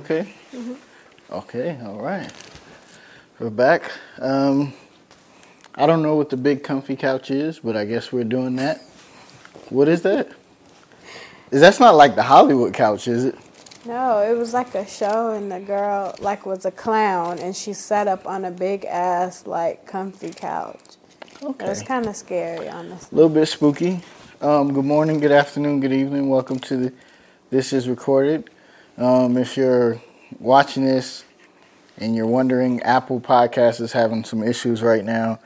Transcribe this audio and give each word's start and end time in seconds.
Can 0.00 0.16
you 0.16 0.22
hear 0.22 0.24
me 0.24 0.30
okay? 0.32 0.34
Mm-hmm. 0.56 1.34
Okay, 1.34 1.78
all 1.84 2.00
right. 2.00 2.32
We're 3.38 3.50
back. 3.50 3.90
Um, 4.18 4.72
I 5.74 5.86
don't 5.86 6.02
know 6.02 6.14
what 6.16 6.30
the 6.30 6.36
big 6.36 6.62
comfy 6.62 6.96
couch 6.96 7.30
is, 7.30 7.58
but 7.60 7.76
I 7.76 7.84
guess 7.84 8.12
we're 8.12 8.24
doing 8.24 8.56
that. 8.56 8.80
What 9.70 9.88
is 9.88 10.02
that? 10.02 10.28
Is 11.50 11.60
that's 11.60 11.80
not 11.80 11.94
like 11.94 12.14
the 12.14 12.22
Hollywood 12.22 12.74
couch, 12.74 13.08
is 13.08 13.24
it? 13.26 13.36
No, 13.86 14.18
it 14.20 14.36
was 14.36 14.52
like 14.52 14.74
a 14.74 14.86
show, 14.86 15.30
and 15.30 15.50
the 15.50 15.60
girl 15.60 16.14
like 16.20 16.46
was 16.46 16.64
a 16.64 16.70
clown, 16.70 17.38
and 17.38 17.54
she 17.54 17.72
sat 17.72 18.08
up 18.08 18.26
on 18.26 18.44
a 18.44 18.50
big 18.50 18.84
ass 18.84 19.46
like 19.46 19.86
comfy 19.86 20.30
couch. 20.30 20.80
Okay. 21.42 21.64
It 21.64 21.68
was 21.68 21.82
kind 21.82 22.06
of 22.06 22.16
scary, 22.16 22.68
honestly. 22.68 23.08
A 23.12 23.14
little 23.14 23.30
bit 23.30 23.46
spooky. 23.46 24.00
Um, 24.40 24.72
good 24.72 24.84
morning, 24.84 25.20
good 25.20 25.32
afternoon, 25.32 25.80
good 25.80 25.92
evening. 25.92 26.28
Welcome 26.28 26.58
to 26.60 26.76
the 26.76 26.92
This 27.50 27.72
is 27.72 27.88
Recorded. 27.88 28.50
Um, 28.98 29.36
if 29.36 29.56
you're 29.56 30.00
watching 30.40 30.84
this 30.84 31.24
and 31.98 32.16
you're 32.16 32.26
wondering, 32.26 32.82
Apple 32.82 33.20
Podcast 33.20 33.80
is 33.80 33.92
having 33.92 34.24
some 34.24 34.42
issues 34.42 34.82
right 34.82 35.04
now. 35.04 35.38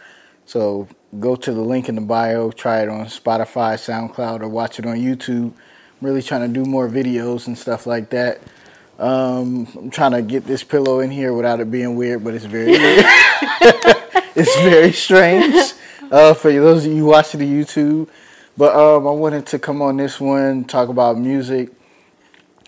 So 0.47 0.89
go 1.21 1.37
to 1.37 1.53
the 1.53 1.61
link 1.61 1.91
in 1.91 1.95
the 1.95 2.01
bio, 2.01 2.51
try 2.51 2.83
it 2.83 2.89
on 2.89 3.07
Spotify, 3.07 3.75
SoundCloud, 3.75 4.41
or 4.41 4.49
watch 4.49 4.79
it 4.79 4.87
on 4.87 4.97
YouTube. 4.97 5.53
I'm 5.53 6.07
really 6.07 6.23
trying 6.23 6.51
to 6.51 6.61
do 6.61 6.65
more 6.65 6.89
videos 6.89 7.47
and 7.47 7.57
stuff 7.57 7.87
like 7.87 8.09
that. 8.11 8.41
Um, 8.99 9.69
I'm 9.77 9.91
trying 9.91 10.13
to 10.13 10.23
get 10.23 10.47
this 10.47 10.65
pillow 10.65 11.01
in 11.01 11.11
here 11.11 11.35
without 11.35 11.61
it 11.61 11.71
being 11.71 11.95
weird, 11.95 12.25
but 12.25 12.35
it's 12.35 12.47
very 12.47 12.71
weird. 12.71 13.05
it's 14.35 14.57
very 14.63 14.93
strange 14.93 15.75
uh, 16.11 16.33
for 16.33 16.51
those 16.53 16.87
of 16.87 16.93
you 16.93 17.05
watching 17.05 17.41
the 17.41 17.47
YouTube. 17.47 18.09
But 18.57 18.75
um, 18.75 19.07
I 19.07 19.11
wanted 19.11 19.47
to 19.47 19.59
come 19.59 19.83
on 19.83 19.99
this 19.99 20.19
one, 20.21 20.65
talk 20.65 20.89
about 20.89 21.19
music. 21.19 21.71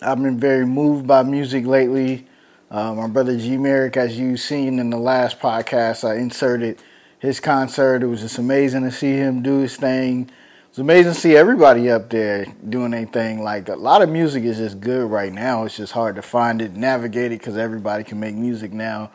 I've 0.05 0.23
been 0.23 0.39
very 0.39 0.67
moved 0.67 1.07
by 1.07 1.23
music 1.23 1.65
lately. 1.65 2.27
Uh, 2.71 2.93
my 2.93 3.07
brother 3.07 3.39
G 3.39 3.57
Merrick, 3.57 3.97
as 3.97 4.19
you've 4.19 4.41
seen 4.41 4.79
in 4.79 4.91
the 4.91 4.99
last 4.99 5.41
podcast, 5.41 6.07
I 6.07 6.17
inserted 6.17 6.83
his 7.19 7.41
concert. 7.41 8.03
It 8.03 8.07
was 8.07 8.21
just 8.21 8.37
amazing 8.37 8.83
to 8.83 8.93
see 8.93 9.13
him 9.13 9.43
do 9.43 9.61
his 9.61 9.77
thing. 9.77 10.25
It 10.25 10.71
was 10.71 10.79
amazing 10.81 11.15
to 11.15 11.19
see 11.19 11.37
everybody 11.37 11.91
up 11.91 12.11
there 12.11 12.47
doing 12.69 12.91
their 12.91 13.07
thing. 13.07 13.43
Like 13.43 13.71
a 13.71 13.77
lot 13.77 14.03
of 14.03 14.11
music 14.11 14.45
is 14.45 14.59
just 14.59 14.79
good 14.79 15.11
right 15.11 15.33
now. 15.33 15.65
It's 15.65 15.79
just 15.79 15.93
hard 15.93 16.17
to 16.17 16.23
find 16.23 16.61
it, 16.61 16.77
navigate 16.77 17.33
it, 17.33 17.39
because 17.39 17.57
everybody 17.57 18.05
can 18.05 18.21
make 18.21 18.35
music 18.35 18.75
now. 18.75 19.11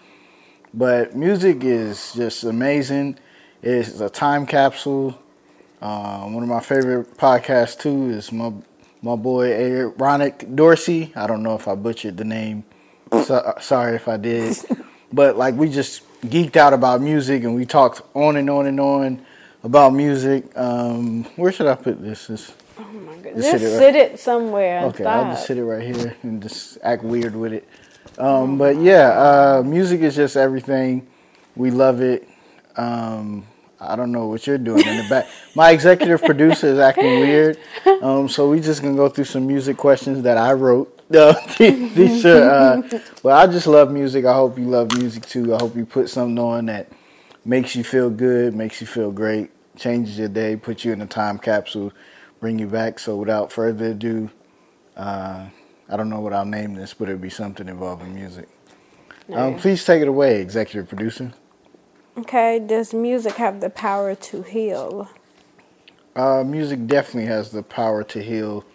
But 0.74 1.16
music 1.16 1.64
is 1.64 2.14
just 2.14 2.44
amazing. 2.46 3.20
It's 3.62 4.00
a 4.00 4.10
time 4.10 4.48
capsule. 4.48 5.20
Uh, 5.82 6.22
one 6.22 6.42
of 6.42 6.50
my 6.50 6.62
favorite 6.62 7.16
podcasts 7.16 7.80
too 7.80 8.10
is 8.10 8.32
my 8.32 8.52
my 9.02 9.16
boy 9.16 9.50
Ronick 9.98 10.56
Dorsey. 10.56 11.12
I 11.16 11.28
don't 11.28 11.44
know 11.44 11.56
if 11.56 11.68
I 11.68 11.76
butchered 11.76 12.18
the 12.18 12.26
name. 12.26 12.64
So, 13.12 13.56
sorry 13.60 13.96
if 13.96 14.08
I 14.08 14.18
did. 14.18 14.58
but 15.14 15.38
like 15.38 15.56
we 15.56 15.70
just 15.70 16.04
geeked 16.22 16.58
out 16.58 16.74
about 16.74 17.02
music 17.02 17.44
and 17.44 17.56
we 17.56 17.66
talked 17.66 18.02
on 18.14 18.36
and 18.36 18.50
on 18.50 18.68
and 18.68 18.80
on 18.80 19.26
about 19.64 19.94
music. 19.94 20.46
Um, 20.56 21.24
where 21.36 21.52
should 21.52 21.68
I 21.68 21.76
put 21.76 22.02
this? 22.02 22.28
this 22.28 22.54
Oh 22.78 22.84
my 22.84 23.14
Just 23.14 23.24
goodness! 23.24 23.46
sit 23.46 23.60
Just 23.60 23.64
it 23.64 23.78
sit 23.78 23.96
it 23.96 24.20
somewhere. 24.20 24.84
Okay, 24.86 25.06
I'll 25.06 25.32
just 25.32 25.48
sit 25.48 25.58
it 25.58 25.66
right 25.66 25.84
here 25.84 26.16
and 26.24 26.42
just 26.42 26.78
act 26.82 27.04
weird 27.04 27.36
with 27.36 27.54
it. 27.54 27.68
Um, 28.18 28.58
but 28.58 28.78
yeah, 28.78 29.10
uh, 29.10 29.64
music 29.66 30.02
is 30.02 30.16
just 30.16 30.36
everything. 30.38 31.08
We 31.56 31.72
love 31.72 32.02
it. 32.02 32.28
Um, 32.78 33.46
I 33.82 33.96
don't 33.96 34.12
know 34.12 34.28
what 34.28 34.46
you're 34.46 34.58
doing 34.58 34.86
in 34.86 34.98
the 34.98 35.08
back. 35.10 35.28
My 35.56 35.72
executive 35.72 36.22
producer 36.22 36.68
is 36.68 36.80
acting 36.80 37.22
weird, 37.22 37.58
um, 38.02 38.28
so 38.28 38.50
we're 38.50 38.62
just 38.62 38.82
gonna 38.82 38.96
go 38.96 39.08
through 39.10 39.26
some 39.26 39.48
music 39.48 39.78
questions 39.78 40.24
that 40.24 40.38
I 40.38 40.54
wrote. 40.54 40.96
Uh, 41.10 41.34
these 41.58 42.24
are, 42.24 42.50
uh, 42.52 42.82
but 43.24 43.32
I 43.32 43.52
just 43.52 43.66
love 43.66 43.92
music. 43.92 44.26
I 44.26 44.34
hope 44.36 44.60
you 44.60 44.66
love 44.66 44.96
music 44.96 45.26
too. 45.26 45.56
I 45.56 45.58
hope 45.60 45.76
you 45.76 45.84
put 45.84 46.08
something 46.08 46.38
on 46.38 46.68
that 46.68 46.92
makes 47.44 47.76
you 47.76 47.84
feel 47.84 48.12
good, 48.12 48.54
makes 48.54 48.80
you 48.80 48.86
feel 48.86 49.12
great, 49.12 49.50
changes 49.76 50.20
your 50.20 50.28
day, 50.28 50.56
puts 50.56 50.86
you 50.86 50.94
in 50.94 51.02
a 51.02 51.08
time 51.08 51.40
capsule, 51.40 51.92
bring 52.40 52.60
you 52.60 52.68
back. 52.68 53.00
So 53.00 53.16
without 53.16 53.52
further 53.52 53.88
ado, 53.88 54.30
uh, 54.96 55.48
I 55.90 55.98
don't 55.98 56.12
know 56.12 56.20
what 56.20 56.32
I'll 56.32 56.46
name 56.46 56.76
this, 56.76 56.94
but 56.94 57.10
it'll 57.10 57.20
be 57.20 57.32
something 57.32 57.68
involving 57.68 58.14
music. 58.14 58.48
Um, 59.34 59.58
please 59.58 59.84
take 59.84 60.04
it 60.04 60.08
away, 60.08 60.42
executive 60.42 60.88
producer. 60.88 61.34
Okay, 62.20 62.60
does 62.60 62.94
music 62.94 63.36
have 63.36 63.62
the 63.62 63.70
power 63.70 64.14
to 64.14 64.42
heal? 64.42 65.08
Uh, 66.18 66.44
music 66.44 66.86
definitely 66.86 67.28
has 67.30 67.52
the 67.52 67.64
power 67.64 68.04
to 68.04 68.22
heal. 68.22 68.66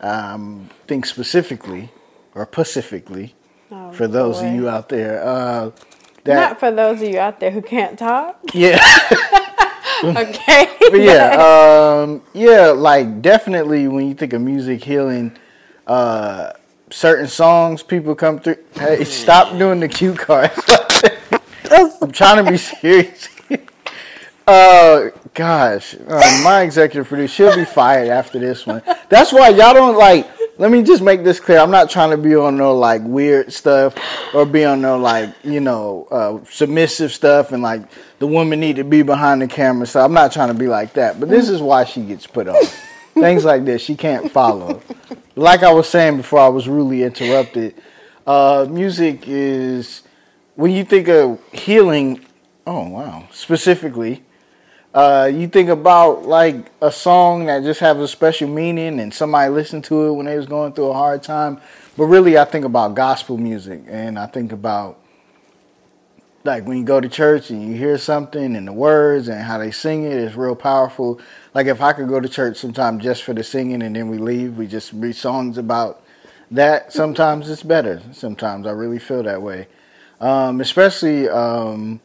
Um, 0.00 0.70
think 0.86 1.06
specifically 1.06 1.90
or 2.34 2.46
pacifically 2.46 3.34
Oh, 3.72 3.90
for 3.92 4.06
those 4.06 4.38
boy. 4.40 4.48
of 4.48 4.54
you 4.54 4.68
out 4.68 4.88
there. 4.90 5.24
Uh, 5.24 5.70
that 6.22 6.34
Not 6.50 6.60
for 6.60 6.70
those 6.70 7.02
of 7.02 7.08
you 7.08 7.18
out 7.18 7.40
there 7.40 7.50
who 7.50 7.62
can't 7.62 7.98
talk. 7.98 8.38
yeah. 8.52 8.80
Okay. 10.02 10.68
but 10.90 11.00
yeah, 11.00 12.00
um, 12.02 12.20
yeah, 12.34 12.66
like 12.68 13.22
definitely 13.22 13.88
when 13.88 14.06
you 14.06 14.14
think 14.14 14.34
of 14.34 14.42
music 14.42 14.84
healing, 14.84 15.34
uh, 15.86 16.52
certain 16.90 17.26
songs 17.26 17.82
people 17.82 18.14
come 18.14 18.38
through. 18.38 18.58
Hey, 18.74 19.02
stop 19.04 19.56
doing 19.56 19.80
the 19.80 19.88
cue 19.88 20.12
cards. 20.12 20.60
I'm 21.70 22.12
trying 22.12 22.44
to 22.44 22.50
be 22.50 22.58
serious. 22.58 23.28
uh, 24.46 25.08
gosh, 25.32 25.94
uh, 26.06 26.40
my 26.44 26.62
executive 26.62 27.08
producer, 27.08 27.34
she'll 27.34 27.56
be 27.56 27.64
fired 27.64 28.08
after 28.08 28.38
this 28.38 28.66
one. 28.66 28.82
That's 29.08 29.32
why 29.32 29.48
y'all 29.48 29.74
don't 29.74 29.96
like. 29.96 30.28
Let 30.56 30.70
me 30.70 30.82
just 30.82 31.02
make 31.02 31.24
this 31.24 31.40
clear. 31.40 31.58
I'm 31.58 31.70
not 31.70 31.90
trying 31.90 32.10
to 32.10 32.16
be 32.16 32.36
on 32.36 32.56
no 32.56 32.76
like 32.76 33.02
weird 33.02 33.52
stuff 33.52 33.94
or 34.32 34.46
be 34.46 34.64
on 34.64 34.80
no 34.80 34.98
like 34.98 35.34
you 35.42 35.60
know 35.60 36.06
uh, 36.10 36.44
submissive 36.48 37.12
stuff 37.12 37.50
and 37.50 37.62
like 37.62 37.82
the 38.20 38.26
woman 38.26 38.60
need 38.60 38.76
to 38.76 38.84
be 38.84 39.02
behind 39.02 39.42
the 39.42 39.48
camera. 39.48 39.86
So 39.86 40.04
I'm 40.04 40.12
not 40.12 40.32
trying 40.32 40.48
to 40.48 40.54
be 40.54 40.68
like 40.68 40.92
that. 40.92 41.18
But 41.18 41.28
this 41.28 41.48
is 41.48 41.60
why 41.60 41.84
she 41.84 42.02
gets 42.02 42.26
put 42.26 42.46
on. 42.46 42.64
Things 43.14 43.44
like 43.44 43.64
this 43.64 43.82
she 43.82 43.96
can't 43.96 44.30
follow. 44.30 44.80
Like 45.34 45.64
I 45.64 45.72
was 45.72 45.88
saying 45.88 46.18
before, 46.18 46.38
I 46.38 46.48
was 46.48 46.68
rudely 46.68 47.02
interrupted. 47.02 47.74
Uh, 48.24 48.66
music 48.70 49.24
is 49.26 50.02
when 50.56 50.70
you 50.70 50.84
think 50.84 51.08
of 51.08 51.40
healing. 51.52 52.24
Oh 52.66 52.88
wow! 52.88 53.28
Specifically, 53.30 54.22
uh, 54.94 55.30
you 55.32 55.48
think 55.48 55.68
about 55.68 56.24
like 56.24 56.70
a 56.80 56.90
song 56.90 57.46
that 57.46 57.62
just 57.62 57.80
has 57.80 57.96
a 57.98 58.08
special 58.08 58.48
meaning 58.48 59.00
and 59.00 59.12
somebody 59.12 59.50
listened 59.50 59.84
to 59.84 60.06
it 60.06 60.12
when 60.12 60.26
they 60.26 60.36
was 60.36 60.46
going 60.46 60.72
through 60.72 60.86
a 60.86 60.94
hard 60.94 61.22
time. 61.22 61.60
But 61.96 62.04
really, 62.04 62.38
I 62.38 62.44
think 62.44 62.64
about 62.64 62.94
gospel 62.94 63.36
music 63.36 63.82
and 63.88 64.18
I 64.18 64.26
think 64.26 64.52
about 64.52 65.00
like 66.44 66.64
when 66.66 66.76
you 66.78 66.84
go 66.84 67.00
to 67.00 67.08
church 67.08 67.50
and 67.50 67.66
you 67.66 67.74
hear 67.74 67.98
something 67.98 68.54
and 68.54 68.68
the 68.68 68.72
words 68.72 69.28
and 69.28 69.42
how 69.42 69.58
they 69.58 69.70
sing 69.70 70.04
it 70.04 70.12
is 70.12 70.36
real 70.36 70.54
powerful. 70.54 71.20
Like 71.54 71.66
if 71.66 71.80
I 71.80 71.92
could 71.92 72.08
go 72.08 72.20
to 72.20 72.28
church 72.28 72.58
sometime 72.58 73.00
just 73.00 73.24
for 73.24 73.32
the 73.32 73.42
singing 73.42 73.82
and 73.82 73.96
then 73.96 74.08
we 74.08 74.18
leave, 74.18 74.56
we 74.56 74.66
just 74.66 74.92
read 74.92 75.16
songs 75.16 75.58
about 75.58 76.02
that. 76.50 76.92
Sometimes 76.92 77.48
it's 77.50 77.62
better. 77.62 78.00
Sometimes 78.12 78.66
I 78.66 78.72
really 78.72 78.98
feel 78.98 79.22
that 79.22 79.42
way. 79.42 79.66
Um, 80.24 80.62
especially 80.62 81.28
um, 81.28 82.00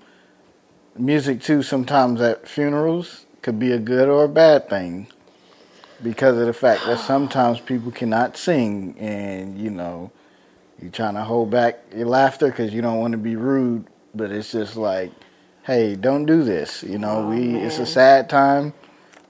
music 0.98 1.42
too. 1.42 1.64
Sometimes 1.64 2.20
at 2.20 2.48
funerals 2.48 3.26
could 3.42 3.58
be 3.60 3.72
a 3.72 3.80
good 3.80 4.10
or 4.10 4.26
a 4.26 4.30
bad 4.30 4.70
thing 4.70 5.08
because 6.04 6.38
of 6.38 6.46
the 6.46 6.54
fact 6.54 6.86
that 6.86 7.00
sometimes 7.00 7.62
people 7.62 7.92
cannot 7.92 8.36
sing 8.36 8.96
and 9.00 9.58
you 9.58 9.70
know 9.70 10.12
you're 10.82 10.92
trying 10.92 11.14
to 11.14 11.24
hold 11.24 11.50
back 11.50 11.80
your 11.96 12.08
laughter 12.08 12.48
because 12.48 12.74
you 12.74 12.82
don't 12.82 13.00
want 13.00 13.14
to 13.14 13.18
be 13.18 13.36
rude 13.38 13.86
but 14.14 14.32
it's 14.32 14.52
just 14.52 14.76
like 14.76 15.12
hey 15.64 15.96
don't 15.96 16.26
do 16.26 16.44
this 16.44 16.84
you 16.84 16.98
know 16.98 17.18
Oh, 17.26 17.30
we 17.30 17.56
it's 17.56 17.80
a 17.80 17.86
sad 17.86 18.30
time 18.30 18.74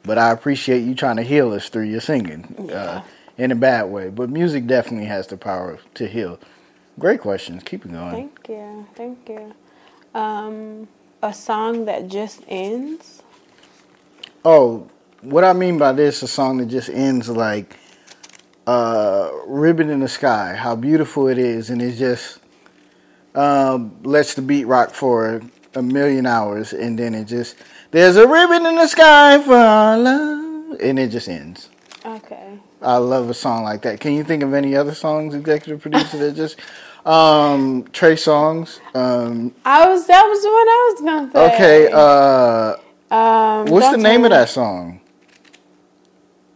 but 0.04 0.18
i 0.20 0.32
appreciate 0.32 0.82
you 0.82 0.94
trying 0.94 1.16
to 1.18 1.24
heal 1.24 1.54
us 1.54 1.70
through 1.70 1.86
your 1.86 2.02
singing 2.02 2.70
uh, 2.72 3.04
in 3.38 3.52
a 3.52 3.56
bad 3.56 3.84
way 3.86 4.10
but 4.10 4.30
music 4.30 4.68
definitely 4.68 5.08
has 5.08 5.26
the 5.28 5.38
power 5.38 5.80
to 5.96 6.08
heal 6.08 6.40
great 7.00 7.22
questions 7.22 7.64
keep 7.64 7.86
it 7.86 7.92
going 7.92 8.12
Thank 8.12 8.50
you. 8.50 8.88
Thank 8.96 9.30
you. 9.30 9.54
Um, 10.14 10.88
a 11.22 11.34
song 11.34 11.86
that 11.86 12.08
just 12.08 12.44
ends. 12.48 13.22
Oh, 14.44 14.90
what 15.22 15.44
I 15.44 15.54
mean 15.54 15.78
by 15.78 15.92
this, 15.92 16.24
a 16.24 16.28
song 16.28 16.58
that 16.58 16.68
just 16.68 16.90
ends 16.90 17.30
like 17.30 17.78
uh, 18.66 19.32
"Ribbon 19.46 19.90
in 19.90 20.00
the 20.00 20.08
Sky." 20.08 20.56
How 20.56 20.76
beautiful 20.76 21.28
it 21.28 21.38
is, 21.38 21.70
and 21.70 21.82
it 21.82 21.96
just 21.98 22.40
um, 23.36 23.98
lets 24.04 24.34
the 24.34 24.42
beat 24.42 24.66
rock 24.66 24.92
for 24.92 25.42
a 25.76 25.82
million 25.82 26.26
hours, 26.26 26.74
and 26.74 26.98
then 26.98 27.14
it 27.14 27.26
just 27.26 27.56
there's 27.92 28.16
a 28.16 28.28
ribbon 28.28 28.66
in 28.66 28.76
the 28.76 28.88
sky 28.88 29.42
for 29.42 29.56
our 29.56 29.98
love, 29.98 30.80
and 30.82 30.98
it 30.98 31.10
just 31.10 31.28
ends. 31.28 31.70
Okay. 32.06 32.58
I 32.82 32.96
love 32.96 33.30
a 33.30 33.34
song 33.34 33.64
like 33.64 33.82
that. 33.82 34.00
Can 34.00 34.14
you 34.14 34.24
think 34.24 34.42
of 34.42 34.54
any 34.54 34.76
other 34.76 34.96
songs, 34.96 35.36
executive 35.36 35.82
producer, 35.82 36.18
that 36.18 36.36
just 36.36 36.58
um, 37.06 37.84
Trey 37.92 38.16
Songz? 38.16 38.80
Um, 38.96 39.54
I 39.66 39.88
was 39.88 40.08
that 40.08 40.24
was 40.26 40.42
the 40.42 40.50
one 40.50 40.68
I 40.68 40.92
was 40.92 41.02
gonna 41.02 41.32
say. 41.32 41.56
okay, 41.56 41.92
uh, 41.92 43.16
um, 43.16 43.66
what's 43.68 43.90
the 43.92 43.98
name 43.98 44.24
of 44.26 44.32
that 44.32 44.50
song? 44.50 45.02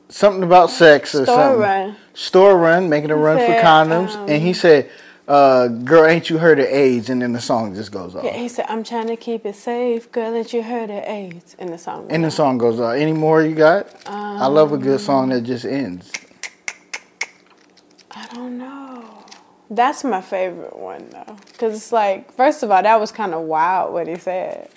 Something 0.10 0.44
about 0.44 0.70
sex 0.70 1.16
or 1.16 1.26
Story 1.26 1.38
something. 1.38 1.60
Run. 1.62 1.96
store 2.14 2.58
run, 2.58 2.88
making 2.90 3.10
a 3.10 3.16
run 3.16 3.38
for 3.38 3.54
condoms, 3.60 4.16
um, 4.16 4.30
and 4.30 4.44
he 4.44 4.54
said, 4.54 4.92
uh, 5.28 5.68
"Girl, 5.70 6.06
ain't 6.06 6.30
you 6.30 6.38
heard 6.38 6.60
of 6.60 6.68
AIDS?" 6.68 7.10
And 7.10 7.20
then 7.24 7.34
the 7.34 7.42
song 7.42 7.74
just 7.74 7.92
goes 7.92 8.16
off. 8.16 8.24
Yeah, 8.24 8.34
he 8.38 8.48
said, 8.48 8.66
I'm 8.70 8.84
trying 8.84 9.08
to 9.08 9.16
keep 9.16 9.44
it 9.46 9.56
safe, 9.56 10.12
girl, 10.12 10.32
that 10.34 10.54
you 10.54 10.62
heard 10.62 10.92
of 10.92 11.04
AIDS 11.04 11.56
in 11.58 11.72
the 11.72 11.80
song. 11.80 12.06
And 12.12 12.24
the 12.24 12.30
song 12.30 12.60
goes 12.60 12.80
off. 12.80 12.94
Any 12.96 13.14
more 13.14 13.42
you 13.42 13.56
got? 13.56 13.88
I 14.06 14.46
love 14.46 14.72
a 14.72 14.78
good 14.78 15.00
song 15.00 15.30
that 15.30 15.42
just 15.42 15.66
ends. 15.66 16.12
I 18.12 18.28
don't 18.36 18.60
know. 18.60 19.04
That's 19.76 20.04
my 20.04 20.22
favorite 20.22 20.76
one 20.78 21.08
though, 21.10 21.36
because 21.52 21.76
it's 21.76 21.92
like, 21.92 22.32
first 22.34 22.64
of 22.64 22.72
all, 22.72 22.84
that 22.84 23.00
was 23.00 23.12
kind 23.12 23.34
of 23.34 23.42
wild 23.42 23.94
what 23.94 24.08
he 24.08 24.16
said. 24.16 24.70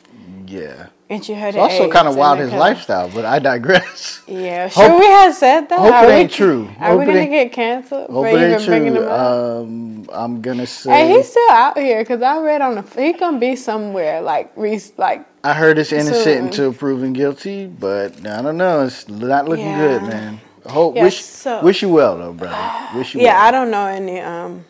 Yeah. 0.47 0.87
And 1.09 1.27
you 1.29 1.37
heard 1.37 1.49
It's 1.55 1.57
also 1.59 1.89
kind 1.91 2.09
of 2.09 2.17
wild 2.17 2.39
his 2.41 2.53
lifestyle, 2.53 3.09
but 3.09 3.25
I 3.25 3.39
digress. 3.39 4.23
Yeah, 4.27 4.69
sure. 4.71 4.89
Hope- 4.89 4.99
we 5.01 5.07
had 5.07 5.33
said 5.35 5.69
that. 5.69 5.79
hope 5.79 5.93
Are 5.93 6.05
it 6.05 6.09
we- 6.09 6.13
ain't 6.15 6.33
true. 6.33 6.69
Are 6.81 6.91
Hope 6.91 7.01
we 7.01 7.07
gonna 7.07 7.27
get 7.27 7.53
canceled 7.53 8.11
Hope 8.11 8.27
for 8.27 8.37
it 8.37 8.51
even 8.53 8.65
bringing 8.67 8.95
true. 8.95 9.03
him 9.05 9.09
up? 9.09 9.21
Um, 9.21 10.09
I'm 10.13 10.41
gonna 10.41 10.67
say. 10.67 10.91
Hey, 10.91 11.09
he's 11.17 11.31
still 11.31 11.51
out 11.51 11.77
here 11.79 12.01
because 12.03 12.23
I 12.23 12.39
read 12.41 12.61
on 12.61 12.75
the 12.77 12.83
he 13.03 13.13
gonna 13.13 13.39
be 13.39 13.55
somewhere 13.55 14.21
like 14.21 14.51
re, 14.57 14.81
like 14.97 15.27
I 15.45 15.53
heard 15.53 15.79
it's 15.79 15.93
innocent 15.93 16.25
Soon. 16.25 16.45
until 16.47 16.73
proven 16.73 17.13
guilty, 17.13 17.67
but 17.67 18.27
I 18.27 18.41
don't 18.43 18.57
know. 18.57 18.85
It's 18.87 19.07
not 19.09 19.49
looking 19.49 19.67
Yeah. 19.67 19.79
good, 19.99 20.03
man. 20.09 20.41
Hope 20.67 20.97
Yeah, 20.97 21.05
wish 21.05 21.23
so- 21.25 21.63
wish 21.63 21.83
you 21.83 21.89
well 21.91 22.19
though, 22.19 22.33
brother. 22.33 22.99
Wish 22.99 23.15
you 23.15 23.21
yeah. 23.21 23.35
well. 23.37 23.47
I 23.47 23.51
don't 23.53 23.71
know 23.71 23.87
any 23.87 24.19
um 24.21 24.65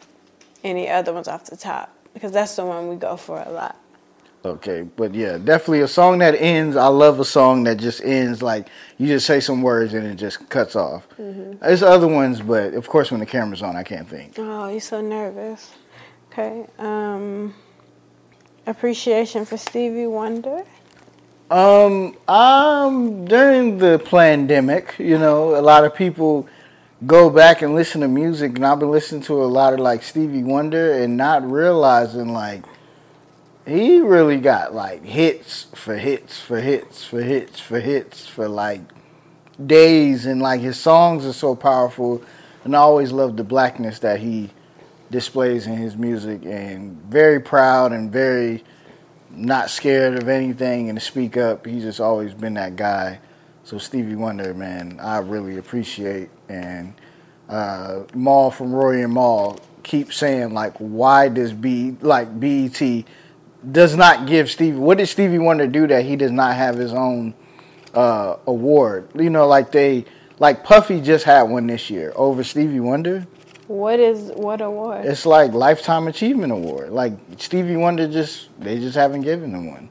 any 0.66 0.88
other 0.88 1.12
ones 1.12 1.28
off 1.28 1.44
the 1.44 1.56
top 1.56 1.94
because 2.14 2.32
that's 2.32 2.56
the 2.56 2.64
one 2.64 2.88
we 2.88 2.96
go 2.96 3.16
for 3.16 3.42
a 3.42 3.50
lot. 3.50 3.78
Okay, 4.44 4.82
but 4.82 5.12
yeah, 5.12 5.38
definitely 5.38 5.80
a 5.80 5.88
song 5.88 6.18
that 6.18 6.34
ends. 6.36 6.76
I 6.76 6.86
love 6.86 7.18
a 7.18 7.24
song 7.24 7.64
that 7.64 7.78
just 7.78 8.00
ends 8.04 8.42
like 8.42 8.68
you 8.96 9.08
just 9.08 9.26
say 9.26 9.40
some 9.40 9.60
words 9.60 9.92
and 9.92 10.06
it 10.06 10.14
just 10.14 10.48
cuts 10.48 10.76
off. 10.76 11.08
Mm-hmm. 11.18 11.58
There's 11.60 11.82
other 11.82 12.06
ones, 12.06 12.40
but 12.40 12.74
of 12.74 12.88
course 12.88 13.10
when 13.10 13.18
the 13.18 13.26
camera's 13.26 13.62
on, 13.62 13.74
I 13.74 13.82
can't 13.82 14.08
think. 14.08 14.34
Oh, 14.38 14.68
you're 14.68 14.80
so 14.80 15.00
nervous. 15.00 15.72
Okay. 16.30 16.66
Um, 16.78 17.54
appreciation 18.66 19.44
for 19.44 19.56
Stevie 19.56 20.06
Wonder. 20.06 20.64
Um, 21.50 22.16
um, 22.28 23.24
during 23.24 23.78
the 23.78 23.98
pandemic, 23.98 24.94
you 24.98 25.18
know, 25.18 25.56
a 25.56 25.62
lot 25.62 25.84
of 25.84 25.94
people 25.94 26.48
go 27.04 27.28
back 27.28 27.60
and 27.60 27.74
listen 27.74 28.00
to 28.00 28.08
music, 28.08 28.56
and 28.56 28.64
I've 28.64 28.78
been 28.78 28.90
listening 28.90 29.22
to 29.22 29.42
a 29.42 29.44
lot 29.44 29.74
of 29.74 29.80
like 29.80 30.02
Stevie 30.02 30.42
Wonder 30.42 30.92
and 30.92 31.16
not 31.16 31.48
realizing 31.50 32.32
like 32.32 32.64
he 33.66 33.98
really 33.98 34.38
got 34.38 34.74
like 34.74 35.04
hits 35.04 35.64
for 35.74 35.96
hits 35.96 36.40
for 36.40 36.60
hits 36.60 37.04
for 37.04 37.20
hits 37.20 37.60
for 37.60 37.80
hits 37.80 38.26
for 38.26 38.48
like 38.48 38.80
days, 39.64 40.26
and 40.26 40.40
like 40.40 40.60
his 40.60 40.78
songs 40.78 41.26
are 41.26 41.32
so 41.32 41.54
powerful, 41.54 42.22
and 42.64 42.74
I 42.74 42.78
always 42.78 43.12
love 43.12 43.36
the 43.36 43.44
blackness 43.44 43.98
that 44.00 44.20
he 44.20 44.50
displays 45.10 45.66
in 45.66 45.74
his 45.76 45.96
music, 45.96 46.44
and 46.44 46.96
very 47.04 47.40
proud 47.40 47.92
and 47.92 48.10
very 48.10 48.64
not 49.30 49.68
scared 49.68 50.14
of 50.22 50.28
anything 50.28 50.88
and 50.88 50.98
to 50.98 51.04
speak 51.04 51.36
up. 51.36 51.66
He's 51.66 51.82
just 51.82 52.00
always 52.00 52.32
been 52.32 52.54
that 52.54 52.76
guy. 52.76 53.20
So 53.66 53.78
Stevie 53.78 54.14
Wonder, 54.14 54.54
man, 54.54 55.00
I 55.02 55.18
really 55.18 55.58
appreciate. 55.58 56.30
And 56.48 56.94
uh, 57.48 58.04
Mal 58.14 58.52
from 58.52 58.72
Rory 58.72 59.02
and 59.02 59.12
Mal 59.12 59.58
keep 59.82 60.12
saying 60.12 60.54
like, 60.54 60.76
why 60.78 61.28
does 61.28 61.52
B 61.52 61.96
like 62.00 62.38
BET 62.38 62.80
does 63.72 63.96
not 63.96 64.28
give 64.28 64.52
Stevie? 64.52 64.76
What 64.76 64.98
did 64.98 65.08
Stevie 65.08 65.40
Wonder 65.40 65.66
do 65.66 65.88
that 65.88 66.04
he 66.04 66.14
does 66.14 66.30
not 66.30 66.54
have 66.54 66.76
his 66.76 66.92
own 66.92 67.34
uh, 67.92 68.36
award? 68.46 69.08
You 69.16 69.30
know, 69.30 69.48
like 69.48 69.72
they 69.72 70.04
like 70.38 70.62
Puffy 70.62 71.00
just 71.00 71.24
had 71.24 71.42
one 71.42 71.66
this 71.66 71.90
year 71.90 72.12
over 72.14 72.44
Stevie 72.44 72.78
Wonder. 72.78 73.26
What 73.66 73.98
is 73.98 74.30
what 74.36 74.60
award? 74.60 75.06
It's 75.06 75.26
like 75.26 75.54
lifetime 75.54 76.06
achievement 76.06 76.52
award. 76.52 76.90
Like 76.90 77.14
Stevie 77.38 77.74
Wonder 77.74 78.06
just 78.06 78.48
they 78.60 78.78
just 78.78 78.94
haven't 78.94 79.22
given 79.22 79.50
him 79.50 79.72
one. 79.72 79.88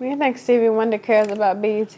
You 0.00 0.16
think 0.16 0.38
Stevie 0.38 0.70
Wonder 0.70 0.96
cares 0.96 1.30
about 1.30 1.60
BET? 1.60 1.94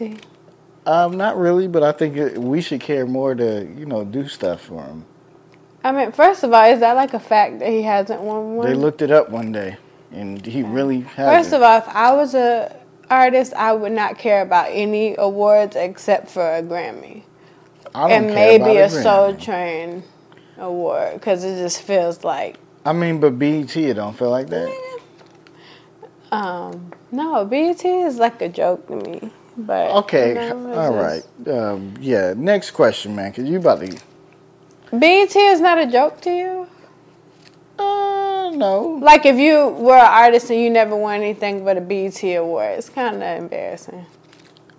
Um, 0.87 1.17
not 1.17 1.37
really, 1.37 1.67
but 1.67 1.83
I 1.83 1.91
think 1.93 2.17
it, 2.17 2.37
we 2.37 2.61
should 2.61 2.81
care 2.81 3.05
more 3.05 3.35
to 3.35 3.67
you 3.77 3.85
know 3.85 4.05
do 4.05 4.27
stuff 4.27 4.61
for 4.61 4.83
him. 4.85 5.05
I 5.83 5.91
mean, 5.91 6.13
first 6.13 6.43
of 6.43 6.53
all, 6.53 6.65
is 6.65 6.79
that 6.81 6.93
like 6.95 7.13
a 7.13 7.19
fact 7.19 7.59
that 7.59 7.69
he 7.69 7.83
hasn't 7.83 8.21
won 8.21 8.55
one? 8.55 8.67
They 8.67 8.75
looked 8.75 9.01
it 9.03 9.11
up 9.11 9.29
one 9.29 9.51
day, 9.51 9.77
and 10.11 10.45
he 10.45 10.63
really 10.63 11.03
First 11.03 11.15
hasn't. 11.17 11.55
of 11.55 11.61
all, 11.63 11.77
if 11.79 11.89
I 11.89 12.13
was 12.13 12.35
a 12.35 12.75
artist, 13.09 13.53
I 13.53 13.73
would 13.73 13.93
not 13.93 14.17
care 14.17 14.41
about 14.41 14.69
any 14.71 15.15
awards 15.17 15.75
except 15.75 16.29
for 16.31 16.41
a 16.43 16.63
Grammy 16.63 17.23
I 17.95 18.09
don't 18.09 18.11
and 18.11 18.27
maybe 18.35 18.77
a 18.77 18.85
about 18.85 18.91
Soul 19.03 19.35
Train 19.35 20.03
award 20.57 21.15
because 21.15 21.43
it 21.43 21.57
just 21.57 21.81
feels 21.81 22.23
like 22.23 22.57
I 22.85 22.93
mean, 22.93 23.19
but 23.19 23.39
BET, 23.39 23.75
it 23.77 23.95
don't 23.95 24.17
feel 24.17 24.31
like 24.31 24.49
that. 24.49 24.99
um 26.31 26.91
no 27.11 27.45
BET 27.45 27.83
is 27.85 28.17
like 28.19 28.41
a 28.41 28.49
joke 28.49 28.87
to 28.87 28.95
me. 28.97 29.31
But 29.57 29.89
Okay, 30.03 30.29
you 30.29 30.35
know, 30.35 30.73
all 30.73 30.91
just- 31.13 31.27
right. 31.45 31.53
Um, 31.57 31.93
yeah, 31.99 32.33
next 32.37 32.71
question, 32.71 33.15
man, 33.15 33.31
because 33.31 33.49
you 33.49 33.57
about 33.57 33.79
to. 33.81 33.97
BET 34.97 35.35
is 35.35 35.59
not 35.59 35.79
a 35.79 35.87
joke 35.87 36.21
to 36.21 36.29
you. 36.31 36.67
Uh, 37.79 38.51
no. 38.55 38.99
Like 39.01 39.25
if 39.25 39.37
you 39.37 39.67
were 39.69 39.97
an 39.97 40.05
artist 40.05 40.49
and 40.49 40.59
you 40.61 40.69
never 40.69 40.95
won 40.95 41.15
anything 41.21 41.65
but 41.65 41.75
a 41.77 41.81
BET 41.81 42.23
award, 42.23 42.77
it's 42.77 42.89
kind 42.89 43.15
of 43.17 43.21
embarrassing. 43.23 44.05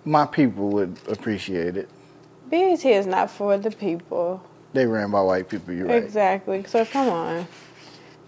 My 0.05 0.25
people 0.25 0.69
would 0.69 0.97
appreciate 1.07 1.77
it. 1.77 1.89
BET 2.49 2.83
is 2.85 3.05
not 3.05 3.29
for 3.29 3.57
the 3.57 3.71
people. 3.71 4.41
They 4.73 4.85
ran 4.85 5.11
by 5.11 5.21
white 5.21 5.49
people. 5.49 5.73
You're 5.73 5.87
right. 5.87 6.03
Exactly. 6.03 6.63
So 6.67 6.85
come 6.85 7.09
on. 7.09 7.47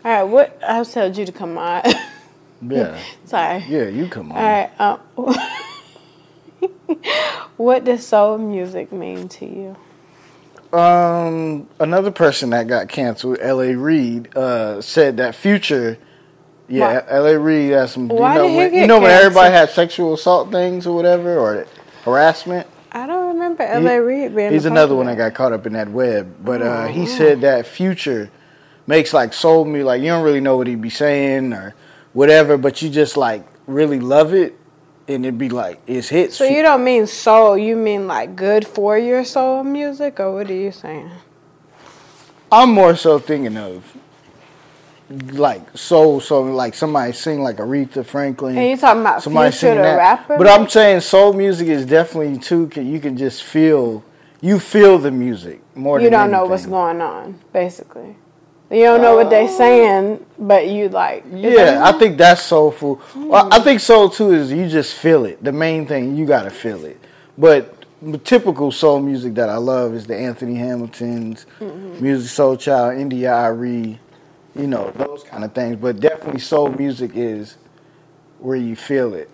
All 0.04 0.12
right, 0.12 0.24
what 0.24 0.60
I 0.68 0.84
told 0.84 1.18
you 1.18 1.26
to 1.26 1.32
come 1.32 1.58
on. 1.58 1.84
Yeah. 2.64 3.00
Sorry. 3.26 3.66
Yeah, 3.68 3.86
you 3.88 4.08
come 4.08 4.32
on. 4.32 4.38
All 4.38 4.44
right. 4.44 4.80
Um, 4.80 5.00
what 7.62 7.84
does 7.86 8.06
soul 8.06 8.38
music 8.38 8.92
mean 8.92 9.30
to 9.30 9.46
you? 9.46 10.78
Um, 10.78 11.68
another 11.80 12.12
person 12.12 12.52
that 12.52 12.68
got 12.68 12.88
canceled, 12.88 13.40
L.A. 13.42 13.76
Reid, 13.76 14.36
uh, 14.38 14.82
said 14.82 15.18
that 15.18 15.36
Future. 15.36 15.98
Yeah, 16.70 17.04
L.A. 17.10 17.38
Reid 17.38 17.72
has 17.72 17.92
some. 17.92 18.08
Why 18.08 18.36
you 18.36 18.40
know 18.40 18.44
did 18.48 18.52
he 18.52 18.58
when, 18.58 18.72
get 18.72 18.82
you 18.82 18.88
know 18.88 19.00
when 19.02 19.12
everybody 19.12 19.54
had 19.54 19.70
sexual 19.72 20.14
assault 20.14 20.52
things 20.52 20.88
or 20.88 20.96
whatever 20.96 21.38
or 21.38 21.68
harassment. 22.04 22.68
I 22.94 23.06
don't 23.08 23.28
remember 23.34 23.64
L.A. 23.64 24.02
Reid 24.02 24.34
being. 24.36 24.52
He's 24.54 24.66
another 24.66 24.96
one 24.96 25.08
that 25.08 25.18
got 25.18 25.34
caught 25.34 25.52
up 25.52 25.66
in 25.66 25.74
that 25.74 25.90
web. 25.90 26.34
But 26.44 26.62
uh, 26.62 26.88
he 26.88 27.02
Oh. 27.02 27.06
said 27.06 27.42
that 27.42 27.68
Future 27.68 28.32
makes 28.88 29.14
like 29.14 29.34
soul 29.34 29.66
music. 29.66 29.86
Like 29.88 30.02
you 30.02 30.08
don't 30.08 30.24
really 30.24 30.40
know 30.40 30.56
what 30.56 30.68
he'd 30.68 30.82
be 30.82 30.90
saying 30.90 31.52
or 31.52 31.76
whatever, 32.14 32.58
but 32.58 32.82
you 32.82 32.90
just 32.90 33.18
like 33.18 33.46
really 33.68 34.00
love 34.00 34.34
it, 34.34 34.58
and 35.08 35.26
it'd 35.26 35.38
be 35.38 35.50
like 35.50 35.80
it's 35.88 36.10
hits. 36.10 36.36
So 36.36 36.46
you 36.46 36.62
don't 36.62 36.84
mean 36.84 37.08
soul? 37.08 37.58
You 37.58 37.76
mean 37.76 38.08
like 38.08 38.36
good 38.36 38.68
for 38.68 38.98
your 38.98 39.26
soul 39.26 39.64
music, 39.64 40.20
or 40.20 40.34
what 40.34 40.50
are 40.50 40.54
you 40.54 40.72
saying? 40.72 41.10
I'm 42.52 42.72
more 42.72 42.96
so 42.96 43.18
thinking 43.18 43.58
of 43.58 43.96
like 45.34 45.78
soul, 45.78 46.20
so 46.20 46.42
like 46.42 46.74
somebody 46.74 47.12
sing 47.14 47.42
like 47.42 47.58
Aretha 47.58 48.06
Franklin. 48.06 48.58
And 48.58 48.70
you 48.70 48.78
talking 48.78 49.02
about 49.02 49.24
somebody 49.24 49.52
Future 49.52 49.76
the 49.76 49.82
that. 49.82 49.98
rapper? 49.98 50.38
But 50.38 50.48
I'm 50.48 50.70
saying 50.70 51.02
soul 51.02 51.34
music 51.34 51.68
is 51.68 51.86
definitely 51.86 52.40
too. 52.40 52.68
Can, 52.68 52.92
you 52.92 53.00
can 53.00 53.18
just 53.18 53.44
feel, 53.44 54.04
you 54.42 54.60
feel 54.60 54.98
the 54.98 55.12
music 55.12 55.62
more. 55.76 55.98
Than 55.98 56.06
You 56.06 56.10
don't 56.10 56.32
know 56.32 56.46
what's 56.46 56.66
going 56.66 57.02
on, 57.02 57.40
basically. 57.52 58.16
You 58.72 58.84
don't 58.84 59.02
know 59.02 59.18
what 59.18 59.30
they're 59.30 59.50
oh. 59.50 59.58
saying, 59.58 60.26
but 60.40 60.70
you 60.70 60.88
like. 60.88 61.26
Yeah, 61.30 61.82
I 61.84 61.92
think 61.92 62.18
that's 62.18 62.42
soulful. 62.42 63.02
Well, 63.14 63.52
I 63.52 63.58
hmm. 63.58 63.64
think 63.64 63.80
soul 63.82 64.10
too 64.10 64.32
is 64.32 64.52
you 64.52 64.70
just 64.70 64.96
feel 64.96 65.26
it. 65.26 65.44
The 65.44 65.52
main 65.52 65.86
thing 65.86 66.16
you 66.16 66.26
gotta 66.26 66.50
feel 66.50 66.86
it. 66.86 66.98
But 67.38 67.86
the 68.02 68.18
typical 68.18 68.72
soul 68.72 69.02
music 69.02 69.34
that 69.36 69.50
I 69.50 69.58
love 69.58 69.94
is 69.94 70.08
the 70.08 70.16
Anthony 70.16 70.56
Hamiltons, 70.56 71.46
mm-hmm. 71.60 72.04
Musiq 72.04 72.58
Soulchild, 72.58 72.98
India 72.98 73.34
Arie, 73.34 74.00
you 74.56 74.68
know 74.68 74.90
those 74.92 75.24
kind 75.24 75.44
of 75.44 75.54
things. 75.54 75.76
But 75.76 76.00
definitely 76.00 76.40
soul 76.40 76.70
music 76.70 77.12
is 77.14 77.58
where 78.40 78.58
you 78.58 78.78
feel 78.78 79.14
it. 79.14 79.30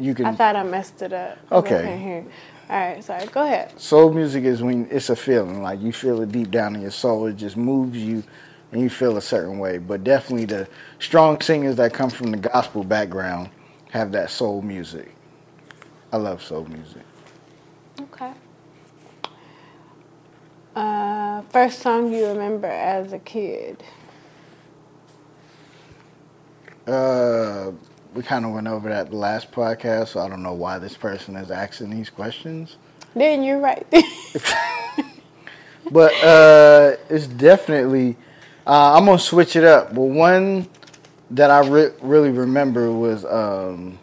You 0.00 0.14
can. 0.14 0.26
I 0.26 0.34
thought 0.34 0.56
I 0.56 0.62
messed 0.64 1.02
it 1.02 1.12
up. 1.12 1.38
Okay. 1.52 2.24
All 2.70 2.76
right, 2.78 3.02
sorry. 3.02 3.26
Go 3.26 3.42
ahead. 3.42 3.80
Soul 3.80 4.12
music 4.12 4.44
is 4.44 4.62
when 4.62 4.86
it's 4.92 5.10
a 5.10 5.16
feeling, 5.16 5.60
like 5.60 5.80
you 5.80 5.90
feel 5.90 6.22
it 6.22 6.30
deep 6.30 6.52
down 6.52 6.76
in 6.76 6.82
your 6.82 6.92
soul. 6.92 7.26
It 7.26 7.34
just 7.36 7.56
moves 7.56 7.98
you, 7.98 8.22
and 8.70 8.80
you 8.80 8.88
feel 8.88 9.16
a 9.16 9.20
certain 9.20 9.58
way. 9.58 9.78
But 9.78 10.04
definitely, 10.04 10.44
the 10.44 10.68
strong 11.00 11.40
singers 11.40 11.74
that 11.76 11.92
come 11.92 12.10
from 12.10 12.30
the 12.30 12.36
gospel 12.36 12.84
background 12.84 13.50
have 13.90 14.12
that 14.12 14.30
soul 14.30 14.62
music. 14.62 15.12
I 16.12 16.18
love 16.18 16.44
soul 16.44 16.64
music. 16.66 17.02
Okay. 18.02 18.32
Uh, 20.76 21.42
first 21.50 21.80
song 21.80 22.12
you 22.12 22.26
remember 22.28 22.68
as 22.68 23.12
a 23.12 23.18
kid? 23.18 23.82
Uh, 26.86 27.72
we 28.14 28.22
kind 28.22 28.44
of 28.44 28.52
went 28.52 28.66
over 28.66 28.88
that 28.88 29.10
the 29.10 29.16
last 29.16 29.52
podcast, 29.52 30.08
so 30.08 30.20
I 30.20 30.28
don't 30.28 30.42
know 30.42 30.54
why 30.54 30.78
this 30.78 30.96
person 30.96 31.36
is 31.36 31.50
asking 31.50 31.90
these 31.90 32.10
questions. 32.10 32.76
Then 33.14 33.42
you're 33.42 33.58
right. 33.58 33.86
but 35.90 36.12
uh, 36.22 36.96
it's 37.08 37.26
definitely. 37.26 38.16
Uh, 38.66 38.96
I'm 38.96 39.06
gonna 39.06 39.18
switch 39.18 39.56
it 39.56 39.64
up. 39.64 39.94
But 39.94 40.02
one 40.02 40.68
that 41.30 41.50
I 41.50 41.66
re- 41.66 41.92
really 42.00 42.30
remember 42.30 42.92
was 42.92 43.24
um, 43.24 43.98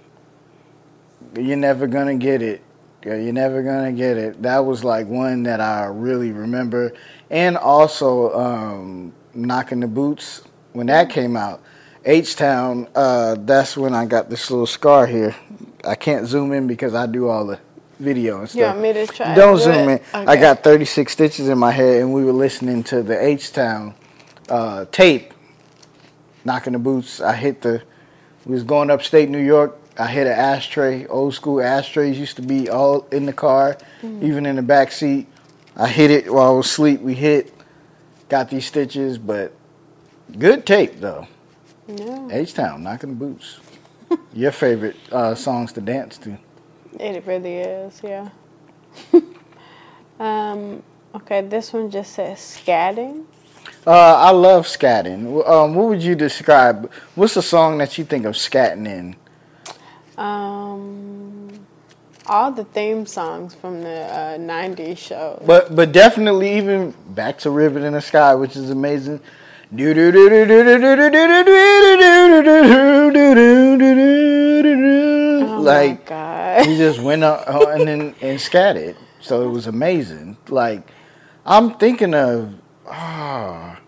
"You're 1.35 1.57
Never 1.57 1.87
Gonna 1.87 2.15
Get 2.15 2.41
It." 2.41 2.61
You're 3.05 3.31
never 3.31 3.63
gonna 3.63 3.93
get 3.93 4.17
it. 4.17 4.41
That 4.41 4.65
was 4.65 4.83
like 4.83 5.07
one 5.07 5.43
that 5.43 5.61
I 5.61 5.85
really 5.85 6.31
remember, 6.31 6.93
and 7.29 7.55
also 7.55 8.37
um, 8.37 9.13
"Knocking 9.33 9.79
the 9.79 9.87
Boots" 9.87 10.41
when 10.73 10.87
that 10.87 11.09
came 11.09 11.37
out. 11.37 11.61
H 12.07 12.37
Town. 12.37 12.87
Uh, 12.95 13.35
that's 13.37 13.75
when 13.75 13.93
I 13.93 14.05
got 14.05 14.29
this 14.29 14.49
little 14.49 14.65
scar 14.65 15.05
here. 15.05 15.35
I 15.83 15.95
can't 15.95 16.25
zoom 16.25 16.53
in 16.53 16.65
because 16.65 16.95
I 16.95 17.05
do 17.05 17.27
all 17.27 17.45
the 17.45 17.59
video 17.99 18.39
and 18.39 18.49
stuff. 18.49 18.59
You 18.59 18.65
want 18.65 18.79
me 18.79 18.93
to 18.93 19.07
try? 19.07 19.35
Don't 19.35 19.57
do 19.57 19.63
zoom 19.63 19.89
it? 19.89 20.03
in. 20.13 20.29
I 20.29 20.37
got 20.37 20.63
36 20.63 21.11
stitches 21.11 21.49
in 21.49 21.57
my 21.57 21.71
head, 21.71 22.01
and 22.01 22.13
we 22.13 22.23
were 22.23 22.31
listening 22.31 22.83
to 22.85 23.03
the 23.03 23.21
H 23.21 23.51
Town 23.51 23.93
uh, 24.47 24.85
tape, 24.85 25.33
knocking 26.45 26.73
the 26.73 26.79
boots. 26.79 27.19
I 27.19 27.35
hit 27.35 27.61
the. 27.61 27.83
We 28.45 28.53
was 28.53 28.63
going 28.63 28.89
upstate 28.89 29.27
New 29.29 29.43
York. 29.43 29.77
I 29.99 30.07
hit 30.07 30.27
an 30.27 30.33
ashtray. 30.33 31.07
Old 31.07 31.33
school 31.33 31.61
ashtrays 31.61 32.17
used 32.17 32.37
to 32.37 32.41
be 32.41 32.69
all 32.69 33.05
in 33.11 33.25
the 33.25 33.33
car, 33.33 33.77
even 34.01 34.45
in 34.45 34.55
the 34.55 34.61
back 34.61 34.93
seat. 34.93 35.27
I 35.75 35.89
hit 35.89 36.09
it 36.09 36.31
while 36.31 36.53
I 36.53 36.55
was 36.55 36.67
asleep. 36.67 37.01
We 37.01 37.15
hit, 37.15 37.53
got 38.29 38.49
these 38.49 38.65
stitches, 38.65 39.17
but 39.17 39.51
good 40.39 40.65
tape 40.65 41.01
though. 41.01 41.27
No, 41.88 42.29
H 42.32 42.53
Town, 42.53 42.84
knocking 42.84 43.10
the 43.10 43.15
boots. 43.15 43.60
Your 44.34 44.51
favorite 44.51 44.98
uh, 45.12 45.36
songs 45.36 45.72
to 45.74 45.82
dance 45.82 46.17
to? 46.20 46.38
it 47.00 47.25
really 47.25 47.56
is. 47.56 48.01
Yeah. 48.03 48.29
um. 50.20 50.84
Okay, 51.15 51.41
this 51.41 51.74
one 51.74 51.89
just 51.89 52.13
says 52.13 52.38
scatting. 52.38 53.25
Uh, 53.86 54.15
I 54.17 54.32
love 54.32 54.67
scatting. 54.67 55.48
Um, 55.48 55.74
what 55.74 55.88
would 55.88 56.03
you 56.03 56.13
describe? 56.13 56.91
What's 57.15 57.38
a 57.38 57.41
song 57.41 57.77
that 57.77 57.98
you 57.98 58.03
think 58.03 58.25
of 58.25 58.36
scatting 58.36 58.86
in? 58.86 59.15
Um, 60.22 61.65
all 62.25 62.51
the 62.51 62.65
theme 62.65 63.06
songs 63.06 63.56
from 63.56 63.82
the 63.82 64.01
uh, 64.01 64.38
'90s 64.38 64.98
show. 64.98 65.41
But 65.46 65.75
but 65.75 65.91
definitely 65.91 66.58
even 66.58 66.94
back 67.10 67.38
to 67.39 67.50
Ribbon 67.50 67.84
in 67.84 67.94
the 67.94 68.01
Sky, 68.01 68.36
which 68.36 68.56
is 68.56 68.70
amazing. 68.70 69.22
Do 69.75 69.93
do 69.93 70.12
do 70.13 70.29
do 70.29 70.45
do 70.45 70.63
do 70.63 70.79
do 70.79 70.95
do 70.95 71.09
do 71.12 71.12
do 71.12 71.43
do 72.33 72.53
do 73.13 73.77
do 73.77 73.95
do 74.63 74.63
do 74.63 75.57
Like 75.59 76.07
he 76.65 76.77
just 76.77 77.00
went 77.00 77.24
up 77.24 77.45
and 77.47 77.88
then 77.88 78.15
and 78.21 78.39
scatted, 78.39 78.95
so 79.19 79.43
it 79.43 79.51
was 79.51 79.67
amazing. 79.67 80.38
Like 80.47 80.89
I'm 81.45 81.75
thinking 81.77 82.13
of 82.13 82.53
ah. 82.88 83.79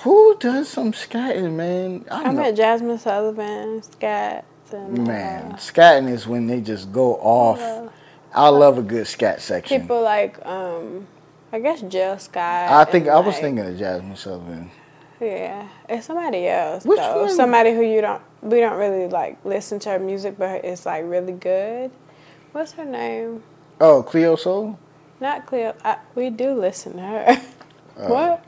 Who 0.00 0.36
does 0.38 0.68
some 0.68 0.92
scatting, 0.92 1.54
man? 1.54 2.04
I 2.10 2.24
I 2.24 2.32
met 2.32 2.54
Jazmine 2.54 2.98
Sullivan, 3.00 3.82
Scat, 3.82 4.44
and 4.72 5.06
Man, 5.06 5.52
uh, 5.52 5.56
scatting 5.56 6.08
is 6.10 6.26
when 6.28 6.46
they 6.46 6.60
just 6.60 6.92
go 6.92 7.14
off. 7.16 7.60
uh, 7.60 7.88
I 8.34 8.48
love 8.48 8.76
a 8.78 8.82
good 8.82 9.06
scat 9.06 9.40
section. 9.40 9.80
people 9.80 10.02
like 10.02 10.38
um, 10.46 11.06
I 11.52 11.60
guess 11.60 11.80
Jill 11.82 12.18
Scott. 12.18 12.70
I 12.70 12.84
think 12.84 13.08
I 13.08 13.18
was 13.20 13.38
thinking 13.38 13.64
of 13.64 13.74
Jazmine 13.74 14.16
Sullivan. 14.16 14.70
Yeah, 15.20 15.68
it's 15.88 16.06
somebody 16.06 16.46
else 16.46 16.84
Which 16.84 16.98
though. 16.98 17.22
one? 17.22 17.34
Somebody 17.34 17.74
who 17.74 17.82
you 17.82 18.00
don't 18.00 18.22
we 18.42 18.60
don't 18.60 18.78
really 18.78 19.08
like 19.08 19.44
listen 19.44 19.78
to 19.80 19.90
her 19.90 19.98
music, 19.98 20.38
but 20.38 20.64
it's 20.64 20.86
like 20.86 21.04
really 21.06 21.32
good. 21.32 21.90
What's 22.52 22.72
her 22.72 22.84
name? 22.84 23.42
Oh, 23.80 24.02
Cleo 24.02 24.36
Sol. 24.36 24.78
Not 25.20 25.46
Cleo. 25.46 25.74
I, 25.84 25.98
we 26.14 26.30
do 26.30 26.52
listen 26.52 26.94
to 26.94 27.02
her. 27.02 27.42
Oh. 28.00 28.12
what? 28.12 28.44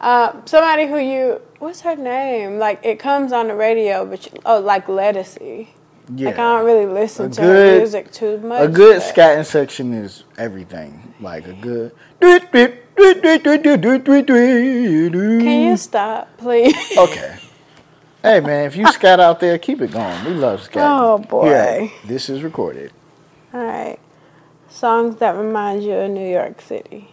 Uh, 0.00 0.32
somebody 0.46 0.86
who 0.86 0.96
you 0.96 1.42
what's 1.58 1.82
her 1.82 1.96
name? 1.96 2.58
Like 2.58 2.82
it 2.82 2.98
comes 2.98 3.30
on 3.30 3.48
the 3.48 3.54
radio, 3.54 4.06
but 4.06 4.24
you, 4.24 4.40
oh, 4.46 4.58
like 4.58 4.86
Ledisi. 4.86 5.68
Yeah, 6.14 6.26
Like 6.28 6.38
I 6.38 6.56
don't 6.56 6.64
really 6.66 6.86
listen 6.86 7.26
A 7.26 7.30
to 7.30 7.40
good- 7.40 7.72
her 7.72 7.78
music 7.78 8.12
too 8.12 8.38
much. 8.38 8.62
a 8.62 8.68
good 8.68 9.00
but- 9.00 9.14
scatting 9.14 9.44
section 9.44 9.92
is 9.92 10.22
everything. 10.38 11.14
Like 11.20 11.46
a 11.48 11.52
good. 11.54 11.90
Can 12.20 12.78
you 15.68 15.76
stop, 15.76 16.28
please? 16.38 16.74
Okay. 16.98 17.36
Hey 18.22 18.40
man, 18.40 18.64
if 18.66 18.76
you 18.76 18.86
scat 18.88 19.20
out 19.20 19.38
there, 19.40 19.56
keep 19.58 19.80
it 19.80 19.92
going. 19.92 20.24
We 20.24 20.32
love 20.32 20.60
scatting. 20.60 20.98
Oh, 20.98 21.18
boy. 21.18 21.50
Yeah, 21.50 21.88
this 22.06 22.28
is 22.28 22.42
recorded. 22.42 22.92
All 23.54 23.64
right. 23.64 23.98
Songs 24.68 25.16
that 25.16 25.36
remind 25.36 25.84
you 25.84 25.92
of 25.92 26.10
New 26.10 26.28
York 26.28 26.60
City. 26.60 27.08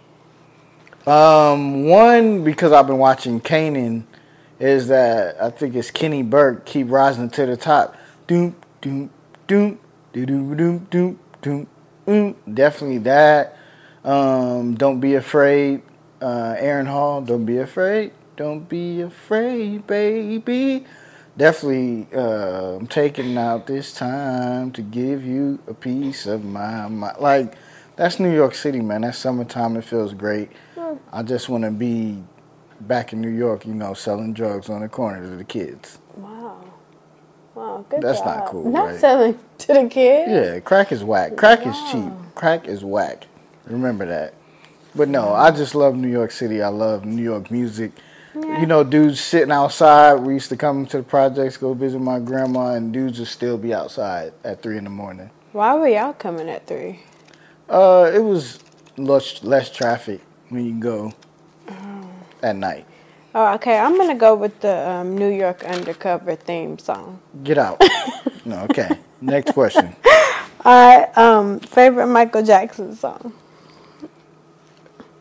Um, 1.05 1.85
one 1.85 2.43
because 2.43 2.71
I've 2.71 2.87
been 2.87 2.97
watching 2.97 3.39
Kanan 3.41 4.03
is 4.59 4.87
that 4.87 5.39
I 5.41 5.49
think 5.51 5.75
it's 5.75 5.91
Keni 5.91 6.27
Burke 6.27 6.65
keep 6.65 6.89
rising 6.89 7.29
to 7.31 7.45
the 7.45 7.57
top. 7.57 7.95
Doom 8.25 8.55
doom 8.83 9.09
doom 9.47 9.79
doom 10.11 10.25
doom 10.25 10.55
doom 10.55 10.87
doom 10.91 11.19
doom. 11.41 11.67
doom. 12.05 12.35
Definitely 12.53 12.99
that. 12.99 13.57
Um, 14.03 14.75
don't 14.75 14.99
be 14.99 15.15
afraid. 15.15 15.81
Uh, 16.21 16.55
Aaron 16.57 16.85
Hall. 16.85 17.21
Don't 17.21 17.45
be 17.45 17.57
afraid. 17.57 18.11
Don't 18.35 18.67
be 18.67 19.01
afraid, 19.01 19.87
baby. 19.87 20.85
Definitely, 21.37 22.07
uh, 22.15 22.75
I'm 22.75 22.87
taking 22.87 23.37
out 23.37 23.65
this 23.67 23.93
time 23.93 24.71
to 24.73 24.81
give 24.81 25.25
you 25.25 25.59
a 25.67 25.73
piece 25.73 26.27
of 26.27 26.43
my 26.43 26.87
mind. 26.87 27.17
Like, 27.19 27.55
that's 27.95 28.19
New 28.19 28.33
York 28.33 28.53
City, 28.53 28.81
man. 28.81 29.01
That's 29.01 29.17
summertime. 29.17 29.77
It 29.77 29.83
feels 29.83 30.13
great. 30.13 30.51
I 31.11 31.23
just 31.23 31.49
want 31.49 31.63
to 31.63 31.71
be 31.71 32.23
back 32.81 33.13
in 33.13 33.21
New 33.21 33.29
York, 33.29 33.65
you 33.65 33.73
know, 33.73 33.93
selling 33.93 34.33
drugs 34.33 34.69
on 34.69 34.81
the 34.81 34.89
corner 34.89 35.21
to 35.23 35.35
the 35.35 35.43
kids. 35.43 35.99
Wow. 37.83 37.89
Good 37.89 38.01
That's 38.01 38.19
job. 38.19 38.25
not 38.27 38.45
cool, 38.47 38.71
Not 38.71 38.85
right? 38.87 38.99
selling 38.99 39.39
to 39.59 39.67
the 39.67 39.87
kids. 39.89 40.31
Yeah, 40.31 40.59
crack 40.59 40.91
is 40.91 41.03
whack. 41.03 41.35
Crack 41.35 41.65
is 41.65 41.75
cheap. 41.91 42.11
Crack 42.35 42.67
is 42.67 42.83
whack. 42.83 43.27
Remember 43.65 44.05
that. 44.05 44.33
But 44.95 45.09
no, 45.09 45.33
I 45.33 45.51
just 45.51 45.73
love 45.75 45.95
New 45.95 46.07
York 46.09 46.31
City. 46.31 46.61
I 46.61 46.67
love 46.67 47.05
New 47.05 47.23
York 47.23 47.49
music. 47.49 47.91
You 48.35 48.65
know, 48.65 48.83
dudes 48.83 49.19
sitting 49.21 49.51
outside. 49.51 50.15
We 50.15 50.33
used 50.33 50.49
to 50.49 50.57
come 50.57 50.87
to 50.87 50.97
the 50.97 51.03
projects, 51.03 51.57
go 51.57 51.73
visit 51.75 51.99
my 51.99 52.19
grandma, 52.19 52.73
and 52.73 52.91
dudes 52.91 53.19
would 53.19 53.27
still 53.27 53.57
be 53.59 53.73
outside 53.73 54.33
at 54.43 54.61
three 54.63 54.77
in 54.77 54.85
the 54.85 54.89
morning. 54.89 55.29
Why 55.51 55.75
were 55.75 55.87
y'all 55.87 56.13
coming 56.13 56.49
at 56.49 56.65
three? 56.65 57.01
Uh, 57.69 58.09
it 58.13 58.19
was 58.23 58.59
less 58.97 59.43
less 59.43 59.69
traffic 59.69 60.21
when 60.49 60.65
you 60.65 60.73
go 60.79 61.13
at 62.41 62.55
night. 62.55 62.85
Oh, 63.35 63.53
okay. 63.55 63.79
I'm 63.79 63.97
gonna 63.97 64.13
go 64.15 64.35
with 64.35 64.59
the 64.59 64.87
um, 64.89 65.17
New 65.17 65.29
York 65.29 65.63
Undercover 65.63 66.35
theme 66.35 66.77
song. 66.77 67.19
Get 67.43 67.57
out. 67.57 67.81
no, 68.45 68.59
okay. 68.65 68.89
Next 69.21 69.53
question. 69.53 69.95
All 70.65 70.99
right. 70.99 71.17
Um, 71.17 71.59
favorite 71.59 72.07
Michael 72.07 72.43
Jackson 72.43 72.95
song. 72.95 73.33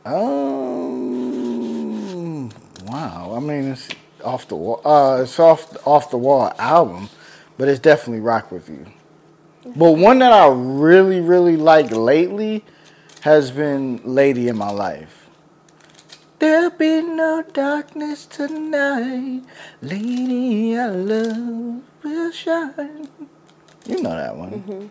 Um. 0.04 0.82
Wow. 2.86 3.34
I 3.34 3.40
mean, 3.40 3.68
it's 3.72 3.88
off 4.22 4.46
the 4.46 4.56
wall. 4.56 4.82
Uh, 4.84 5.22
it's 5.22 5.38
off 5.40 5.74
off 5.86 6.10
the 6.10 6.18
wall 6.18 6.52
album, 6.58 7.08
but 7.56 7.68
it's 7.68 7.80
definitely 7.80 8.20
rock 8.20 8.52
with 8.52 8.68
you. 8.68 8.84
But 9.74 9.92
one 9.92 10.18
that 10.18 10.32
I 10.32 10.48
really 10.48 11.20
really 11.20 11.56
like 11.56 11.90
lately 11.90 12.62
has 13.22 13.50
been 13.50 14.02
"Lady 14.04 14.48
in 14.48 14.58
My 14.58 14.70
Life." 14.70 15.21
There'll 16.42 16.70
be 16.70 17.00
no 17.02 17.44
darkness 17.52 18.26
tonight, 18.26 19.42
lady. 19.80 20.76
I 20.76 20.88
love 20.88 21.82
will 22.02 22.32
shine. 22.32 23.08
You 23.86 24.02
know 24.02 24.10
that 24.10 24.36
one. 24.36 24.50
Mm-hmm. 24.50 24.86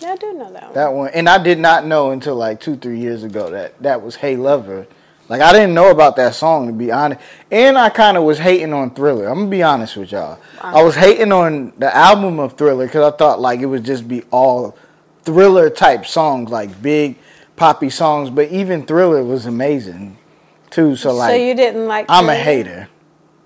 Yeah, 0.00 0.12
I 0.12 0.16
do 0.16 0.32
know 0.32 0.50
that 0.50 0.62
one. 0.62 0.72
That 0.72 0.92
one, 0.94 1.10
and 1.12 1.28
I 1.28 1.36
did 1.36 1.58
not 1.58 1.84
know 1.84 2.12
until 2.12 2.36
like 2.36 2.58
two, 2.58 2.76
three 2.76 2.98
years 2.98 3.22
ago 3.22 3.50
that 3.50 3.78
that 3.82 4.00
was 4.00 4.16
"Hey 4.16 4.36
Lover." 4.36 4.86
Like 5.28 5.42
I 5.42 5.52
didn't 5.52 5.74
know 5.74 5.90
about 5.90 6.16
that 6.16 6.36
song 6.36 6.68
to 6.68 6.72
be 6.72 6.90
honest, 6.90 7.20
and 7.50 7.76
I 7.76 7.90
kind 7.90 8.16
of 8.16 8.22
was 8.22 8.38
hating 8.38 8.72
on 8.72 8.94
Thriller. 8.94 9.26
I'm 9.26 9.40
gonna 9.40 9.50
be 9.50 9.62
honest 9.62 9.98
with 9.98 10.10
y'all. 10.10 10.38
I 10.62 10.82
was 10.82 10.94
hating 10.94 11.32
on 11.32 11.74
the 11.76 11.94
album 11.94 12.38
of 12.38 12.54
Thriller 12.54 12.86
because 12.86 13.12
I 13.12 13.14
thought 13.14 13.42
like 13.42 13.60
it 13.60 13.66
would 13.66 13.84
just 13.84 14.08
be 14.08 14.22
all 14.30 14.74
Thriller 15.24 15.68
type 15.68 16.06
songs, 16.06 16.48
like 16.48 16.80
big 16.80 17.18
poppy 17.56 17.90
songs. 17.90 18.30
But 18.30 18.48
even 18.48 18.86
Thriller 18.86 19.22
was 19.22 19.44
amazing 19.44 20.16
too. 20.74 20.96
So 20.96 21.14
like, 21.14 21.30
so 21.30 21.36
you 21.36 21.54
didn't 21.54 21.86
like? 21.86 22.06
I'm 22.08 22.28
a 22.28 22.34
hater, 22.34 22.88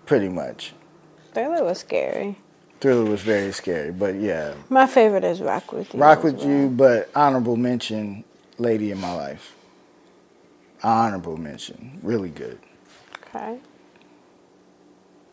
pretty 0.06 0.28
much. 0.28 0.72
Thriller 1.34 1.62
was 1.62 1.78
scary. 1.78 2.38
Thriller 2.80 3.04
was 3.10 3.20
very 3.20 3.52
scary, 3.52 3.92
but 3.92 4.14
yeah, 4.14 4.54
My 4.68 4.86
favorite 4.86 5.24
is 5.24 5.40
Rock 5.40 5.72
with 5.72 5.92
You. 5.92 6.00
Rock 6.00 6.22
with 6.22 6.38
well. 6.38 6.48
you, 6.48 6.68
but 6.68 7.10
honorable 7.14 7.56
mention, 7.56 8.24
Lady 8.56 8.90
in 8.92 9.00
My 9.00 9.12
Life. 9.14 9.54
Honorable 10.82 11.36
mention, 11.36 11.98
really 12.02 12.30
good. 12.30 12.58
Okay. 13.28 13.58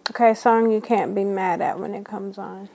Okay, 0.10 0.34
song 0.34 0.72
you 0.72 0.82
can't 0.82 1.16
be 1.16 1.24
mad 1.24 1.62
at 1.62 1.80
when 1.80 1.94
it 1.94 2.04
comes 2.04 2.38
on. 2.38 2.68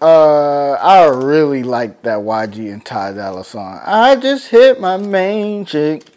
Uh, 0.00 0.72
I 0.72 1.06
really 1.08 1.62
like 1.62 2.02
that 2.02 2.20
YG 2.20 2.72
and 2.72 2.84
Ty 2.84 3.12
Dolla 3.12 3.44
song. 3.44 3.80
I 3.84 4.16
just 4.16 4.48
hit 4.48 4.80
my 4.80 4.96
main 4.96 5.64
chick. 5.66 6.09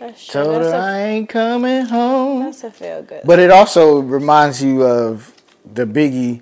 That's 0.00 0.26
true. 0.26 0.42
Told 0.42 0.54
That's 0.62 0.72
her 0.72 0.78
a, 0.78 0.82
I 0.82 1.00
ain't 1.02 1.28
coming 1.28 1.84
home. 1.84 2.42
that's 2.42 2.64
a 2.64 2.70
feel 2.70 3.02
good. 3.02 3.20
But 3.24 3.38
it 3.38 3.50
also 3.50 4.00
reminds 4.00 4.62
you 4.62 4.82
of 4.82 5.34
the 5.74 5.84
Biggie 5.84 6.40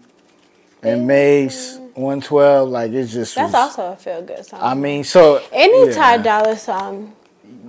and 0.82 1.02
mm. 1.02 1.06
Mase 1.06 1.78
112. 1.94 2.68
Like 2.68 2.92
it's 2.92 3.12
just. 3.12 3.34
that's 3.34 3.52
was- 3.52 3.76
also 3.76 3.92
a 3.92 3.96
feel 3.96 4.22
good 4.22 4.46
song. 4.46 4.60
I 4.62 4.74
mean, 4.74 5.02
so 5.02 5.42
Any 5.52 5.88
yeah. 5.88 5.92
Ty 5.92 6.18
Dolla 6.18 6.56
song, 6.56 7.16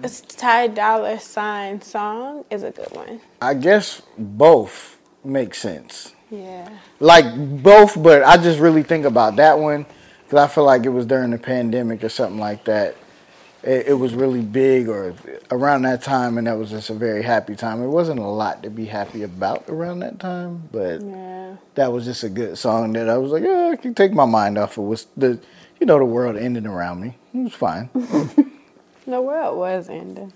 a 0.04 0.10
Ty 0.10 0.68
Dolla 0.68 1.20
sign 1.20 1.82
song 1.82 2.46
is 2.52 2.62
a 2.62 2.70
good 2.70 2.92
one. 2.92 3.20
I 3.42 3.56
guess 3.56 4.04
both 4.16 5.00
make 5.24 5.56
sense. 5.56 6.14
Yeah. 6.30 6.70
Like 7.00 7.26
both, 7.64 8.02
but 8.02 8.22
I 8.24 8.38
just 8.38 8.60
really 8.60 8.84
think 8.84 9.06
about 9.06 9.38
that 9.38 9.58
one 9.58 9.88
because 10.24 10.38
I 10.38 10.48
feel 10.54 10.66
like 10.66 10.86
it 10.86 10.90
was 10.90 11.08
during 11.08 11.32
the 11.32 11.40
pandemic 11.40 12.04
or 12.04 12.10
something 12.10 12.40
like 12.40 12.66
that. 12.66 12.96
It, 13.64 13.88
it 13.90 13.94
was 13.94 14.14
really 14.14 14.42
big 14.42 14.88
or 14.88 15.14
around 15.52 15.82
that 15.82 16.02
time, 16.02 16.38
and 16.38 16.48
that 16.48 16.58
was 16.58 16.70
just 16.70 16.90
a 16.90 16.94
very 16.94 17.24
happy 17.24 17.56
time. 17.56 17.84
It 17.84 17.88
wasn't 17.88 18.20
a 18.20 18.28
lot 18.28 18.64
to 18.64 18.70
be 18.70 18.86
happy 18.86 19.24
about 19.24 19.66
around 19.68 20.00
that 20.00 20.20
time, 20.20 20.70
but 20.72 21.02
Yeah. 21.02 21.56
that 21.76 21.92
was 21.92 22.06
just 22.06 22.24
a 22.24 22.30
good 22.30 22.58
song 22.58 22.94
that 22.94 23.10
I 23.10 23.18
was 23.18 23.32
like, 23.32 23.44
yeah, 23.44 23.72
I 23.74 23.76
can 23.76 23.94
take 23.94 24.14
my 24.14 24.26
mind 24.26 24.58
off 24.58 24.78
of 24.78 24.86
was 24.86 25.08
the, 25.18 25.40
you 25.80 25.86
know, 25.86 26.00
the 26.00 26.06
world 26.06 26.38
ending 26.38 26.66
around 26.68 27.02
me. 27.02 27.18
It 27.34 27.38
was 27.44 27.54
fine. 27.54 27.90
The 29.08 29.20
world 29.22 29.58
was 29.58 29.90
ending. 29.90 30.32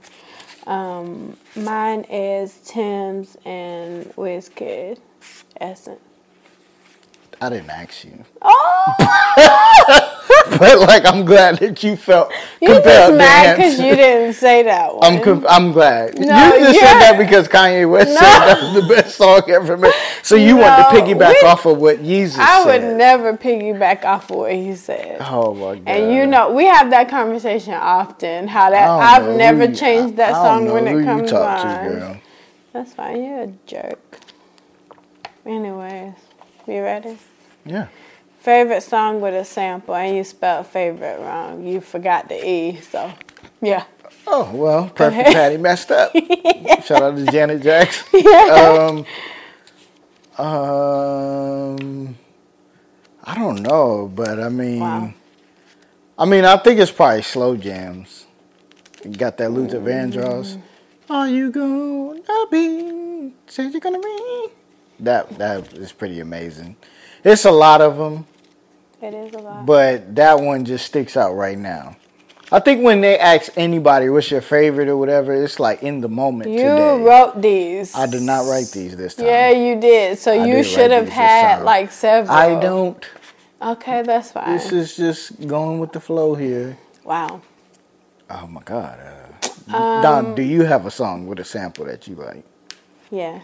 Um, 0.66 1.38
mine 1.56 2.06
is 2.10 2.56
Tems 2.66 3.38
and 3.46 4.06
Wizkid. 4.16 4.98
Essence. 5.62 6.00
I 7.40 7.50
didn't 7.50 7.70
ask 7.70 8.04
you, 8.04 8.26
Oh, 8.42 8.94
but 10.60 10.80
like 10.80 11.06
I'm 11.06 11.26
glad 11.26 11.58
that 11.60 11.84
you 11.84 11.96
felt 11.96 12.32
you 12.62 12.68
just 12.70 13.14
mad 13.16 13.56
because 13.58 13.80
you 13.80 13.96
didn't 13.96 14.34
say 14.34 14.64
that 14.64 14.94
one. 14.96 15.04
I'm 15.04 15.22
com- 15.22 15.46
I'm 15.48 15.72
glad. 15.72 16.18
No, 16.20 16.54
you 16.56 16.60
just 16.66 16.80
said 16.80 17.00
that 17.00 17.18
because 17.18 17.48
Kanye 17.48 17.90
West 17.90 18.10
No. 18.10 18.16
said 18.16 18.46
that 18.46 18.62
was 18.62 18.74
the 18.88 18.94
best 18.94 19.16
song 19.16 19.42
ever 19.50 19.78
made. 19.78 19.94
So 20.22 20.36
you 20.36 20.58
want 20.58 20.78
to 20.78 20.96
piggyback 21.02 21.36
we- 21.42 21.48
off 21.48 21.66
of 21.66 21.78
what 21.78 21.98
Yeezus 22.00 22.38
I 22.40 22.64
said. 22.64 22.84
would 22.84 22.98
never 22.98 23.38
piggyback 23.38 24.04
off 24.06 24.30
of 24.32 24.38
what 24.38 24.54
he 24.54 24.76
said. 24.76 25.18
Oh 25.22 25.54
my 25.54 25.76
god. 25.76 25.84
And 25.88 26.14
you 26.14 26.26
know, 26.26 26.52
we 26.52 26.66
have 26.66 26.90
that 26.92 27.10
conversation 27.10 27.74
often. 27.74 28.48
How 28.48 28.70
that 28.70 28.88
I've 28.90 29.24
know 29.26 29.38
never 29.38 29.66
you- 29.66 29.76
changed 29.76 30.18
that 30.18 30.34
song 30.34 30.72
when 30.72 30.88
it 30.88 30.98
you 30.98 31.04
comes 31.04 31.32
talk 31.32 31.62
to, 31.62 31.90
girl. 31.90 32.18
That's 32.74 32.94
fine. 32.94 33.24
You're 33.24 33.42
a 33.44 33.54
jerk. 33.68 34.00
Anyways, 35.46 36.14
you 36.68 36.82
ready? 36.82 37.18
Yeah. 37.66 37.88
Favorite 38.44 38.84
song 38.84 39.22
with 39.22 39.34
a 39.34 39.46
sample, 39.46 39.96
and 39.96 40.18
you 40.18 40.24
spelled 40.26 40.68
favorite 40.68 41.18
wrong. 41.22 41.66
You 41.66 41.80
forgot 41.80 42.28
the 42.28 42.46
E, 42.46 42.76
so 42.82 43.10
yeah. 43.62 43.86
Oh 44.28 44.52
well, 44.54 44.90
perfect. 44.90 45.30
Patty 45.32 45.56
messed 45.56 45.92
up. 45.92 46.12
Shout 46.84 47.02
out 47.02 47.16
to 47.16 47.26
Janet 47.32 47.62
Jackson. 47.64 48.06
Um, 50.38 50.46
um, 50.46 52.18
I 53.24 53.36
don't 53.36 53.62
know, 53.62 54.12
but 54.14 54.42
I 54.42 54.50
mean, 54.50 54.82
Wow. 54.82 55.14
I 56.20 56.26
mean, 56.26 56.44
I 56.44 56.58
think 56.58 56.82
it's 56.82 56.92
probably 56.92 57.22
slow 57.22 57.56
jams. 57.56 58.26
You 59.06 59.12
got 59.12 59.38
that 59.38 59.52
Luther 59.52 59.80
Vandross. 59.80 60.60
Are 61.10 61.30
you 61.30 61.50
gonna 61.50 62.48
be? 62.52 63.34
Said 63.48 63.72
you're 63.72 63.80
gonna 63.80 64.00
be. 64.02 64.48
That 65.00 65.38
that 65.38 65.74
is 65.74 65.94
pretty 65.94 66.20
amazing. 66.20 66.76
It's 67.24 67.46
a 67.46 67.52
lot 67.52 67.80
of 67.80 67.98
them, 67.98 68.26
It 69.04 69.14
is 69.14 69.34
a 69.34 69.40
lot. 69.40 69.66
but 69.66 70.16
that 70.16 70.40
one 70.40 70.64
just 70.64 70.86
sticks 70.86 71.18
out 71.18 71.34
right 71.34 71.58
now. 71.58 71.98
I 72.54 72.60
think 72.60 72.84
when 72.84 73.02
they 73.02 73.18
ask 73.18 73.52
anybody 73.58 74.10
what's 74.10 74.30
your 74.32 74.42
favorite 74.42 74.88
or 74.88 74.96
whatever, 74.96 75.34
it's 75.34 75.60
like 75.60 75.82
in 75.84 76.02
the 76.02 76.08
moment 76.08 76.52
you 76.52 76.58
today. 76.60 77.02
wrote 77.02 77.42
these. 77.42 77.96
I 77.96 78.06
did 78.06 78.22
not 78.22 78.48
write 78.48 78.70
these 78.72 78.96
this 78.96 79.16
time. 79.16 79.26
Yeah, 79.26 79.50
you 79.50 79.80
did. 79.80 80.20
So 80.20 80.32
I 80.32 80.46
you 80.46 80.64
should 80.64 80.92
have 80.92 81.10
had 81.10 81.64
like 81.64 81.92
several. 81.92 82.36
I 82.38 82.60
don't. 82.60 83.04
Okay, 83.62 84.04
that's 84.04 84.32
fine. 84.32 84.56
This 84.56 84.72
is 84.72 84.96
just 84.96 85.48
going 85.48 85.80
with 85.80 85.92
the 85.94 86.00
flow 86.00 86.36
here. 86.36 86.78
wow. 87.04 87.42
Oh 88.30 88.48
my 88.48 88.62
God. 88.64 89.00
Uh, 89.00 89.76
Um, 89.76 90.02
Don, 90.02 90.36
do 90.36 90.42
you 90.44 90.64
have 90.64 90.86
a 90.86 90.92
song 90.92 91.26
with 91.28 91.40
a 91.40 91.44
sample 91.44 91.86
that 91.86 92.08
you 92.08 92.16
like? 92.16 92.44
Yeah. 93.12 93.40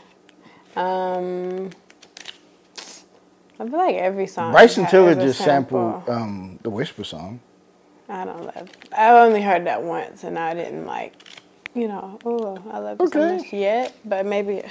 Um. 0.76 1.70
I 3.60 3.68
feel 3.68 3.78
like 3.78 3.96
every 3.96 4.28
song. 4.28 4.52
Bryson 4.52 4.86
Tiller 4.88 5.16
just 5.16 5.40
sample. 5.40 6.04
sampled 6.06 6.10
um, 6.10 6.60
the 6.64 6.70
Whisper 6.70 7.04
song. 7.04 7.42
I 8.08 8.26
don't 8.26 8.44
love. 8.46 8.70
I've 8.92 9.28
only 9.28 9.42
heard 9.42 9.66
that 9.68 9.84
once, 9.84 10.24
and 10.24 10.40
I 10.40 10.54
didn't 10.54 10.86
like. 10.86 11.14
You 11.76 11.88
know, 11.88 12.20
oh, 12.26 12.58
I 12.72 12.80
love 12.80 13.00
it 13.00 13.14
so 13.14 13.38
much 13.38 13.54
yet, 13.54 13.96
but 14.06 14.26
maybe. 14.26 14.64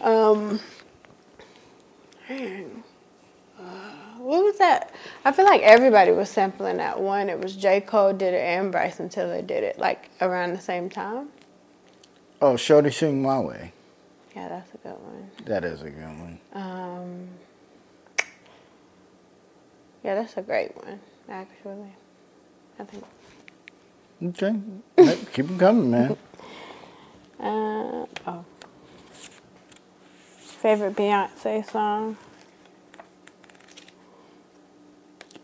Um. 0.00 0.60
man, 2.28 2.82
uh, 3.58 3.62
What 4.18 4.44
was 4.44 4.58
that? 4.58 4.94
I 5.24 5.32
feel 5.32 5.44
like 5.44 5.60
everybody 5.62 6.12
was 6.12 6.30
sampling 6.30 6.78
that 6.78 6.98
one. 7.00 7.28
It 7.28 7.38
was 7.38 7.54
J. 7.54 7.80
Cole 7.80 8.12
did 8.14 8.32
it 8.34 8.40
and 8.40 8.72
Bryson 8.72 9.08
Tiller 9.08 9.42
did 9.42 9.62
it, 9.62 9.78
like 9.78 10.10
around 10.20 10.54
the 10.54 10.60
same 10.60 10.88
time. 10.88 11.28
Oh, 12.40 12.56
Shorty 12.56 12.90
Sing 12.92 13.20
My 13.20 13.40
Way. 13.40 13.72
Yeah, 14.34 14.48
that's 14.48 14.72
a 14.72 14.78
good 14.78 14.98
one. 15.00 15.30
That 15.44 15.64
is 15.64 15.82
a 15.82 15.90
good 15.90 16.02
one. 16.04 16.38
Um, 16.54 17.28
yeah, 20.04 20.14
that's 20.14 20.36
a 20.36 20.42
great 20.42 20.76
one, 20.76 21.00
actually. 21.28 21.92
I 22.78 22.84
think. 22.84 23.04
Okay. 24.22 24.56
Hey, 24.96 25.18
Keep 25.32 25.46
them 25.48 25.58
coming, 25.58 25.90
man. 25.90 26.16
Uh, 27.40 28.04
oh. 28.26 28.44
Favorite 30.40 30.96
Beyonce 30.96 31.70
song? 31.70 32.16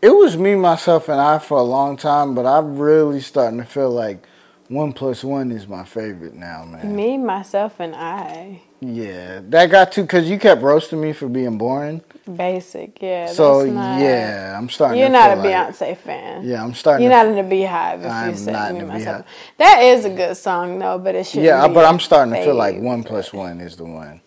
It 0.01 0.09
was 0.09 0.37
me, 0.37 0.55
myself, 0.55 1.09
and 1.09 1.21
I 1.21 1.39
for 1.39 1.57
a 1.57 1.63
long 1.63 1.97
time, 1.97 2.35
but 2.35 2.45
I'm 2.45 2.77
really 2.77 3.21
starting 3.21 3.59
to 3.59 3.65
feel 3.65 3.91
like 3.91 4.25
one 4.67 4.93
plus 4.93 5.23
one 5.23 5.51
is 5.51 5.67
my 5.67 5.83
favorite 5.83 6.33
now, 6.33 6.65
man. 6.65 6.95
Me, 6.95 7.17
myself, 7.17 7.79
and 7.79 7.95
I. 7.95 8.61
Yeah, 8.81 9.41
that 9.49 9.67
got 9.71 9.91
to 9.93 10.01
because 10.01 10.29
you 10.29 10.37
kept 10.37 10.61
roasting 10.61 11.01
me 11.01 11.13
for 11.13 11.27
being 11.27 11.57
boring. 11.57 12.01
Basic, 12.35 13.01
yeah. 13.01 13.27
so 13.27 13.65
not- 13.65 13.99
yeah, 14.01 14.55
I'm 14.57 14.69
starting. 14.69 14.99
You're 14.99 15.09
to 15.09 15.13
not 15.13 15.31
a 15.31 15.35
like- 15.35 15.45
Beyonce 15.75 15.97
fan. 15.97 16.43
Yeah, 16.43 16.63
I'm 16.63 16.73
starting. 16.73 17.03
You're 17.03 17.13
not 17.13 17.27
in 17.27 17.35
the 17.35 17.55
BeyHive 17.55 17.99
if 18.03 18.11
I'm 18.11 18.29
you 18.31 18.35
say 18.37 18.51
not 18.51 18.73
me, 18.73 18.79
in 18.79 18.87
the 18.87 18.93
myself. 18.93 19.21
BeyHive. 19.25 19.57
That 19.57 19.79
is 19.83 20.05
a 20.05 20.09
good 20.09 20.35
song 20.37 20.79
though, 20.79 20.97
but 20.97 21.15
it 21.15 21.25
should. 21.27 21.43
Yeah, 21.43 21.67
but 21.67 21.85
I'm 21.85 21.99
starting 21.99 22.33
to 22.33 22.43
feel 22.43 22.55
like 22.55 22.79
one 22.79 23.03
plus 23.03 23.31
one 23.31 23.61
is 23.61 23.75
the 23.75 23.85
one. 23.85 24.21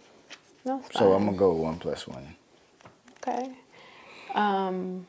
No, 0.64 0.82
So 0.92 1.12
I'm 1.12 1.24
gonna 1.26 1.36
go 1.36 1.52
with 1.52 1.62
one 1.62 1.78
plus 1.78 2.06
one. 2.06 2.34
Okay. 3.26 3.50
Um, 4.34 5.06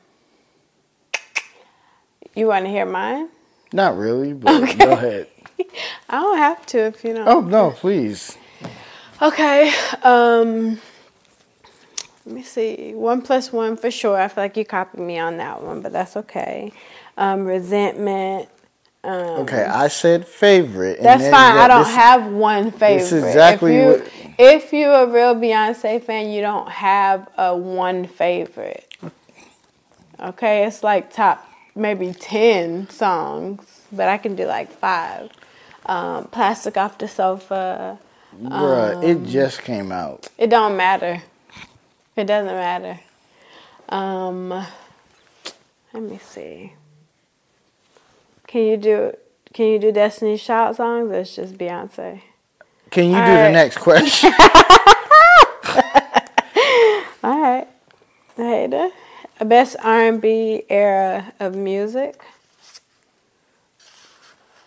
you 2.36 2.48
want 2.48 2.66
to 2.66 2.72
hear 2.72 2.86
mine? 2.86 3.30
Not 3.72 3.98
really, 3.98 4.34
but 4.34 4.78
go 4.78 4.92
ahead. 4.92 5.28
I 6.10 6.20
don't 6.22 6.38
have 6.38 6.66
to 6.68 6.80
if 6.80 7.04
you 7.04 7.14
don't. 7.14 7.28
Oh 7.28 7.42
no, 7.42 7.72
please. 7.72 8.38
Okay. 9.22 9.72
Um, 10.04 10.80
let 12.26 12.36
me 12.36 12.44
see. 12.44 12.94
One 12.94 13.22
plus 13.22 13.52
one 13.52 13.76
for 13.78 13.92
sure. 13.92 14.20
I 14.20 14.28
feel 14.28 14.44
like 14.44 14.58
you 14.58 14.66
copied 14.66 15.02
me 15.02 15.20
on 15.20 15.38
that 15.38 15.62
one, 15.62 15.82
but 15.82 15.92
that's 15.92 16.16
okay. 16.18 16.72
Um, 17.18 17.46
resentment. 17.46 18.50
Um, 19.04 19.12
Okay, 19.42 19.64
I 19.64 19.88
said 19.88 20.26
favorite. 20.28 21.00
That's 21.02 21.30
fine. 21.30 21.56
you 21.56 21.62
I 21.62 21.68
don't 21.68 21.84
this- 21.84 21.96
have 21.96 22.32
one 22.32 22.72
favorite. 22.72 23.00
That's 23.00 23.12
exactly 23.12 23.76
if 23.78 23.84
you 23.86 23.92
what- 24.04 24.12
if 24.42 24.72
you're 24.74 24.94
a 25.04 25.06
real 25.06 25.36
Beyonce 25.36 26.02
fan, 26.02 26.30
you 26.30 26.42
don't 26.42 26.70
have 26.70 27.28
a 27.38 27.56
one 27.56 28.08
favorite. 28.08 28.86
Okay, 30.22 30.66
it's 30.66 30.82
like 30.84 31.12
top 31.14 31.46
maybe 31.80 32.14
ten 32.14 32.90
songs, 32.90 33.82
but 33.92 34.08
I 34.10 34.18
can 34.18 34.36
do 34.36 34.46
like 34.46 34.72
five. 34.72 35.32
Um, 35.86 36.28
Plastic 36.28 36.78
off 36.78 36.98
the 36.98 37.08
sofa. 37.08 37.98
Bruh, 38.40 38.96
Um, 38.98 39.04
it 39.04 39.24
just 39.26 39.64
came 39.64 39.92
out. 39.92 40.28
It 40.38 40.50
don't 40.52 40.78
matter. 40.78 41.24
It 42.16 42.26
doesn't 42.26 42.54
matter. 42.54 43.00
Um, 43.90 44.50
let 44.50 46.04
me 46.04 46.20
see. 46.24 46.74
Can 48.48 48.62
you 48.64 48.78
do 48.78 49.14
Can 49.54 49.66
you 49.68 49.80
do 49.80 49.92
Destiny's 49.92 50.44
Child 50.44 50.76
songs? 50.76 51.10
Or 51.12 51.16
it's 51.20 51.36
just 51.36 51.58
Beyonce. 51.58 52.22
Can 52.92 53.06
you 53.06 53.16
do 53.16 53.22
All 53.22 53.44
the 53.44 53.52
next 53.52 53.78
question? 53.78 54.32
All 57.24 57.40
right, 57.42 57.68
Hater. 58.38 58.90
Best 59.46 59.76
R 59.84 60.08
and 60.08 60.22
B 60.22 60.64
era 60.70 61.34
of 61.40 61.56
music. 61.56 62.22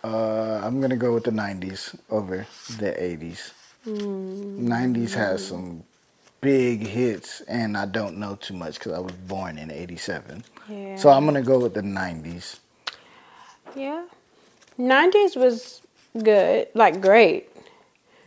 uh, 0.03 0.61
I'm 0.63 0.81
gonna 0.81 0.97
go 0.97 1.13
with 1.13 1.23
the 1.23 1.31
'90s 1.31 1.95
over 2.09 2.45
the 2.77 2.91
'80s. 2.91 3.51
Hmm. 3.85 4.67
'90s 4.67 5.13
has 5.13 5.45
some 5.45 5.83
big 6.41 6.85
hits, 6.85 7.41
and 7.41 7.77
I 7.77 7.85
don't 7.85 8.17
know 8.17 8.35
too 8.35 8.53
much 8.53 8.75
because 8.79 8.93
I 8.93 8.99
was 8.99 9.13
born 9.13 9.57
in 9.57 9.71
'87. 9.71 10.43
Yeah. 10.67 10.95
So 10.97 11.09
I'm 11.09 11.25
gonna 11.25 11.41
go 11.41 11.59
with 11.59 11.73
the 11.73 11.81
'90s. 11.81 12.59
Yeah. 13.75 14.03
90s 14.77 15.35
was 15.35 15.81
good, 16.23 16.67
like 16.73 17.01
great. 17.01 17.49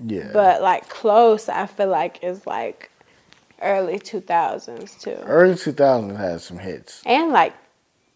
Yeah. 0.01 0.31
But 0.33 0.63
like 0.63 0.89
close, 0.89 1.49
I 1.49 1.67
feel 1.67 1.89
like 1.89 2.23
is 2.23 2.47
like 2.47 2.91
early 3.63 3.99
2000s 3.99 5.01
too. 5.01 5.11
early 5.25 5.55
2000s 5.55 6.17
had 6.17 6.41
some 6.41 6.59
hits, 6.59 7.03
And 7.07 7.33
like, 7.33 7.55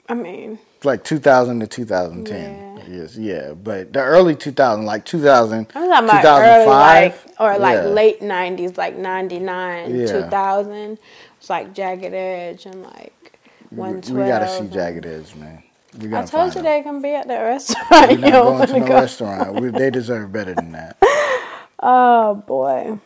I 0.09 0.14
mean, 0.14 0.59
like 0.85 1.05
2000 1.05 1.61
to 1.61 1.66
2010. 1.66 2.83
Yes, 2.88 3.16
yeah. 3.16 3.53
But 3.53 3.92
the 3.92 4.00
early 4.00 4.35
2000, 4.35 4.85
like 4.85 5.05
2000, 5.05 5.68
I'm 5.74 5.88
talking 5.88 6.09
about 6.09 6.22
2005, 6.22 6.66
early 6.66 6.66
like, 6.66 7.40
or 7.40 7.59
like 7.59 7.74
yeah. 7.76 7.83
late 7.90 8.20
90s, 8.20 8.76
like 8.79 8.96
99, 8.96 9.94
Yeah. 9.94 10.07
2000. 10.07 10.98
It's 11.38 11.50
like 11.50 11.72
Jagged 11.74 12.12
Edge 12.14 12.66
and 12.66 12.83
like 12.83 13.38
We, 13.70 13.79
112. 13.79 14.18
we 14.24 14.29
gotta 14.29 14.48
see 14.48 14.74
Jagged 14.74 15.07
Edge, 15.07 15.35
man. 15.37 15.62
We 15.98 16.14
I 16.14 16.24
told 16.24 16.55
you 16.55 16.62
they're 16.62 16.83
gonna 16.83 17.00
be 17.00 17.14
at 17.14 17.29
that 17.29 17.40
restaurant. 17.42 17.90
We're 18.22 18.31
not 18.31 18.33
going 18.42 18.66
to 18.68 18.79
no 18.81 18.87
go. 18.87 18.94
restaurant. 18.94 19.61
We, 19.61 19.70
they 19.70 19.90
deserve 19.90 20.33
better 20.33 20.55
than 20.55 20.72
that. 20.72 20.96
Oh 21.83 22.35
boy. 22.35 22.98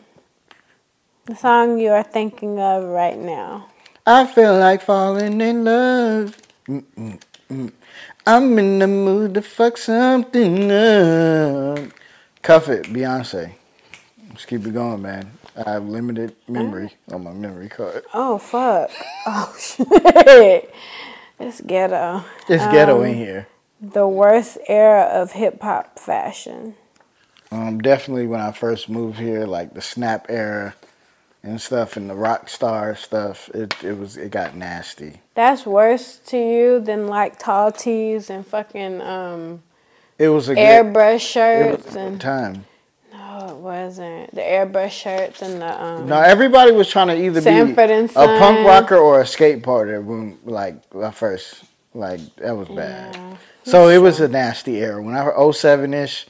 The 1.25 1.35
song 1.35 1.79
you 1.79 1.89
are 1.89 2.03
thinking 2.03 2.59
of 2.59 2.83
right 2.83 3.17
now. 3.17 3.67
I 4.05 4.25
feel 4.27 4.57
like 4.57 4.81
falling 4.81 5.41
in 5.41 5.63
love. 5.63 6.37
Mm-mm-mm. 6.67 7.71
I'm 8.27 8.59
in 8.59 8.79
the 8.79 8.87
mood 8.87 9.33
to 9.35 9.41
fuck 9.41 9.77
something 9.77 10.71
up. 10.71 11.79
Cuff 12.43 12.69
it, 12.69 12.83
Beyonce. 12.85 13.53
Let's 14.29 14.45
keep 14.45 14.65
it 14.67 14.73
going, 14.73 15.01
man. 15.01 15.31
I 15.65 15.71
have 15.71 15.87
limited 15.87 16.35
memory 16.47 16.93
on 17.11 17.23
my 17.23 17.33
memory 17.33 17.69
card. 17.69 18.03
Oh 18.13 18.37
fuck. 18.37 18.91
Oh 19.27 19.55
shit. 19.59 20.71
It's 21.39 21.61
ghetto. 21.61 22.23
It's 22.47 22.63
ghetto 22.67 22.99
Um, 22.99 23.05
in 23.05 23.15
here. 23.15 23.47
The 23.81 24.07
worst 24.07 24.57
era 24.67 25.01
of 25.03 25.31
hip 25.31 25.61
hop 25.61 25.97
fashion. 25.97 26.75
Um, 27.51 27.79
definitely 27.79 28.27
when 28.27 28.41
I 28.41 28.51
first 28.51 28.89
moved 28.89 29.17
here, 29.17 29.45
like 29.45 29.73
the 29.73 29.81
snap 29.81 30.27
era 30.29 30.75
and 31.45 31.61
stuff, 31.61 31.95
and 31.97 32.09
the 32.09 32.15
rock 32.15 32.49
star 32.49 32.95
stuff. 32.95 33.49
It 33.53 33.73
it 33.83 33.97
was 33.97 34.17
it 34.17 34.31
got 34.31 34.55
nasty. 34.55 35.21
That's 35.35 35.65
worse 35.65 36.17
to 36.27 36.37
you 36.37 36.79
than 36.79 37.07
like 37.07 37.37
tall 37.39 37.71
tees 37.71 38.29
and 38.29 38.45
fucking 38.45 39.01
um 39.01 39.61
It 40.17 40.29
was 40.29 40.49
a 40.49 40.55
airbrush 40.55 41.15
it 41.15 41.21
shirts 41.21 41.85
was 41.87 41.95
and 41.95 42.19
time. 42.19 42.65
no, 43.13 43.47
it 43.49 43.57
wasn't. 43.57 44.33
The 44.33 44.41
airbrush 44.41 44.91
shirts 44.91 45.41
and 45.41 45.61
the 45.61 45.83
um 45.83 46.07
No, 46.07 46.19
everybody 46.19 46.71
was 46.71 46.89
trying 46.89 47.07
to 47.07 47.17
either 47.17 47.41
Sanford 47.41 47.89
be 47.89 48.05
a 48.15 48.39
punk 48.39 48.65
rocker 48.67 48.97
or 48.97 49.21
a 49.21 49.25
skateboarder 49.25 50.03
when 50.03 50.37
like 50.43 50.75
at 51.01 51.15
first. 51.15 51.63
Like 51.93 52.19
that 52.37 52.57
was 52.57 52.67
bad. 52.67 53.15
Yeah. 53.15 53.37
So 53.63 53.87
it 53.87 53.99
was 53.99 54.19
a 54.19 54.27
nasty 54.27 54.77
era. 54.77 55.01
When 55.01 55.15
I 55.15 55.23
was 55.23 55.59
07 55.59 55.93
ish, 55.93 56.27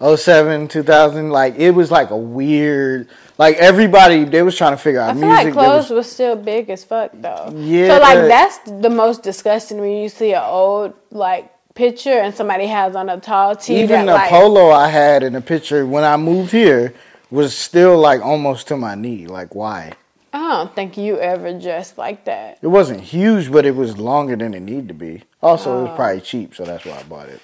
07, 0.00 0.68
2000, 0.68 1.30
like 1.30 1.56
it 1.56 1.72
was 1.72 1.90
like 1.90 2.10
a 2.10 2.16
weird 2.16 3.08
like 3.38 3.56
everybody 3.56 4.24
they 4.24 4.42
was 4.42 4.56
trying 4.56 4.72
to 4.72 4.76
figure 4.76 5.00
out 5.00 5.10
I 5.10 5.18
feel 5.18 5.28
music. 5.28 5.44
like 5.46 5.54
clothes 5.54 5.90
was, 5.90 5.90
was 5.90 6.12
still 6.12 6.36
big 6.36 6.70
as 6.70 6.84
fuck 6.84 7.10
though. 7.14 7.52
Yeah. 7.56 7.96
So 7.96 8.02
like 8.02 8.28
that's 8.28 8.58
the 8.58 8.90
most 8.90 9.22
disgusting 9.22 9.78
when 9.80 9.96
you 10.02 10.08
see 10.08 10.34
an 10.34 10.42
old 10.44 10.94
like 11.10 11.52
picture 11.74 12.18
and 12.18 12.34
somebody 12.34 12.66
has 12.66 12.96
on 12.96 13.08
a 13.08 13.20
tall 13.20 13.54
tee. 13.54 13.80
even 13.80 14.06
the 14.06 14.14
like, 14.14 14.30
polo 14.30 14.70
I 14.70 14.88
had 14.88 15.22
in 15.22 15.32
the 15.32 15.40
picture 15.40 15.86
when 15.86 16.04
I 16.04 16.16
moved 16.16 16.50
here 16.50 16.92
was 17.30 17.56
still 17.56 17.98
like 17.98 18.20
almost 18.20 18.68
to 18.68 18.76
my 18.76 18.94
knee. 18.94 19.26
Like 19.26 19.54
why? 19.54 19.92
I 20.32 20.38
don't 20.38 20.74
think 20.74 20.96
you 20.96 21.18
ever 21.18 21.58
dressed 21.58 21.96
like 21.96 22.24
that. 22.26 22.58
It 22.60 22.66
wasn't 22.66 23.00
huge, 23.00 23.50
but 23.50 23.64
it 23.64 23.74
was 23.74 23.98
longer 23.98 24.36
than 24.36 24.52
it 24.54 24.60
needed 24.60 24.88
to 24.88 24.94
be. 24.94 25.22
Also, 25.42 25.70
Oh. 25.70 25.78
it 25.78 25.82
was 25.82 25.90
oh. 25.90 25.96
probably 25.96 26.20
cheap, 26.20 26.54
so 26.54 26.64
that's 26.64 26.84
why 26.84 26.98
I 26.98 27.02
bought 27.04 27.28
it. 27.28 27.40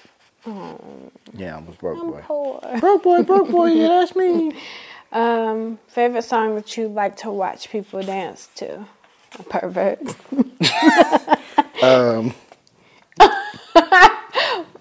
Yeah, 1.33 1.57
I 1.57 1.61
was 1.61 1.77
broke 1.77 2.01
I'm 2.01 2.07
boy. 2.07 2.25
poor. 2.27 2.61
Broke 2.79 3.03
boy, 3.03 3.23
broke 3.23 3.51
boy, 3.51 3.67
yeah, 3.73 3.89
that's 3.89 4.15
me. 4.15 4.53
Um, 5.13 5.79
favorite 5.87 6.23
song 6.23 6.55
that 6.55 6.77
you 6.77 6.87
like 6.89 7.17
to 7.17 7.31
watch 7.31 7.69
people 7.71 8.03
dance 8.03 8.49
to? 8.55 8.85
A 9.39 9.43
pervert. 9.43 10.01
Um, 11.81 12.33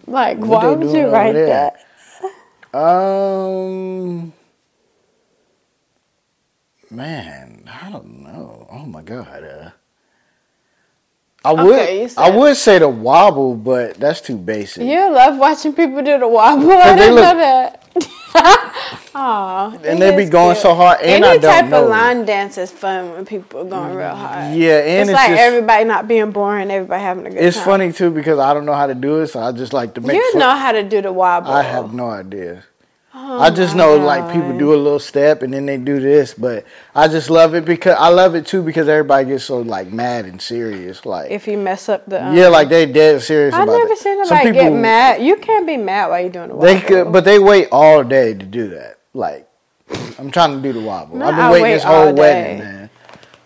Like, 0.07 0.44
What 0.46 0.62
why 0.62 0.70
would 0.77 0.92
you 0.92 1.09
write 1.09 1.44
there? 1.46 1.46
that? 1.46 1.74
um, 2.74 4.33
man, 6.90 7.68
I 7.70 7.90
don't 7.90 8.22
know. 8.24 8.66
Oh 8.70 8.87
my 8.87 9.03
god. 9.03 9.44
Uh, 9.44 9.70
I 11.44 11.52
would, 11.52 11.74
Okay, 11.74 12.09
I 12.16 12.30
would 12.30 12.57
say 12.57 12.78
the 12.78 12.88
wobble, 12.88 13.54
but 13.54 13.94
that's 14.00 14.20
too 14.22 14.37
basic. 14.38 14.83
You 14.85 15.12
love 15.12 15.37
watching 15.38 15.74
people 15.74 16.02
do 16.02 16.18
the 16.18 16.26
wobble. 16.26 16.70
I 16.72 16.96
didn't 16.96 17.14
look- 17.16 17.24
know 17.24 17.37
that. 17.37 17.80
Aw, 19.14 19.70
and 19.85 20.02
they 20.02 20.16
be 20.16 20.24
going 20.28 20.54
cute. 20.57 20.62
so 20.62 20.74
hard, 20.74 21.00
and 21.00 21.22
Any 21.22 21.26
I 21.26 21.38
don't 21.38 21.42
type 21.52 21.72
of 21.72 21.85
it. 21.85 21.88
line 21.88 22.24
dance 22.24 22.59
is 22.59 22.72
fun 22.72 23.12
when 23.12 23.24
people 23.24 23.61
are 23.61 23.64
going 23.64 23.94
real 23.94 24.09
mm, 24.09 24.14
hard. 24.16 24.57
Yeah, 24.57 24.78
and 24.78 25.02
it's, 25.02 25.11
it's, 25.11 25.12
like 25.16 25.28
just, 25.30 25.40
everybody 25.40 25.85
not 25.85 26.09
being 26.09 26.33
boring, 26.33 26.68
everybody 26.70 27.00
having 27.00 27.26
a 27.26 27.30
good 27.30 27.38
it's 27.44 27.57
time. 27.57 27.64
funny 27.64 27.92
too 27.92 28.11
because 28.11 28.40
I 28.40 28.52
don't 28.52 28.66
know 28.66 28.74
how 28.74 28.88
to 28.88 28.94
do 28.94 29.20
it, 29.20 29.28
so 29.28 29.40
I 29.40 29.52
just 29.52 29.72
like 29.72 29.94
to 29.94 30.00
make. 30.00 30.16
You 30.16 30.33
fun- 30.33 30.40
know 30.40 30.50
how 30.57 30.72
to 30.72 30.83
do 30.83 31.00
the 31.02 31.12
wobble. 31.12 31.52
I 31.52 31.62
have 31.62 31.94
no 31.94 32.11
idea. 32.11 32.64
Oh 33.16 33.40
I 33.40 33.50
just 33.50 33.77
my 33.77 33.83
know 33.85 33.96
like 33.96 34.33
people 34.33 34.59
do 34.59 34.74
a 34.74 34.77
little 34.77 34.98
step 34.98 35.42
and 35.42 35.55
then 35.55 35.66
they 35.66 35.77
do 35.77 36.00
this, 36.00 36.35
but 36.35 36.64
I 36.96 37.07
just 37.07 37.31
love 37.31 37.55
it 37.55 37.64
because 37.64 37.96
I 37.96 38.09
love 38.09 38.35
it 38.35 38.44
too 38.44 38.61
because 38.62 38.88
everybody 38.88 39.27
gets 39.27 39.44
so 39.44 39.61
like 39.61 39.92
mad 39.92 40.24
and 40.24 40.42
serious. 40.42 41.07
Like 41.07 41.31
If 41.31 41.46
you 41.46 41.57
mess 41.57 41.88
up 41.88 42.07
the. 42.07 42.24
Um, 42.27 42.37
yeah, 42.37 42.48
like 42.48 42.68
they 42.68 42.87
dead 42.87 43.22
serious 43.22 43.55
I 43.55 43.62
about 43.62 43.79
never 43.79 43.92
it. 43.92 43.98
seen 43.98 44.18
nobody 44.20 44.50
get 44.53 44.72
mad. 44.72 45.22
You 45.22 45.37
can't 45.37 45.64
be 45.64 45.77
mad 45.77 46.09
while 46.11 46.20
you're 46.20 46.31
doing 46.31 46.48
the 46.48 46.55
wobble. 46.57 46.66
They 46.66 46.81
could, 46.81 47.12
but 47.12 47.24
they 47.24 47.38
wait 47.38 47.68
all 47.70 48.03
day 48.03 48.35
to 48.35 48.44
do 48.44 48.70
that. 48.70 48.98
Like 49.12 49.48
I'm 50.18 50.33
trying 50.33 50.57
to 50.57 50.62
do 50.62 50.72
the 50.72 50.85
wobble. 50.85 51.16
No, 51.16 51.27
I've 51.27 51.37
been 51.37 51.44
I 51.44 51.53
waiting 51.53 51.62
wait 51.62 51.74
this 51.74 51.85
whole 51.85 52.14
wedding, 52.14 52.59
man. 52.59 52.90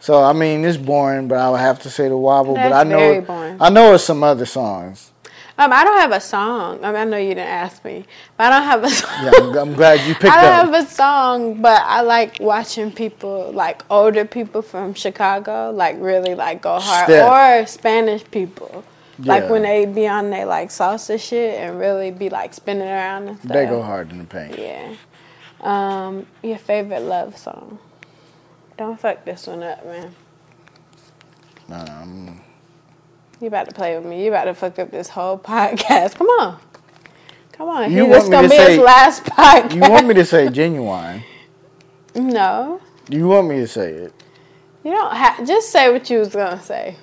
So 0.01 0.23
I 0.23 0.33
mean, 0.33 0.65
it's 0.65 0.79
boring, 0.79 1.29
but 1.29 1.37
I 1.37 1.51
would 1.51 1.61
have 1.61 1.81
to 1.83 1.91
say 1.91 2.09
the 2.09 2.17
wobble. 2.17 2.55
but 2.55 2.73
I 2.73 2.85
know, 2.85 2.99
very 2.99 3.21
boring. 3.21 3.59
I 3.61 3.69
know 3.69 3.93
it's 3.93 4.05
some 4.05 4.23
other 4.23 4.47
songs. 4.47 5.13
Um, 5.59 5.73
I 5.73 5.85
don't 5.85 5.99
have 5.99 6.13
a 6.13 6.21
song. 6.21 6.85
I 6.85 6.89
mean, 6.89 6.97
I 6.97 7.05
know 7.05 7.17
you 7.17 7.31
didn't 7.31 7.49
ask 7.49 7.85
me, 7.85 8.05
but 8.37 8.53
I 8.53 8.59
don't 8.59 8.69
have 8.69 8.85
a 8.85 8.91
song. 9.01 9.25
Yeah, 9.25 9.31
I'm, 9.41 9.59
I'm 9.59 9.75
glad 9.75 10.07
you 10.07 10.15
picked 10.15 10.27
I 10.33 10.41
don't 10.43 10.73
have 10.73 10.87
a 10.87 10.89
song, 10.89 11.61
but 11.61 11.83
I 11.85 12.01
like 12.03 12.39
watching 12.41 12.93
people, 12.93 13.51
like 13.53 13.83
older 13.91 14.25
people 14.25 14.63
from 14.63 14.95
Chicago, 14.95 15.71
like 15.71 15.97
really 15.99 16.35
like 16.35 16.63
go 16.63 16.79
hard, 16.79 17.07
Step. 17.07 17.31
or 17.31 17.67
Spanish 17.67 18.25
people, 18.31 18.85
like 19.19 19.49
when 19.51 19.63
they 19.63 19.85
be 19.87 20.07
on 20.07 20.31
their 20.31 20.47
like 20.47 20.69
salsa 20.69 21.19
shit 21.21 21.59
and 21.61 21.79
really 21.79 22.11
be 22.11 22.29
like 22.31 22.55
spinning 22.55 22.89
around 22.89 23.29
and 23.29 23.39
stuff. 23.39 23.53
They 23.53 23.67
go 23.67 23.83
hard 23.83 24.11
in 24.11 24.19
the 24.19 24.25
paint. 24.25 24.57
Yeah. 24.59 24.95
Um, 25.61 26.27
your 26.43 26.59
favorite 26.59 27.01
love 27.03 27.37
song? 27.37 27.79
Don't 28.77 28.99
fuck 28.99 29.25
this 29.25 29.49
one 29.49 29.65
up, 29.65 29.85
man. 29.85 30.15
Um, 31.71 32.41
You 33.41 33.47
about 33.49 33.69
to 33.69 33.75
play 33.75 33.97
with 33.97 34.05
me. 34.07 34.25
You 34.25 34.31
about 34.31 34.45
to 34.45 34.55
fuck 34.55 34.79
up 34.79 34.91
this 34.91 35.09
whole 35.11 35.39
podcast. 35.39 36.17
Come 36.17 36.27
on. 36.29 36.59
Come 37.53 37.69
on. 37.69 37.93
You 37.93 38.07
this 38.07 38.19
want 38.19 38.25
me 38.25 38.31
gonna 38.31 38.49
to 38.49 38.51
be 38.51 38.57
his 38.57 38.67
say- 38.67 38.83
last 38.83 39.25
podcast. 39.25 39.75
you 39.75 39.81
want 39.81 40.07
me 40.07 40.15
to 40.15 40.25
say 40.25 40.49
genuine? 40.49 41.23
No. 42.15 42.81
You 43.09 43.29
want 43.29 43.49
me 43.49 43.57
to 43.57 43.67
say 43.69 43.91
it? 43.93 44.13
You 44.85 44.93
don't 44.93 45.15
have 45.15 45.47
just 45.47 45.71
say 45.71 45.91
what 45.93 46.09
you 46.11 46.19
was 46.19 46.29
gonna 46.35 46.61
say. 46.63 46.97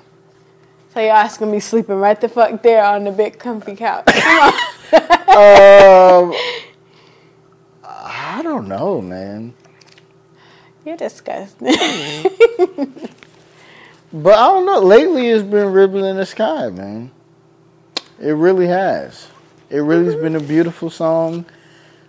So 0.93 0.99
your 1.01 1.11
ass 1.11 1.37
gonna 1.37 1.51
be 1.51 1.59
sleeping 1.59 1.95
right 1.95 2.19
the 2.19 2.29
fuck 2.29 2.61
there 2.63 2.83
on 2.83 3.03
the 3.03 3.11
big 3.11 3.37
comfy 3.39 3.75
couch. 3.75 4.05
Come 4.07 4.53
on. 4.53 6.31
Um, 6.31 6.33
I 7.83 8.39
don't 8.43 8.67
know, 8.67 9.01
man. 9.01 9.53
You're 10.85 10.97
disgusting. 10.97 11.67
But 14.15 14.36
I 14.36 14.45
don't 14.47 14.65
know. 14.65 14.80
Lately, 14.80 15.28
it's 15.28 15.43
been 15.43 15.73
ribbon 15.73 16.06
in 16.06 16.15
the 16.15 16.25
sky, 16.25 16.69
man. 16.69 17.12
It 18.17 18.32
really 18.32 18.67
has. 18.67 19.28
It 19.69 19.80
really 19.80 20.06
has 20.06 20.15
been 20.15 20.38
a 20.38 20.39
beautiful 20.39 20.89
song. 20.89 21.45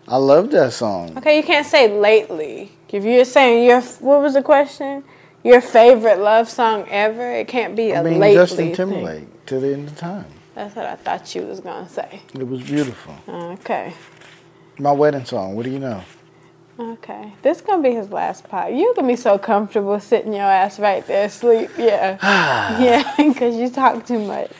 I 0.07 0.17
love 0.17 0.53
that 0.53 0.73
song. 0.73 1.19
okay, 1.19 1.37
you 1.37 1.43
can't 1.43 1.67
say 1.67 1.93
lately. 1.99 2.71
If 2.91 3.03
you're 3.03 3.25
saying 3.25 3.67
your 3.67 3.81
what 3.81 4.23
was 4.23 4.35
the 4.35 4.43
question? 4.43 5.03
Your 5.43 5.61
favorite 5.61 6.21
love 6.21 6.49
song 6.49 6.87
ever? 6.89 7.33
It 7.33 7.49
can't 7.49 7.75
be 7.75 7.91
a 7.91 7.99
I 7.99 8.03
mean, 8.05 8.21
lately 8.21 8.37
Justin 8.37 8.57
thing. 8.67 8.75
Timberlake 8.77 9.47
to 9.47 9.59
the 9.59 9.73
end 9.73 9.89
of 9.89 9.97
time. 9.97 10.27
That's 10.55 10.77
what 10.77 10.87
I 10.87 10.95
thought 10.95 11.35
you 11.35 11.43
was 11.43 11.59
gonna 11.59 11.89
say. 11.89 12.21
It 12.35 12.47
was 12.47 12.63
beautiful. 12.63 13.17
Okay. 13.29 13.93
My 14.79 14.93
wedding 14.93 15.25
song. 15.25 15.57
What 15.57 15.65
do 15.65 15.71
you 15.73 15.81
know? 15.81 16.05
Okay. 16.79 17.33
This 17.43 17.61
gonna 17.63 17.83
be 17.83 17.95
his 17.95 18.11
last 18.11 18.49
pot. 18.49 18.73
You 18.73 18.93
gonna 18.95 19.09
be 19.09 19.17
so 19.17 19.39
comfortable 19.39 19.99
sitting 19.99 20.33
your 20.33 20.43
ass 20.43 20.79
right 20.79 21.07
there 21.07 21.27
asleep. 21.27 21.71
Yeah. 21.79 22.19
yeah, 22.83 23.15
because 23.17 23.57
you 23.57 23.71
talk 23.71 24.07
too 24.07 24.19
much. 24.19 24.53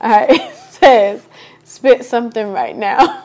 Alright. 0.00 0.30
It 0.78 0.84
says, 0.84 1.26
spit 1.64 2.04
something 2.04 2.52
right 2.52 2.76
now. 2.76 3.24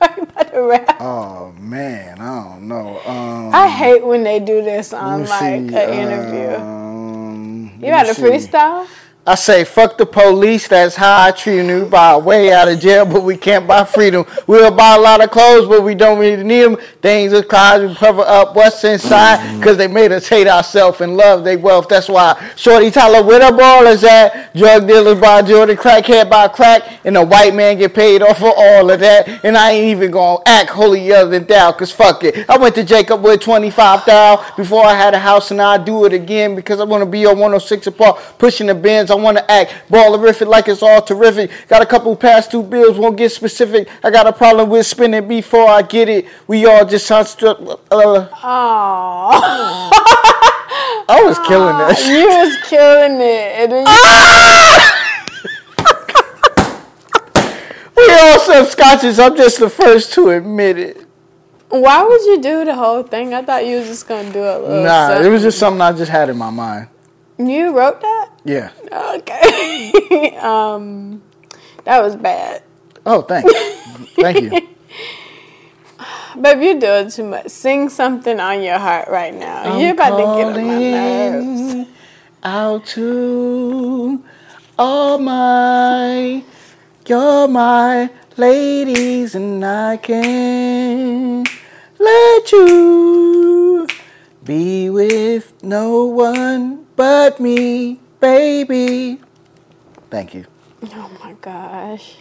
Are 0.00 0.14
you 0.16 0.22
about 0.22 0.50
to 0.50 0.62
rap? 0.62 0.96
Oh 0.98 1.52
man, 1.58 2.18
I 2.18 2.42
don't 2.42 2.68
know. 2.68 3.00
Um, 3.04 3.54
I 3.54 3.68
hate 3.68 4.02
when 4.04 4.24
they 4.24 4.40
do 4.40 4.62
this 4.62 4.94
on 4.94 5.26
like 5.26 5.60
an 5.60 5.72
interview. 5.72 6.56
Um, 6.56 7.72
you 7.74 7.88
got 7.88 8.06
see. 8.06 8.22
freestyle? 8.22 8.88
I 9.26 9.34
say, 9.34 9.64
fuck 9.64 9.98
the 9.98 10.06
police. 10.06 10.66
That's 10.66 10.96
how 10.96 11.26
I 11.26 11.30
treat 11.30 11.66
you. 11.66 11.84
Buy 11.84 12.16
way 12.16 12.52
out 12.52 12.68
of 12.68 12.80
jail, 12.80 13.04
but 13.12 13.22
we 13.22 13.36
can't 13.36 13.66
buy 13.66 13.84
freedom. 13.84 14.24
We'll 14.46 14.70
buy 14.70 14.96
a 14.96 14.98
lot 14.98 15.22
of 15.22 15.30
clothes, 15.30 15.68
but 15.68 15.82
we 15.82 15.94
don't 15.94 16.18
really 16.18 16.42
need 16.42 16.62
them. 16.62 16.78
Things 17.02 17.34
are 17.34 17.42
crimes. 17.42 17.90
We 17.90 17.94
cover 17.94 18.22
up 18.22 18.56
what's 18.56 18.82
inside 18.82 19.58
because 19.58 19.76
they 19.76 19.88
made 19.88 20.10
us 20.10 20.26
hate 20.26 20.46
ourselves 20.46 21.02
and 21.02 21.18
love 21.18 21.44
their 21.44 21.58
wealth. 21.58 21.88
That's 21.88 22.08
why 22.08 22.50
Shorty 22.56 22.90
Tyler, 22.90 23.22
where 23.22 23.50
the 23.50 23.54
ball 23.54 23.86
is 23.86 24.04
at? 24.04 24.54
Drug 24.56 24.88
dealers 24.88 25.20
buy 25.20 25.42
Jordan, 25.42 25.76
crackhead 25.76 26.30
buy 26.30 26.48
crack, 26.48 27.00
and 27.04 27.16
a 27.16 27.24
white 27.24 27.54
man 27.54 27.76
get 27.76 27.94
paid 27.94 28.22
off 28.22 28.38
for 28.38 28.52
all 28.56 28.90
of 28.90 29.00
that. 29.00 29.44
And 29.44 29.56
I 29.56 29.72
ain't 29.72 29.90
even 29.90 30.10
gonna 30.12 30.42
act 30.46 30.70
holier 30.70 31.26
than 31.26 31.44
thou, 31.44 31.72
cause 31.72 31.92
fuck 31.92 32.24
it. 32.24 32.48
I 32.48 32.56
went 32.56 32.74
to 32.76 32.84
Jacob 32.84 33.22
with 33.22 33.40
25 33.42 34.06
thou 34.06 34.54
before 34.56 34.84
I 34.86 34.94
had 34.94 35.12
a 35.12 35.18
house, 35.18 35.50
and 35.50 35.60
I 35.60 35.76
do 35.76 36.06
it 36.06 36.14
again 36.14 36.56
because 36.56 36.80
I 36.80 36.84
wanna 36.84 37.06
be 37.06 37.26
on 37.26 37.38
106 37.38 37.88
& 37.90 37.98
Park, 37.98 38.18
pushing 38.38 38.66
the 38.66 38.74
Benz. 38.74 39.09
I 39.10 39.14
wanna 39.16 39.44
act 39.48 39.74
ballerific 39.90 40.46
like 40.46 40.68
it's 40.68 40.82
all 40.82 41.00
terrific. 41.02 41.50
Got 41.68 41.82
a 41.82 41.86
couple 41.86 42.14
past 42.16 42.50
two 42.50 42.62
bills, 42.62 42.98
won't 42.98 43.16
get 43.16 43.30
specific. 43.32 43.88
I 44.02 44.10
got 44.10 44.26
a 44.26 44.32
problem 44.32 44.68
with 44.70 44.86
spinning 44.86 45.26
before 45.28 45.68
I 45.68 45.82
get 45.82 46.08
it. 46.08 46.26
We 46.46 46.66
all 46.66 46.84
just 46.84 47.06
sunstruck. 47.06 47.58
Uh, 47.90 48.26
Oh, 48.42 49.90
I 51.08 51.22
was 51.24 51.38
killing 51.48 51.76
that 51.78 51.98
you 52.06 52.28
was 52.28 52.56
killing 52.68 53.20
it. 53.20 53.70
You- 53.70 53.84
We 57.96 58.10
all 58.14 58.38
some 58.40 58.64
scotches. 58.66 59.18
I'm 59.20 59.36
just 59.36 59.58
the 59.60 59.68
first 59.68 60.12
to 60.14 60.30
admit 60.30 60.78
it. 60.78 61.06
why 61.68 62.02
would 62.02 62.22
you 62.22 62.40
do 62.40 62.64
the 62.64 62.74
whole 62.74 63.02
thing? 63.02 63.34
I 63.34 63.42
thought 63.42 63.66
you 63.66 63.76
was 63.78 63.88
just 63.88 64.08
gonna 64.08 64.32
do 64.32 64.40
a 64.42 64.56
little. 64.58 64.84
Nah, 64.84 65.20
it 65.20 65.28
was 65.28 65.42
just 65.42 65.58
something 65.58 65.80
I 65.82 65.92
just 65.92 66.10
had 66.10 66.30
in 66.30 66.38
my 66.38 66.48
mind. 66.50 66.88
You 67.38 67.76
wrote 67.76 68.00
that? 68.00 68.29
Yeah. 68.44 68.70
Okay. 68.90 70.36
um, 70.40 71.22
that 71.84 72.02
was 72.02 72.16
bad. 72.16 72.62
Oh, 73.04 73.22
thanks. 73.22 73.52
Thank 74.14 74.40
you. 74.42 74.50
Babe, 76.40 76.62
you're 76.62 76.78
doing 76.80 77.10
too 77.10 77.24
much. 77.24 77.48
Sing 77.48 77.88
something 77.88 78.38
on 78.40 78.62
your 78.62 78.78
heart 78.78 79.08
right 79.08 79.34
now. 79.34 79.78
you're 79.78 79.92
about 79.92 80.16
to 80.16 80.22
get 80.38 80.56
on 80.56 80.66
my 80.66 80.78
nerves. 80.78 81.88
Out 82.42 82.86
to 82.86 84.24
all 84.78 85.18
my, 85.18 86.42
you're 87.06 87.48
my 87.48 88.10
ladies, 88.36 89.34
and 89.34 89.64
I 89.64 89.98
can 89.98 91.44
let 91.98 92.52
you 92.52 93.86
be 94.44 94.88
with 94.88 95.52
no 95.62 96.04
one 96.06 96.86
but 96.96 97.40
me, 97.40 98.00
baby. 98.20 99.20
Thank 100.10 100.34
you. 100.34 100.46
Oh 100.84 101.10
my 101.22 101.34
gosh. 101.34 102.16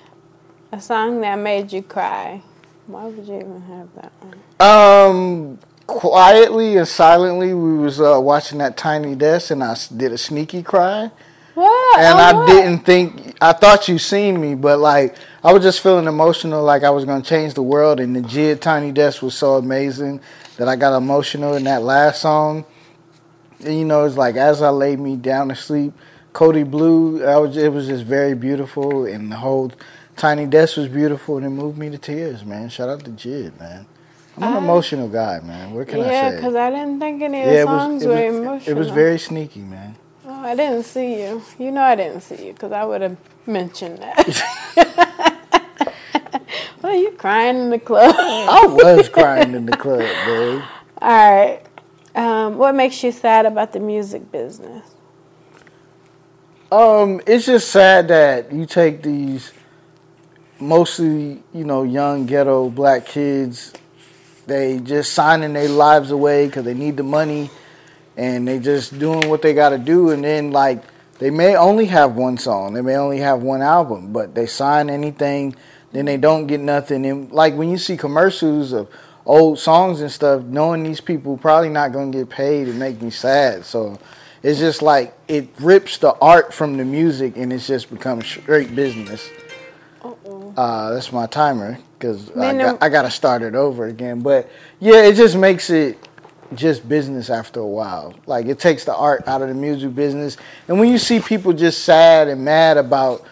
A 0.71 0.79
song 0.79 1.21
that 1.21 1.35
made 1.35 1.71
you 1.71 1.81
cry. 1.81 2.41
Why 2.87 3.05
would 3.05 3.27
you 3.27 3.35
even 3.35 3.61
have 3.61 3.87
that 3.95 4.11
one? 4.19 4.39
Um, 4.59 5.59
quietly 5.87 6.77
and 6.77 6.87
silently, 6.87 7.53
we 7.53 7.77
was 7.77 7.99
uh, 7.99 8.19
watching 8.21 8.59
that 8.59 8.77
Tiny 8.77 9.15
Desk, 9.15 9.51
and 9.51 9.63
I 9.63 9.75
did 9.95 10.11
a 10.11 10.17
sneaky 10.17 10.63
cry. 10.63 11.11
What? 11.55 11.99
and 11.99 12.17
Oh, 12.17 12.21
I 12.21 12.33
what? 12.33 12.47
didn't 12.47 12.79
think 12.79 13.35
I 13.41 13.53
thought 13.53 13.87
you 13.87 13.97
seen 13.97 14.39
me, 14.39 14.55
but 14.55 14.79
like 14.79 15.15
I 15.43 15.51
was 15.51 15.63
just 15.63 15.81
feeling 15.81 16.07
emotional, 16.07 16.63
like 16.63 16.83
I 16.83 16.89
was 16.89 17.05
gonna 17.05 17.23
change 17.23 17.53
the 17.53 17.63
world. 17.63 17.99
And 17.99 18.15
the 18.15 18.21
JID 18.21 18.61
Tiny 18.61 18.91
Desk 18.91 19.21
was 19.21 19.35
so 19.35 19.55
amazing 19.55 20.21
that 20.57 20.67
I 20.67 20.75
got 20.75 20.95
emotional 20.95 21.55
in 21.55 21.63
that 21.65 21.81
last 21.83 22.21
song. 22.21 22.65
And 23.65 23.77
you 23.77 23.85
know, 23.85 24.05
it's 24.05 24.17
like 24.17 24.35
as 24.35 24.61
I 24.61 24.69
laid 24.69 24.99
me 24.99 25.15
down 25.15 25.49
to 25.49 25.55
sleep, 25.55 25.93
Kody 26.33 26.69
Blu. 26.69 27.25
I 27.25 27.37
was 27.37 27.57
it 27.57 27.71
was 27.71 27.87
just 27.87 28.03
very 28.05 28.35
beautiful, 28.35 29.05
and 29.05 29.31
the 29.31 29.35
whole 29.37 29.71
Tiny 30.15 30.45
Desk 30.45 30.77
was 30.77 30.87
beautiful, 30.87 31.37
and 31.37 31.45
it 31.45 31.49
moved 31.49 31.77
me 31.77 31.89
to 31.89 31.97
tears, 31.97 32.45
man. 32.45 32.69
Shout 32.69 32.89
out 32.89 33.03
to 33.05 33.11
JID, 33.11 33.59
man. 33.59 33.85
I'm 34.37 34.43
an 34.43 34.53
I- 34.53 34.57
emotional 34.57 35.09
guy, 35.09 35.39
man. 35.41 35.73
What 35.73 35.87
can 35.87 35.99
Yeah, 35.99 36.05
I 36.05 36.09
say? 36.09 36.13
Yeah, 36.13 36.31
because 36.31 36.55
I 36.55 36.69
didn't 36.69 36.99
think 36.99 37.21
any 37.21 37.41
of 37.41 37.47
the 37.47 37.53
yeah, 37.53 37.63
songs 37.65 38.03
was, 38.03 38.07
were 38.07 38.13
was, 38.25 38.35
emotional. 38.35 38.69
it 38.69 38.77
was 38.79 38.89
very 38.89 39.19
sneaky, 39.19 39.61
man. 39.61 39.95
Oh, 40.25 40.41
I 40.45 40.55
didn't 40.55 40.83
see 40.83 41.21
you. 41.23 41.41
You 41.57 41.71
know 41.71 41.81
I 41.81 41.95
didn't 41.95 42.21
see 42.21 42.47
you 42.47 42.53
because 42.53 42.71
I 42.71 42.85
would 42.85 43.01
have 43.01 43.17
mentioned 43.45 43.97
that. 43.99 44.75
well, 46.81 46.95
you 46.95 47.11
crying 47.11 47.57
in 47.57 47.69
the 47.71 47.79
club. 47.79 48.15
I 48.17 48.65
was 48.67 49.09
crying 49.09 49.53
in 49.55 49.65
the 49.65 49.73
club, 49.77 49.99
babe. 49.99 50.61
All 51.01 51.09
right. 51.09 51.61
Um, 52.19 52.57
what 52.57 52.75
makes 52.75 53.01
you 53.01 53.13
sad 53.13 53.45
about 53.45 53.71
the 53.71 53.79
music 53.79 54.29
business? 54.29 54.85
Um, 56.69 57.21
it's 57.25 57.45
just 57.45 57.69
sad 57.69 58.09
that 58.09 58.51
you 58.51 58.65
take 58.65 59.01
these 59.01 59.53
mostly, 60.59 61.41
you 61.53 61.63
know, 61.63 61.83
young 61.83 62.25
ghetto 62.25 62.69
black 62.69 63.05
kids. 63.05 63.71
They 64.45 64.79
just 64.79 65.13
signing 65.13 65.53
their 65.53 65.69
lives 65.69 66.11
away 66.11 66.47
because 66.47 66.65
they 66.65 66.73
need 66.73 66.97
the 66.97 67.03
money, 67.03 67.49
and 68.17 68.45
they 68.45 68.59
just 68.59 68.99
doing 68.99 69.29
what 69.29 69.41
they 69.41 69.53
got 69.53 69.69
to 69.69 69.77
do. 69.77 70.09
And 70.09 70.21
then 70.21 70.51
like 70.51 70.83
they 71.19 71.29
may 71.29 71.55
only 71.55 71.85
have 71.85 72.17
one 72.17 72.37
song, 72.37 72.73
they 72.73 72.81
may 72.81 72.97
only 72.97 73.19
have 73.19 73.43
one 73.43 73.61
album, 73.61 74.11
but 74.11 74.35
they 74.35 74.45
sign 74.45 74.89
anything, 74.89 75.55
then 75.93 76.03
they 76.03 76.17
don't 76.17 76.47
get 76.47 76.59
nothing. 76.59 77.05
And 77.05 77.31
like 77.31 77.55
when 77.55 77.69
you 77.69 77.77
see 77.77 77.95
commercials 77.95 78.73
of 78.73 78.89
old 79.29 79.59
songs 79.59 80.01
and 80.01 80.11
stuff, 80.11 80.43
knowing 80.43 80.83
these 80.83 80.99
people 80.99 81.37
probably 81.37 81.69
not 81.69 81.93
gonna 81.93 82.11
get 82.11 82.29
paid, 82.29 82.67
it 82.67 82.73
make 82.73 83.01
me 83.01 83.11
sad. 83.11 83.63
So 83.63 83.99
it's 84.41 84.59
just 84.59 84.81
like 84.81 85.13
it 85.27 85.49
rips 85.59 85.97
the 85.99 86.13
art 86.15 86.53
from 86.53 86.77
the 86.77 86.83
music, 86.83 87.37
and 87.37 87.53
it's 87.53 87.67
just 87.67 87.91
become 87.91 88.21
straight 88.21 88.75
business. 88.75 89.29
Uh-oh. 90.03 90.53
uh, 90.57 90.93
that's 90.93 91.11
my 91.11 91.27
timer 91.27 91.77
because 91.97 92.31
I 92.35 92.77
I 92.81 92.89
got 92.89 93.03
to 93.03 93.11
start 93.11 93.41
it 93.41 93.53
over 93.53 93.85
again. 93.85 94.21
But 94.21 94.49
yeah, 94.79 95.03
it 95.03 95.15
just 95.15 95.35
makes 95.35 95.69
it 95.69 95.97
just 96.55 96.87
business 96.89 97.29
after 97.29 97.59
a 97.59 97.67
while. 97.67 98.15
Like 98.25 98.47
it 98.47 98.59
takes 98.59 98.85
the 98.85 98.95
art 98.95 99.27
out 99.27 99.41
of 99.41 99.49
the 99.49 99.53
music 99.53 99.93
business, 99.93 100.37
and 100.67 100.79
when 100.79 100.89
you 100.89 100.97
see 100.97 101.19
people 101.19 101.53
just 101.53 101.83
sad 101.83 102.27
and 102.29 102.43
mad 102.43 102.77
about 102.77 103.25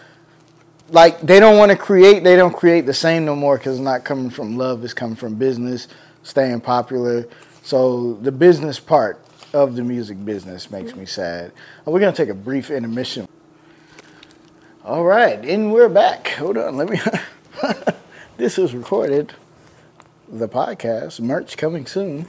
like 0.90 1.20
they 1.20 1.40
don't 1.40 1.58
want 1.58 1.70
to 1.70 1.76
create, 1.76 2.24
they 2.24 2.36
don't 2.36 2.54
create 2.54 2.86
the 2.86 2.94
same 2.94 3.24
no 3.24 3.36
more 3.36 3.58
because 3.58 3.76
it's 3.76 3.84
not 3.84 4.04
coming 4.04 4.30
from 4.30 4.56
love. 4.56 4.84
It's 4.84 4.94
coming 4.94 5.16
from 5.16 5.34
business, 5.34 5.88
staying 6.22 6.60
popular. 6.60 7.26
So 7.62 8.14
the 8.22 8.32
business 8.32 8.80
part 8.80 9.20
of 9.52 9.76
the 9.76 9.82
music 9.82 10.24
business 10.24 10.70
makes 10.70 10.94
me 10.94 11.06
sad. 11.06 11.52
We're 11.84 12.00
gonna 12.00 12.12
take 12.12 12.28
a 12.28 12.34
brief 12.34 12.70
intermission. 12.70 13.28
All 14.84 15.04
right, 15.04 15.44
and 15.44 15.72
we're 15.72 15.88
back. 15.88 16.28
Hold 16.28 16.56
on, 16.56 16.76
let 16.76 16.88
me. 16.88 17.00
this 18.36 18.58
is 18.58 18.74
recorded. 18.74 19.34
The 20.30 20.48
podcast 20.48 21.20
merch 21.20 21.56
coming 21.56 21.86
soon. 21.86 22.26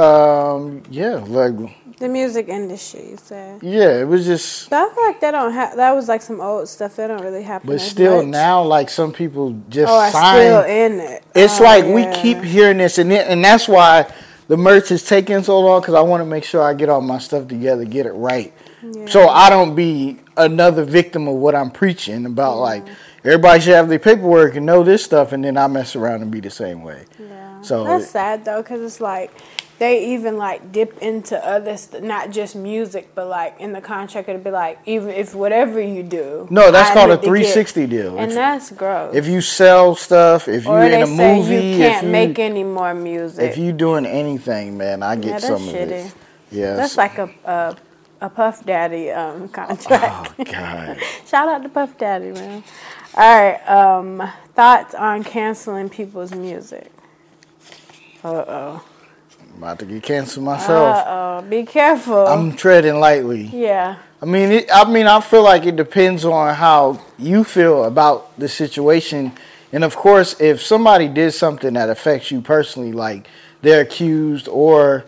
Um, 0.00 0.82
yeah, 0.90 1.16
like 1.26 1.52
The 1.98 2.08
music 2.08 2.48
industry, 2.48 3.10
you 3.10 3.16
said. 3.22 3.62
yeah, 3.62 4.00
it 4.00 4.08
was 4.08 4.24
just. 4.24 4.72
I 4.72 4.88
feel 4.94 5.04
like 5.04 5.20
they 5.20 5.30
don't 5.30 5.52
have. 5.52 5.76
That 5.76 5.92
was 5.92 6.08
like 6.08 6.22
some 6.22 6.40
old 6.40 6.68
stuff. 6.68 6.96
That 6.96 7.08
don't 7.08 7.22
really 7.22 7.42
happen. 7.42 7.68
But 7.68 7.80
still, 7.80 8.18
much. 8.18 8.26
now 8.26 8.62
like 8.62 8.88
some 8.88 9.12
people 9.12 9.60
just 9.68 9.92
Oh, 9.92 10.10
sign. 10.10 10.36
still 10.36 10.62
in 10.62 11.00
it. 11.00 11.22
It's 11.34 11.60
Oh, 11.60 11.64
like 11.64 11.84
we 11.84 12.06
keep 12.22 12.38
hearing 12.42 12.78
this, 12.78 12.98
and 12.98 13.12
it, 13.12 13.26
and 13.28 13.44
that's 13.44 13.68
why 13.68 14.10
the 14.48 14.56
merch 14.56 14.90
is 14.90 15.04
taking 15.04 15.42
so 15.42 15.60
long 15.60 15.80
because 15.80 15.94
I 15.94 16.00
want 16.00 16.22
to 16.22 16.24
make 16.26 16.44
sure 16.44 16.62
I 16.62 16.72
get 16.74 16.88
all 16.88 17.00
my 17.02 17.18
stuff 17.18 17.46
together, 17.48 17.84
get 17.84 18.06
it 18.06 18.12
right, 18.12 18.52
so 19.06 19.28
I 19.28 19.50
don't 19.50 19.74
be 19.74 20.18
another 20.36 20.84
victim 20.84 21.28
of 21.28 21.34
what 21.34 21.54
I'm 21.54 21.70
preaching 21.70 22.24
about. 22.26 22.58
Like 22.58 22.84
everybody 23.24 23.60
should 23.60 23.74
have 23.74 23.88
their 23.90 23.98
paperwork 23.98 24.56
and 24.56 24.64
know 24.64 24.82
this 24.82 25.04
stuff, 25.04 25.32
and 25.32 25.44
then 25.44 25.56
I 25.58 25.66
mess 25.66 25.94
around 25.94 26.22
and 26.22 26.30
be 26.30 26.40
the 26.40 26.50
same 26.50 26.82
way. 26.82 27.04
Yeah. 27.18 27.60
So 27.62 27.84
that's 27.84 28.08
sad 28.08 28.44
though, 28.46 28.62
because 28.62 28.80
it's 28.80 29.00
like 29.02 29.30
they 29.80 30.12
even 30.14 30.36
like 30.36 30.70
dip 30.72 30.98
into 30.98 31.34
other 31.44 31.76
st- 31.76 32.04
not 32.04 32.30
just 32.30 32.54
music, 32.54 33.08
but 33.14 33.26
like 33.26 33.58
in 33.58 33.72
the 33.72 33.80
contract 33.80 34.28
it'd 34.28 34.44
be 34.44 34.50
like 34.50 34.78
even 34.86 35.08
if 35.08 35.34
whatever 35.34 35.80
you 35.80 36.02
do. 36.04 36.46
No, 36.50 36.70
that's 36.70 36.90
I 36.90 36.94
called 36.94 37.10
a 37.10 37.14
need 37.14 37.22
to 37.22 37.26
get- 37.26 37.52
360 37.54 37.86
deal. 37.88 38.18
and 38.18 38.30
If- 38.30 38.34
that's 38.36 38.70
gross. 38.70 39.14
If 39.14 39.26
you 39.26 39.40
sell 39.40 39.94
stuff, 39.96 40.46
if 40.48 40.64
you're 40.66 40.82
in 40.82 41.02
a 41.02 41.06
movie, 41.06 41.54
you 41.70 41.76
can't 41.78 42.04
you 42.06 42.12
make 42.12 42.38
any 42.38 42.62
more 42.62 42.94
music. 42.94 43.50
if 43.50 43.58
you're 43.58 43.72
doing 43.72 44.06
anything, 44.06 44.76
man, 44.78 45.02
I 45.02 45.16
get 45.16 45.26
yeah, 45.26 45.38
some 45.38 45.54
of 45.68 45.74
shitty. 45.74 45.90
it. 46.06 46.14
Yeah, 46.52 46.74
That's 46.74 46.96
like 46.96 47.16
a 47.18 47.30
a, 47.44 47.76
a 48.20 48.28
Puff 48.28 48.64
Daddy 48.66 49.10
um, 49.10 49.48
contract. 49.58 50.32
Oh 50.38 50.44
God. 50.44 50.98
Shout 51.26 51.48
out 51.48 51.62
to 51.62 51.68
Puff 51.70 51.96
Daddy, 51.96 52.32
man. 52.32 52.62
All 53.16 53.42
right, 53.42 53.60
um, 53.68 54.22
thoughts 54.54 54.94
on 54.94 55.24
canceling 55.24 55.88
people's 55.88 56.32
music? 56.34 56.92
Uh 58.22 58.44
oh. 58.46 58.84
About 59.56 59.78
to 59.80 59.84
get 59.84 60.02
canceled 60.02 60.44
myself. 60.46 60.96
Uh 60.96 61.04
oh. 61.06 61.42
Be 61.48 61.64
careful. 61.64 62.26
I'm 62.26 62.54
treading 62.56 63.00
lightly. 63.00 63.42
yeah. 63.52 63.96
I 64.22 64.26
mean, 64.26 64.52
it, 64.52 64.68
I 64.72 64.84
mean, 64.90 65.06
I 65.06 65.20
feel 65.22 65.42
like 65.42 65.64
it 65.64 65.76
depends 65.76 66.26
on 66.26 66.54
how 66.54 67.00
you 67.18 67.42
feel 67.42 67.84
about 67.84 68.38
the 68.38 68.48
situation. 68.48 69.32
And 69.72 69.82
of 69.82 69.96
course, 69.96 70.38
if 70.40 70.60
somebody 70.60 71.08
did 71.08 71.32
something 71.32 71.72
that 71.74 71.88
affects 71.88 72.30
you 72.30 72.42
personally, 72.42 72.92
like 72.92 73.26
they're 73.62 73.80
accused 73.80 74.46
or 74.48 75.06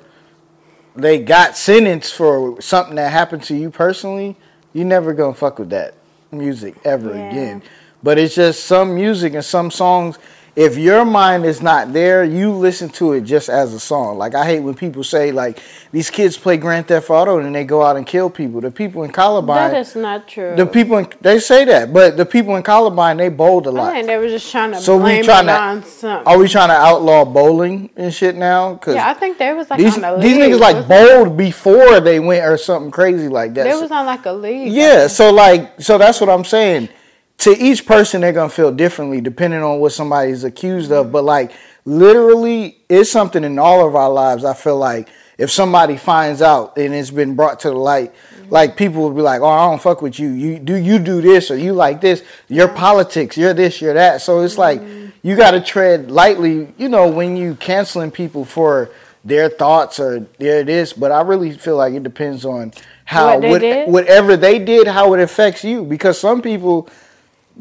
they 0.97 1.19
got 1.19 1.57
sentenced 1.59 2.15
for 2.15 2.61
something 2.63 2.95
that 2.97 3.11
happened 3.13 3.43
to 3.45 3.55
you 3.55 3.71
personally, 3.71 4.37
you're 4.73 4.87
never 4.87 5.13
gonna 5.13 5.35
fuck 5.35 5.59
with 5.59 5.71
that 5.71 5.95
music 6.31 6.75
ever 6.85 7.11
Yeah. 7.15 7.29
again. 7.31 7.63
But 8.03 8.19
it's 8.19 8.35
just 8.35 8.65
some 8.65 8.95
music 8.95 9.35
and 9.35 9.45
some 9.45 9.71
songs. 9.71 10.19
If 10.55 10.77
your 10.77 11.07
mind 11.07 11.47
is 11.47 11.63
not 11.63 11.95
there, 11.95 12.25
you 12.25 12.53
listen 12.53 12.91
to 12.91 13.15
it 13.15 13.23
just 13.23 13.49
as 13.49 13.73
a 13.73 13.81
song. 13.81 14.19
Like 14.19 14.35
I 14.35 14.45
hate 14.45 14.61
when 14.61 14.75
people 14.75 15.03
say 15.03 15.33
like 15.33 15.59
these 15.93 16.11
kids 16.11 16.37
play 16.37 16.59
Grand 16.59 16.89
Theft 16.89 17.09
Auto 17.09 17.39
and 17.39 17.47
then 17.47 17.55
they 17.55 17.65
go 17.65 17.83
out 17.83 17.97
and 17.97 18.07
kill 18.07 18.29
people. 18.29 18.61
The 18.61 18.71
people 18.71 19.03
in 19.05 19.13
Columbine, 19.13 19.71
That 19.73 19.81
is 19.81 19.97
not 19.97 20.29
true. 20.29 20.55
the 20.55 20.67
people 20.67 20.99
in, 20.99 21.09
they 21.23 21.39
say 21.39 21.65
that, 21.65 21.95
but 21.95 22.19
the 22.19 22.27
people 22.27 22.55
in 22.57 22.63
Columbine 22.63 23.17
they 23.17 23.31
bowled 23.31 23.67
a 23.67 23.71
lot. 23.71 23.93
I 23.93 23.95
think 23.95 24.07
they 24.09 24.19
were 24.19 24.29
just 24.29 24.53
trying 24.53 24.73
to 24.73 24.79
So 24.81 24.99
we 24.99 25.23
trying 25.23 25.47
to- 25.47 25.53
on 25.59 25.85
something. 25.85 26.27
Are 26.27 26.37
we 26.37 26.49
trying 26.49 26.69
to 26.69 26.75
outlaw 26.77 27.25
bowling 27.25 27.89
and 27.97 28.13
shit 28.13 28.37
now? 28.37 28.75
Cause 28.75 28.95
yeah, 28.95 29.09
I 29.09 29.15
think 29.15 29.39
they 29.39 29.55
was 29.55 29.71
like 29.71 29.79
these 29.79 29.97
on 29.97 30.05
a 30.05 30.19
these 30.21 30.37
niggas 30.37 30.61
like 30.61 30.87
bowled 30.87 31.35
before 31.35 31.99
they 32.01 32.21
went 32.21 32.45
or 32.45 32.59
something 32.59 32.91
crazy 32.91 33.29
like 33.29 33.55
that. 33.55 33.65
They 33.65 33.75
was 33.75 33.91
on 33.91 34.05
like 34.05 34.27
a 34.27 34.33
league. 34.33 34.71
yeah, 34.71 35.07
so 35.07 35.33
like 35.33 35.81
so 35.81 35.97
that's 35.97 36.21
what 36.21 36.29
I'm 36.29 36.45
saying. 36.45 36.91
To 37.39 37.51
each 37.51 37.87
person 37.87 38.21
they're 38.21 38.33
gonna 38.33 38.49
feel 38.49 38.73
differently 38.73 39.21
depending 39.21 39.63
on 39.63 39.81
what 39.81 39.93
somebody's 39.93 40.45
accused 40.45 40.93
of. 40.93 41.11
But 41.11 41.25
like 41.25 41.53
literally 41.85 42.79
it's 42.89 43.11
something 43.11 43.43
in 43.45 43.59
all 43.59 43.87
of 43.87 43.97
our 43.97 44.11
lives. 44.11 44.45
I 44.45 44.55
feel 44.55 44.77
like 44.79 45.09
if 45.39 45.51
somebody 45.51 45.97
finds 45.97 46.41
out 46.41 46.77
and 46.77 46.95
it's 46.95 47.11
been 47.11 47.35
brought 47.35 47.61
to 47.61 47.71
the 47.71 47.77
light, 47.77 48.13
like 48.49 48.77
people 48.77 49.03
will 49.03 49.11
be 49.11 49.23
like, 49.23 49.41
Oh, 49.41 49.47
I 49.47 49.69
don't 49.69 49.83
fuck 49.83 50.03
with 50.03 50.19
you. 50.19 50.29
You 50.31 50.59
do 50.59 50.77
you 50.77 50.99
do 50.99 51.21
this 51.21 51.51
or 51.51 51.57
you 51.57 51.73
like 51.73 52.01
this, 52.01 52.23
your 52.49 52.69
politics, 52.69 53.37
you're 53.37 53.55
this, 53.55 53.81
you're 53.81 53.95
that. 53.95 54.23
So 54.23 54.41
it's 54.41 54.59
like 54.59 54.81
mm-hmm. 54.81 55.11
you 55.23 55.35
gotta 55.37 55.61
tread 55.61 56.11
lightly, 56.11 56.73
you 56.79 56.89
know, 56.89 57.09
when 57.09 57.37
you 57.37 57.57
canceling 57.57 58.11
people 58.11 58.45
for 58.45 58.91
their 59.25 59.49
thoughts 59.49 60.01
or 60.01 60.27
their 60.39 60.65
this, 60.65 60.93
but 60.93 61.13
I 61.13 61.23
really 61.23 61.53
feel 61.53 61.77
like 61.77 61.95
it 61.95 62.03
depends 62.03 62.45
on 62.45 62.73
how 63.05 63.39
What 63.39 63.61
they 63.61 63.85
what- 63.85 63.89
whatever 63.89 64.37
they 64.37 64.59
did, 64.59 64.87
how 64.87 65.15
it 65.15 65.21
affects 65.21 65.65
you. 65.65 65.85
Because 65.85 66.19
some 66.19 66.43
people 66.43 66.89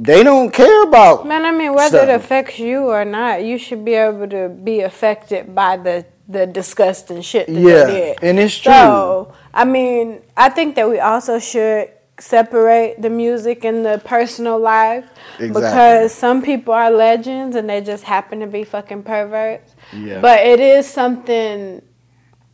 they 0.01 0.23
don't 0.23 0.51
care 0.51 0.83
about 0.83 1.27
Man, 1.27 1.45
I 1.45 1.51
mean, 1.51 1.73
whether 1.73 1.99
it 1.99 2.09
affects 2.09 2.57
you 2.59 2.79
or 2.89 3.05
not, 3.05 3.43
you 3.43 3.57
should 3.57 3.85
be 3.85 3.93
able 3.93 4.27
to 4.29 4.49
be 4.49 4.81
affected 4.81 5.53
by 5.55 5.77
the 5.77 6.05
the 6.27 6.45
disgusting 6.47 7.21
shit 7.21 7.47
that 7.47 7.53
Yeah, 7.53 7.83
they 7.85 7.93
did. 7.93 8.23
and 8.23 8.39
it's 8.39 8.57
true. 8.57 8.71
So, 8.71 9.33
I 9.53 9.65
mean, 9.65 10.21
I 10.37 10.47
think 10.49 10.75
that 10.75 10.89
we 10.89 10.97
also 10.99 11.39
should 11.39 11.89
separate 12.19 13.01
the 13.01 13.09
music 13.09 13.65
and 13.65 13.85
the 13.85 13.99
personal 14.05 14.57
life 14.59 15.03
Exactly. 15.39 15.47
because 15.49 16.13
some 16.13 16.41
people 16.41 16.73
are 16.73 16.89
legends 16.91 17.55
and 17.57 17.69
they 17.69 17.81
just 17.81 18.03
happen 18.05 18.39
to 18.39 18.47
be 18.47 18.63
fucking 18.63 19.03
perverts. 19.03 19.73
Yeah. 19.91 20.21
But 20.21 20.39
it 20.45 20.59
is 20.59 20.87
something. 20.87 21.81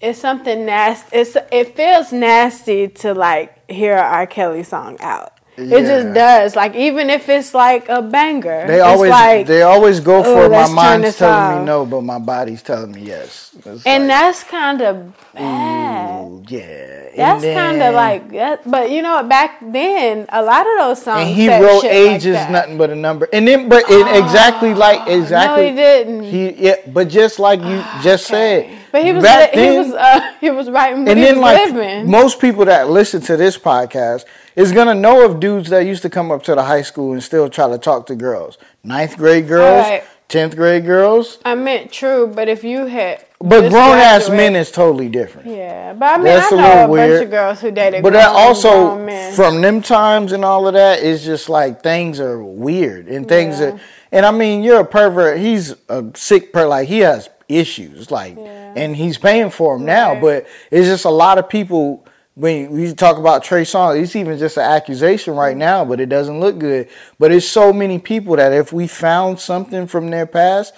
It's 0.02 0.20
something 0.20 0.66
nasty. 0.66 1.18
It's 1.18 1.36
it 1.52 1.76
feels 1.76 2.12
nasty 2.12 2.88
to 3.02 3.14
like 3.14 3.70
hear 3.70 3.96
a 3.96 4.02
R. 4.02 4.26
Kelly 4.28 4.64
song 4.64 4.98
out. 5.02 5.34
It 5.58 5.82
just 5.82 6.14
does. 6.14 6.56
Like 6.56 6.76
even 6.76 7.10
if 7.10 7.28
it's 7.30 7.54
like 7.54 7.90
a 7.90 8.02
banger, 8.02 8.68
They 8.68 8.80
always 8.80 9.10
like, 9.10 9.48
they 9.48 9.64
always 9.64 10.00
go 10.00 10.20
"Ooh, 10.20 10.24
for 10.24 10.50
my 10.50 10.68
mind's 10.68 11.18
telling 11.18 11.60
me 11.60 11.66
no, 11.66 11.86
but 11.86 12.02
my 12.02 12.20
body's 12.20 12.62
telling 12.62 12.92
me 12.92 13.02
yes. 13.02 13.56
It's 13.66 13.86
and 13.86 14.04
like, 14.04 14.10
that's 14.10 14.44
kind 14.44 14.82
of 14.82 15.14
bad. 15.38 16.26
Ooh, 16.26 16.44
yeah. 16.48 16.98
That's 17.18 17.44
kind 17.44 17.82
of 17.82 17.96
like 17.96 18.30
that, 18.32 18.70
but 18.70 18.92
you 18.92 19.02
know 19.02 19.24
back 19.24 19.60
then 19.60 20.28
a 20.30 20.44
lot 20.44 20.68
of 20.68 20.78
those 20.78 21.02
songs. 21.02 21.28
And 21.28 21.36
he 21.36 21.50
wrote 21.50 21.84
ages, 21.84 22.36
like 22.36 22.52
nothing 22.52 22.78
but 22.78 22.92
a 22.92 22.96
number," 22.96 23.28
and 23.34 23.48
then 23.48 23.68
but 23.68 23.86
oh, 23.90 24.24
exactly 24.24 24.76
like 24.76 25.10
exactly. 25.10 25.64
No, 25.64 25.70
he 25.70 25.76
didn't. 25.76 26.24
He 26.24 26.52
yeah, 26.52 26.76
but 26.88 27.10
just 27.10 27.40
like 27.40 27.60
you 27.62 27.84
just 28.04 28.32
okay. 28.32 28.70
said. 28.70 28.78
But 28.92 29.04
he 29.04 29.12
was 29.12 29.24
back 29.24 29.52
then, 29.54 29.72
he 29.72 29.78
was 29.80 29.94
uh, 29.94 30.34
he 30.42 30.50
was 30.52 30.70
writing. 30.70 31.10
And 31.10 31.20
then 31.20 31.40
like 31.40 31.74
living. 31.74 32.10
most 32.10 32.40
people 32.40 32.66
that 32.66 32.90
listen 32.90 33.22
to 33.22 33.36
this 33.36 33.58
podcast 33.58 34.26
is 34.56 34.72
gonna 34.72 34.96
know 34.96 35.26
of 35.26 35.40
dudes 35.40 35.70
that 35.72 35.88
used 35.88 36.04
to 36.04 36.12
come 36.12 36.32
up 36.32 36.44
to 36.44 36.54
the 36.54 36.64
high 36.64 36.84
school 36.84 37.14
and 37.14 37.24
still 37.24 37.50
try 37.50 37.68
to 37.68 37.80
talk 37.80 38.06
to 38.08 38.16
girls, 38.16 38.60
ninth 38.84 39.18
grade 39.18 39.48
girls. 39.48 40.04
10th 40.30 40.56
grade 40.56 40.86
girls. 40.86 41.40
I 41.46 41.56
meant 41.56 41.92
true, 41.92 42.28
but 42.28 42.50
if 42.50 42.64
you 42.64 42.86
had. 42.86 43.26
But 43.40 43.70
grown 43.70 43.98
ass 43.98 44.30
men 44.30 44.56
is 44.56 44.72
totally 44.72 45.10
different. 45.10 45.50
Yeah, 45.50 45.94
but 45.94 46.06
I 46.06 46.18
mean, 46.18 46.26
That's 46.26 46.52
I 46.52 46.56
know 46.56 46.62
a, 46.62 46.66
little 46.66 46.84
a 46.84 46.90
weird. 46.90 47.12
bunch 47.12 47.24
of 47.24 47.32
girls 47.32 47.62
who 47.62 47.72
dated. 47.72 48.04
But 48.04 48.14
that 48.14 48.30
also 48.30 48.98
from 49.36 49.62
them 49.62 49.82
times 49.82 50.32
and 50.32 50.44
all 50.44 50.68
of 50.68 50.74
that, 50.74 51.04
it's 51.04 51.24
just 51.24 51.48
like 51.48 51.84
things 51.84 52.20
are 52.20 52.44
weird 52.44 53.08
and 53.08 53.28
things 53.28 53.60
yeah. 53.60 53.78
And 54.12 54.26
I 54.26 54.32
mean, 54.32 54.64
you're 54.64 54.80
a 54.80 54.86
pervert. 54.86 55.40
He's 55.40 55.76
a 55.90 56.06
sick 56.16 56.54
per 56.54 56.68
like 56.68 56.88
he 56.88 57.00
has 57.00 57.30
issues, 57.50 58.10
like, 58.12 58.38
yeah. 58.38 58.74
and 58.76 58.96
he's 58.96 59.18
paying 59.18 59.50
for 59.50 59.78
them 59.78 59.86
right. 59.86 59.94
now. 59.94 60.22
But 60.22 60.48
it's 60.72 60.88
just 60.88 61.06
a 61.06 61.10
lot 61.10 61.38
of 61.38 61.50
people 61.50 62.06
when 62.38 62.70
we 62.70 62.94
talk 62.94 63.18
about 63.18 63.44
Trey 63.44 63.64
Songz, 63.64 64.00
it's 64.00 64.16
even 64.16 64.38
just 64.38 64.58
an 64.58 64.64
accusation 64.64 65.34
right 65.36 65.52
Mm-hmm. 65.54 65.60
now, 65.60 65.86
but 65.86 66.00
it 66.00 66.06
doesn't 66.08 66.40
look 66.40 66.60
good. 66.60 66.88
But 67.18 67.32
it's 67.32 67.48
so 67.48 67.74
many 67.74 67.98
people 67.98 68.36
that 68.36 68.54
if 68.54 68.72
we 68.72 68.86
found 68.88 69.40
something 69.40 69.88
from 69.88 70.12
their 70.12 70.28
past, 70.28 70.72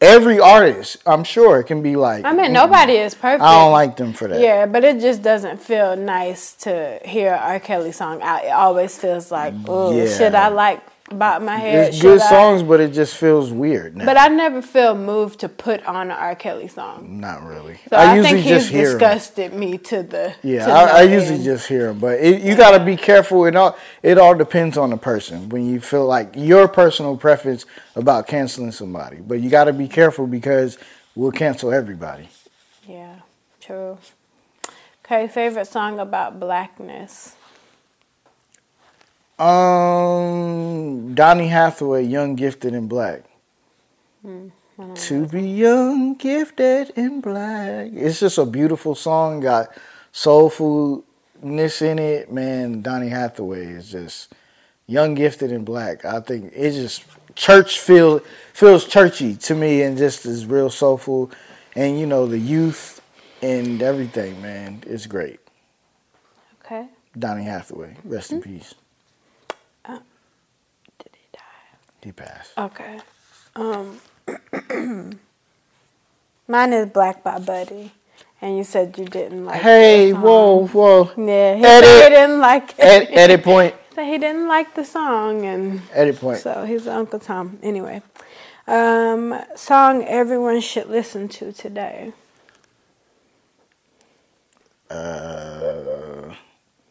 every 0.00 0.40
artist, 0.40 0.96
I'm 1.06 1.22
sure, 1.22 1.62
can 1.62 1.82
be 1.82 1.94
like, 1.94 2.24
Mm. 2.24 2.28
I 2.28 2.32
mean, 2.34 2.52
nobody 2.52 2.94
is 2.94 3.14
perfect. 3.14 3.42
I 3.42 3.54
don't 3.60 3.70
like 3.72 3.96
them 3.96 4.12
for 4.12 4.26
that. 4.26 4.40
Yeah, 4.40 4.66
but 4.66 4.82
it 4.82 5.00
just 5.00 5.22
doesn't 5.22 5.62
feel 5.62 5.94
nice 5.96 6.52
to 6.66 6.98
hear 7.04 7.32
R. 7.32 7.60
Kelly 7.60 7.92
song 7.92 8.20
out. 8.20 8.44
It 8.44 8.50
always 8.50 8.98
feels 8.98 9.30
like, 9.30 9.54
oh, 9.68 9.94
Yeah. 9.96 10.16
should 10.16 10.34
I 10.34 10.48
like 10.48 10.80
bob 11.12 11.42
my 11.42 11.56
head? 11.56 11.88
It's 11.88 12.00
good 12.00 12.20
I? 12.20 12.28
songs, 12.28 12.62
but 12.62 12.80
it 12.80 12.92
just 12.92 13.16
feels 13.16 13.50
weird. 13.52 13.96
Now. 13.96 14.04
But 14.04 14.16
I 14.16 14.28
never 14.28 14.62
feel 14.62 14.94
moved 14.94 15.40
to 15.40 15.48
put 15.48 15.84
on 15.84 16.10
an 16.10 16.16
R. 16.16 16.34
Kelly 16.34 16.68
song. 16.68 17.20
Not 17.20 17.42
really. 17.44 17.78
So 17.88 17.96
I, 17.96 18.12
I, 18.12 18.14
usually 18.16 18.34
think 18.34 18.44
he's 18.44 18.62
just 18.62 18.70
hear 18.70 18.86
'em. 18.86 18.98
disgusted 18.98 19.54
me 19.54 19.78
to 19.78 20.02
the 20.02 20.34
Yeah, 20.42 20.66
to 20.66 20.72
I, 20.72 20.84
I 20.84 21.02
usually 21.02 21.42
just 21.42 21.66
hear 21.68 21.88
him, 21.88 21.98
but 21.98 22.20
it, 22.20 22.42
you 22.42 22.56
got 22.56 22.76
to 22.78 22.84
be 22.84 22.96
careful. 22.96 23.44
It 23.46 23.56
all 23.56 23.76
it 24.02 24.18
all 24.18 24.34
depends 24.34 24.76
on 24.76 24.90
the 24.90 24.96
person. 24.96 25.48
When 25.48 25.66
you 25.68 25.80
feel 25.80 26.06
like 26.06 26.32
your 26.34 26.68
personal 26.68 27.16
preference 27.16 27.66
about 27.96 28.26
canceling 28.26 28.72
somebody, 28.72 29.18
but 29.18 29.40
you 29.40 29.50
got 29.50 29.64
to 29.64 29.72
be 29.72 29.88
careful 29.88 30.26
because 30.26 30.78
we'll 31.14 31.32
cancel 31.32 31.72
everybody. 31.72 32.28
yeah, 32.88 33.16
true. 33.60 33.98
Okay, 35.04 35.26
favorite 35.28 35.66
song 35.66 35.98
about 35.98 36.38
blackness. 36.40 37.36
Um, 39.42 41.14
Donny 41.14 41.48
Hathaway, 41.48 42.04
"Young, 42.04 42.36
Gifted, 42.36 42.74
and 42.74 42.88
Black." 42.88 43.24
To 44.94 45.26
be 45.26 45.42
young, 45.42 46.14
gifted, 46.14 46.92
and 46.96 47.22
black. 47.22 47.90
It's 47.92 48.20
just 48.20 48.38
a 48.38 48.46
beautiful 48.46 48.94
song. 48.94 49.40
Got 49.40 49.68
soulfulness 50.12 51.82
in 51.82 51.98
it, 51.98 52.32
man. 52.32 52.82
Donny 52.82 53.08
Hathaway 53.08 53.66
is 53.66 53.90
just 53.90 54.32
young, 54.86 55.14
gifted, 55.14 55.52
and 55.52 55.64
black. 55.64 56.04
I 56.04 56.20
think 56.20 56.52
it 56.54 56.72
just 56.72 57.04
church 57.34 57.80
feel 57.80 58.20
feels 58.52 58.86
churchy 58.86 59.36
to 59.36 59.54
me, 59.54 59.82
and 59.82 59.98
just 59.98 60.24
is 60.26 60.46
real 60.46 60.70
soulful. 60.70 61.30
And 61.76 61.98
you 61.98 62.06
know 62.06 62.26
the 62.26 62.38
youth 62.38 63.00
and 63.42 63.82
everything, 63.82 64.40
man. 64.40 64.82
It's 64.86 65.06
great. 65.06 65.40
Okay, 66.64 66.88
Donny 67.18 67.44
Hathaway, 67.44 67.96
rest 68.04 68.32
in 68.32 68.40
peace. 68.40 68.74
did 70.98 71.10
he 71.14 71.26
He 72.02 72.12
passed. 72.12 72.52
Okay. 72.58 72.98
Um, 73.54 74.00
mine 76.48 76.72
is 76.72 76.86
Black 76.88 77.22
by 77.22 77.38
Buddy, 77.38 77.92
and 78.40 78.56
you 78.56 78.64
said 78.64 78.96
you 78.98 79.04
didn't 79.04 79.44
like. 79.44 79.60
Hey, 79.60 80.12
whoa, 80.12 80.66
whoa. 80.66 81.10
Yeah, 81.16 81.56
he 81.56 81.64
Edit. 81.64 81.88
said 81.88 82.08
he 82.08 82.16
didn't 82.16 82.40
like 82.40 82.70
it. 82.70 82.78
Ed, 82.80 83.08
edit 83.10 83.42
point. 83.44 83.74
Said 83.94 84.06
he 84.06 84.16
didn't 84.16 84.48
like 84.48 84.74
the 84.74 84.86
song, 84.86 85.44
and 85.44 85.82
Edit 85.92 86.16
point. 86.18 86.38
so 86.38 86.64
he's 86.64 86.88
Uncle 86.88 87.18
Tom. 87.18 87.58
Anyway, 87.62 88.00
um, 88.66 89.38
song 89.54 90.02
everyone 90.06 90.62
should 90.62 90.88
listen 90.88 91.28
to 91.28 91.52
today. 91.52 92.14
Uh, 94.88 96.34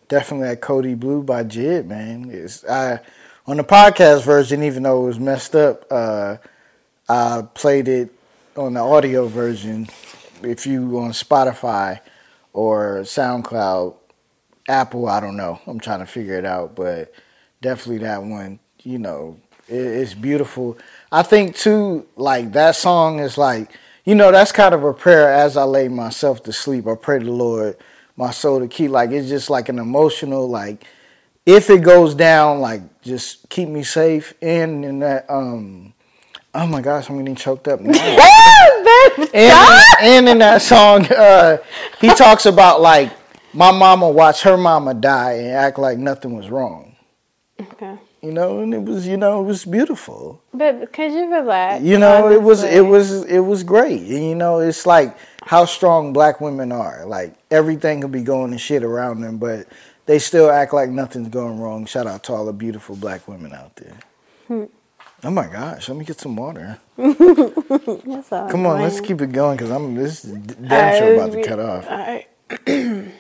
definitely 0.10 0.48
that 0.50 0.62
Kody 0.62 0.96
Blu 1.00 1.24
by 1.24 1.44
JID, 1.44 1.88
man. 1.88 2.30
It's, 2.32 2.64
I 2.66 3.00
on 3.48 3.58
the 3.58 3.64
podcast 3.64 4.24
version, 4.24 4.64
even 4.64 4.84
though 4.84 5.04
it 5.04 5.08
was 5.08 5.20
messed 5.20 5.56
up, 5.56 5.86
uh, 5.90 6.38
I 7.10 7.44
played 7.54 7.88
it 7.88 8.10
on 8.56 8.76
the 8.76 8.82
audio 8.82 9.28
version. 9.28 9.88
If 10.44 10.66
you 10.66 11.00
on 11.00 11.12
Spotify 11.12 12.00
or 12.54 13.00
SoundCloud, 13.02 13.96
Apple, 14.68 15.08
I 15.08 15.20
don't 15.20 15.38
know. 15.38 15.60
I'm 15.68 15.80
trying 15.80 16.00
to 16.00 16.06
figure 16.06 16.38
it 16.38 16.46
out, 16.46 16.76
but 16.76 17.14
definitely 17.62 18.00
that 18.00 18.24
one. 18.24 18.60
You 18.84 19.00
know, 19.00 19.38
it, 19.68 19.76
it's 19.76 20.14
beautiful. 20.14 20.78
I 21.12 21.24
think 21.24 21.56
too, 21.56 22.08
like 22.16 22.54
that 22.54 22.76
song 22.76 23.20
is 23.20 23.38
like, 23.38 23.72
you 24.06 24.16
know, 24.16 24.32
that's 24.32 24.52
kind 24.52 24.74
of 24.74 24.84
a 24.84 24.94
prayer 24.94 25.32
as 25.32 25.58
I 25.58 25.64
lay 25.64 25.88
myself 25.88 26.44
to 26.44 26.54
sleep. 26.54 26.88
I 26.88 26.96
pray 26.96 27.20
the 27.20 27.32
Lord 27.32 27.78
my 28.16 28.32
soul 28.32 28.60
to 28.60 28.68
keep. 28.68 28.92
Like 28.92 29.12
it's 29.12 29.30
just 29.30 29.50
like 29.50 29.70
an 29.70 29.80
emotional, 29.80 30.48
like 30.48 30.86
if 31.46 31.70
it 31.70 31.84
goes 31.84 32.16
down, 32.16 32.60
like 32.60 33.02
just 33.02 33.50
keep 33.50 33.70
me 33.70 33.84
safe. 33.84 34.34
And 34.42 34.86
in 34.86 35.00
that, 35.00 35.30
um, 35.30 35.94
oh 36.54 36.68
my 36.68 36.82
gosh, 36.82 37.10
I'm 37.10 37.18
getting 37.18 37.36
choked 37.36 37.68
up 37.68 37.80
now. 37.82 37.94
and, 39.34 39.84
and 40.02 40.30
in 40.30 40.38
that 40.40 40.62
song, 40.62 41.06
uh, 41.08 41.58
he 42.00 42.10
talks 42.14 42.46
about 42.46 42.82
like 42.82 43.12
my 43.54 43.72
mama 43.72 44.10
watched 44.10 44.44
her 44.44 44.58
mama 44.58 44.94
die 44.94 45.34
and 45.34 45.48
act 45.50 45.80
like 45.80 45.98
nothing 45.98 46.36
was 46.36 46.50
wrong. 46.50 46.96
Okay. 47.60 47.98
You 48.22 48.32
know, 48.32 48.60
and 48.60 48.74
it 48.74 48.84
was, 48.84 49.08
you 49.08 49.18
know, 49.18 49.42
it 49.42 49.46
was 49.46 49.66
beautiful. 49.66 50.44
But 50.54 50.94
could 50.94 51.12
you 51.12 51.34
relax? 51.34 51.84
You 51.84 51.98
know, 51.98 52.30
it 52.30 52.42
was, 52.42 52.64
it 52.64 52.86
was, 52.86 53.24
it 53.24 53.40
was 53.40 53.64
great. 53.64 54.02
And 54.02 54.24
you 54.24 54.36
know, 54.36 54.60
it's 54.60 54.86
like 54.86 55.18
how 55.44 55.66
strong 55.66 56.14
black 56.14 56.40
women 56.40 56.72
are. 56.72 57.04
Like 57.06 57.34
everything 57.50 58.02
could 58.02 58.12
be 58.12 58.22
going 58.22 58.52
to 58.52 58.60
shit 58.60 58.84
around 58.84 59.22
them, 59.22 59.38
but 59.38 59.68
they 60.12 60.20
still 60.20 60.52
act 60.52 60.74
like 60.74 60.90
nothing's 60.90 61.30
going 61.30 61.58
wrong. 61.58 61.86
Shout 61.86 62.06
out 62.06 62.22
to 62.26 62.34
all 62.34 62.46
the 62.46 62.52
beautiful 62.52 62.98
black 62.98 63.30
women 63.30 63.54
out 63.54 63.78
there. 63.78 63.98
Hmm. 64.50 64.66
Oh 65.24 65.30
my 65.30 65.48
gosh, 65.48 65.88
let 65.88 65.98
me 65.98 66.04
get 66.04 66.20
some 66.20 66.36
water. 66.36 66.80
Come 66.98 68.66
on, 68.66 68.82
let's 68.82 69.00
keep 69.00 69.22
it 69.22 69.32
going 69.32 69.56
because 69.56 69.72
I'm 69.72 69.96
this 69.96 70.26
is 70.26 70.34
damn 70.34 71.02
sure 71.02 71.14
about 71.14 71.32
to 71.32 71.42
cut 71.42 71.60
off. 71.60 71.90
All 71.90 71.98
right. 71.98 72.28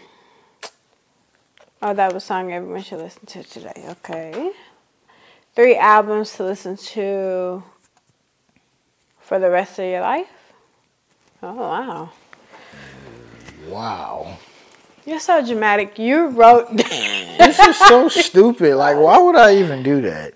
oh, 1.81 1.93
that 1.93 2.13
was 2.13 2.23
a 2.23 2.25
song 2.25 2.51
everyone 2.51 2.81
should 2.81 2.99
listen 2.99 3.25
to 3.25 3.43
today. 3.43 3.85
Okay. 3.87 4.51
Three 5.55 5.77
albums 5.77 6.33
to 6.33 6.43
listen 6.43 6.75
to 6.75 7.63
for 9.21 9.39
the 9.39 9.49
rest 9.49 9.79
of 9.79 9.85
your 9.85 10.01
life. 10.01 10.27
Oh 11.41 11.53
wow, 11.53 12.11
Wow, 13.69 14.37
you're 15.11 15.19
so 15.19 15.45
dramatic. 15.45 15.99
You 15.99 16.27
wrote. 16.27 16.69
this 16.77 17.59
is 17.59 17.77
so 17.77 18.07
stupid. 18.07 18.75
Like, 18.75 18.97
why 18.97 19.19
would 19.19 19.35
I 19.35 19.57
even 19.57 19.83
do 19.83 20.01
that? 20.01 20.33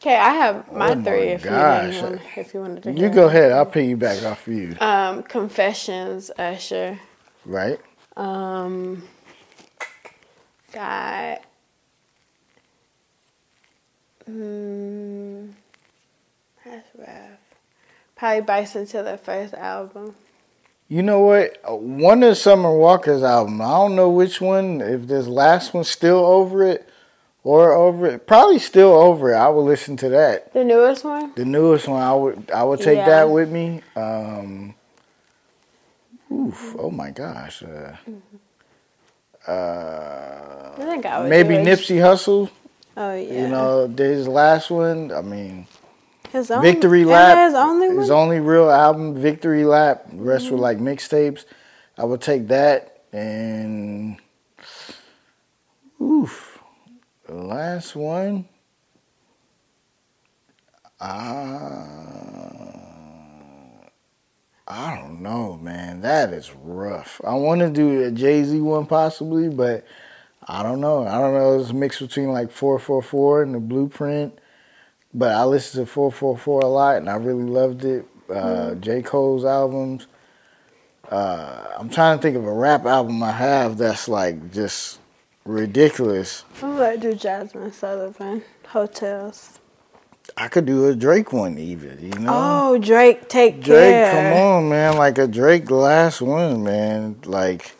Okay, 0.00 0.16
I 0.16 0.34
have 0.34 0.72
my 0.72 0.90
Oh 0.90 0.94
my 0.96 1.04
three. 1.04 1.28
If 1.28 1.44
gosh. 1.44 1.94
you 1.94 2.02
want, 2.02 2.20
if 2.36 2.54
you 2.54 2.60
wanted 2.60 2.82
to. 2.82 2.92
You 2.92 3.08
go 3.08 3.26
ahead. 3.26 3.52
I'll 3.52 3.66
piggyback 3.66 4.30
off 4.30 4.46
of 4.46 4.52
you. 4.52 4.76
Um, 4.80 5.22
Confessions, 5.22 6.30
Usher. 6.38 6.98
Right? 7.46 7.80
Um, 8.16 9.02
got. 10.72 11.42
Hmm, 14.26 15.46
that's 16.64 16.88
rough. 16.98 17.38
Probably 18.14 18.40
Bryson 18.42 18.84
the 18.84 19.16
first 19.16 19.54
album. 19.54 20.14
You 20.88 21.02
know 21.02 21.20
what? 21.20 21.58
One 21.82 22.22
of 22.22 22.38
Summer 22.38 22.74
Walker's 22.74 23.22
album. 23.22 23.60
I 23.60 23.66
don't 23.68 23.94
know 23.94 24.08
which 24.08 24.40
one. 24.40 24.80
If 24.80 25.06
this 25.06 25.26
last 25.26 25.74
one's 25.74 25.90
still 25.90 26.24
over 26.24 26.62
it 26.64 26.88
or 27.44 27.72
over 27.72 28.06
it, 28.06 28.26
probably 28.26 28.58
still 28.58 28.92
over 28.94 29.32
it. 29.32 29.36
I 29.36 29.48
will 29.48 29.64
listen 29.64 29.98
to 29.98 30.08
that. 30.08 30.52
The 30.54 30.64
newest 30.64 31.04
one. 31.04 31.32
The 31.36 31.44
newest 31.44 31.88
one, 31.88 32.02
I 32.02 32.14
would 32.14 32.50
I 32.50 32.64
would 32.64 32.80
take 32.80 32.96
Yeah. 32.98 33.06
that 33.06 33.30
with 33.30 33.50
me. 33.50 33.82
Um, 33.96 34.74
oof! 36.32 36.74
Oh 36.78 36.90
my 36.90 37.10
gosh. 37.10 37.62
Uh, 37.62 37.94
uh, 39.46 40.72
I 40.78 40.84
think 40.84 41.04
I 41.04 41.20
would 41.20 41.28
maybe. 41.28 41.54
Nipsey 41.56 41.96
Hussle. 41.96 42.50
Oh 42.96 43.14
yeah. 43.14 43.42
You 43.42 43.48
know, 43.48 43.86
his 43.88 44.26
last 44.26 44.70
one. 44.70 45.12
I 45.12 45.20
mean, 45.20 45.66
his 46.30 46.50
own, 46.50 46.62
Victory 46.62 47.04
Lap. 47.04 47.48
His 47.48 47.54
only 47.54 47.88
his 47.96 48.10
only 48.10 48.40
real 48.40 48.70
album, 48.70 49.14
Victory 49.14 49.64
Lap. 49.64 50.10
The 50.10 50.22
rest 50.22 50.50
were 50.50 50.58
like 50.58 50.78
mixtapes. 50.78 51.44
I 51.96 52.04
would 52.04 52.20
take 52.20 52.48
that 52.48 53.04
and 53.12 54.18
oof. 56.00 56.58
The 57.26 57.34
last 57.34 57.96
one. 57.96 58.46
Uh, 61.00 61.86
I 64.66 64.96
don't 64.96 65.22
know, 65.22 65.56
man. 65.56 66.00
That 66.00 66.32
is 66.32 66.52
rough. 66.54 67.20
I 67.24 67.34
want 67.34 67.60
to 67.60 67.70
do 67.70 68.04
a 68.04 68.10
Jay 68.10 68.42
Z 68.42 68.60
one 68.60 68.86
possibly, 68.86 69.48
but 69.48 69.86
I 70.46 70.62
don't 70.62 70.80
know. 70.80 71.06
I 71.06 71.18
don't 71.18 71.34
know. 71.34 71.60
It's 71.60 71.70
a 71.70 71.74
mix 71.74 72.00
between 72.00 72.32
like 72.32 72.50
444 72.50 73.42
and 73.42 73.54
the 73.54 73.60
Blueprint. 73.60 74.38
But 75.14 75.34
I 75.34 75.44
listened 75.44 75.86
to 75.86 75.92
444 75.92 76.60
a 76.60 76.66
lot 76.66 76.96
and 76.96 77.08
I 77.08 77.16
really 77.16 77.44
loved 77.44 77.84
it. 77.84 78.06
Uh, 78.28 78.74
J. 78.74 79.02
Cole's 79.02 79.44
albums. 79.44 80.06
Uh, 81.10 81.64
I'm 81.78 81.88
trying 81.88 82.18
to 82.18 82.22
think 82.22 82.36
of 82.36 82.44
a 82.44 82.52
rap 82.52 82.84
album 82.84 83.22
I 83.22 83.32
have 83.32 83.78
that's 83.78 84.08
like 84.08 84.52
just 84.52 84.98
ridiculous. 85.46 86.44
I 86.62 86.96
to 86.96 86.98
do 87.00 87.14
Jazmine 87.14 87.72
Sullivan. 87.72 88.42
Heaux 88.66 88.86
Tales. 88.86 89.58
I 90.36 90.48
could 90.48 90.66
do 90.66 90.86
a 90.86 90.94
Drake 90.94 91.32
one 91.32 91.58
even, 91.58 91.98
you 92.00 92.18
know? 92.20 92.30
Oh, 92.30 92.78
Drake, 92.78 93.28
take 93.28 93.62
Drake, 93.62 93.92
care. 93.94 94.12
come 94.12 94.40
on, 94.40 94.68
man. 94.68 94.96
Like 94.98 95.16
a 95.16 95.26
Drake 95.26 95.70
last 95.70 96.20
one, 96.20 96.62
man. 96.62 97.18
Like, 97.24 97.72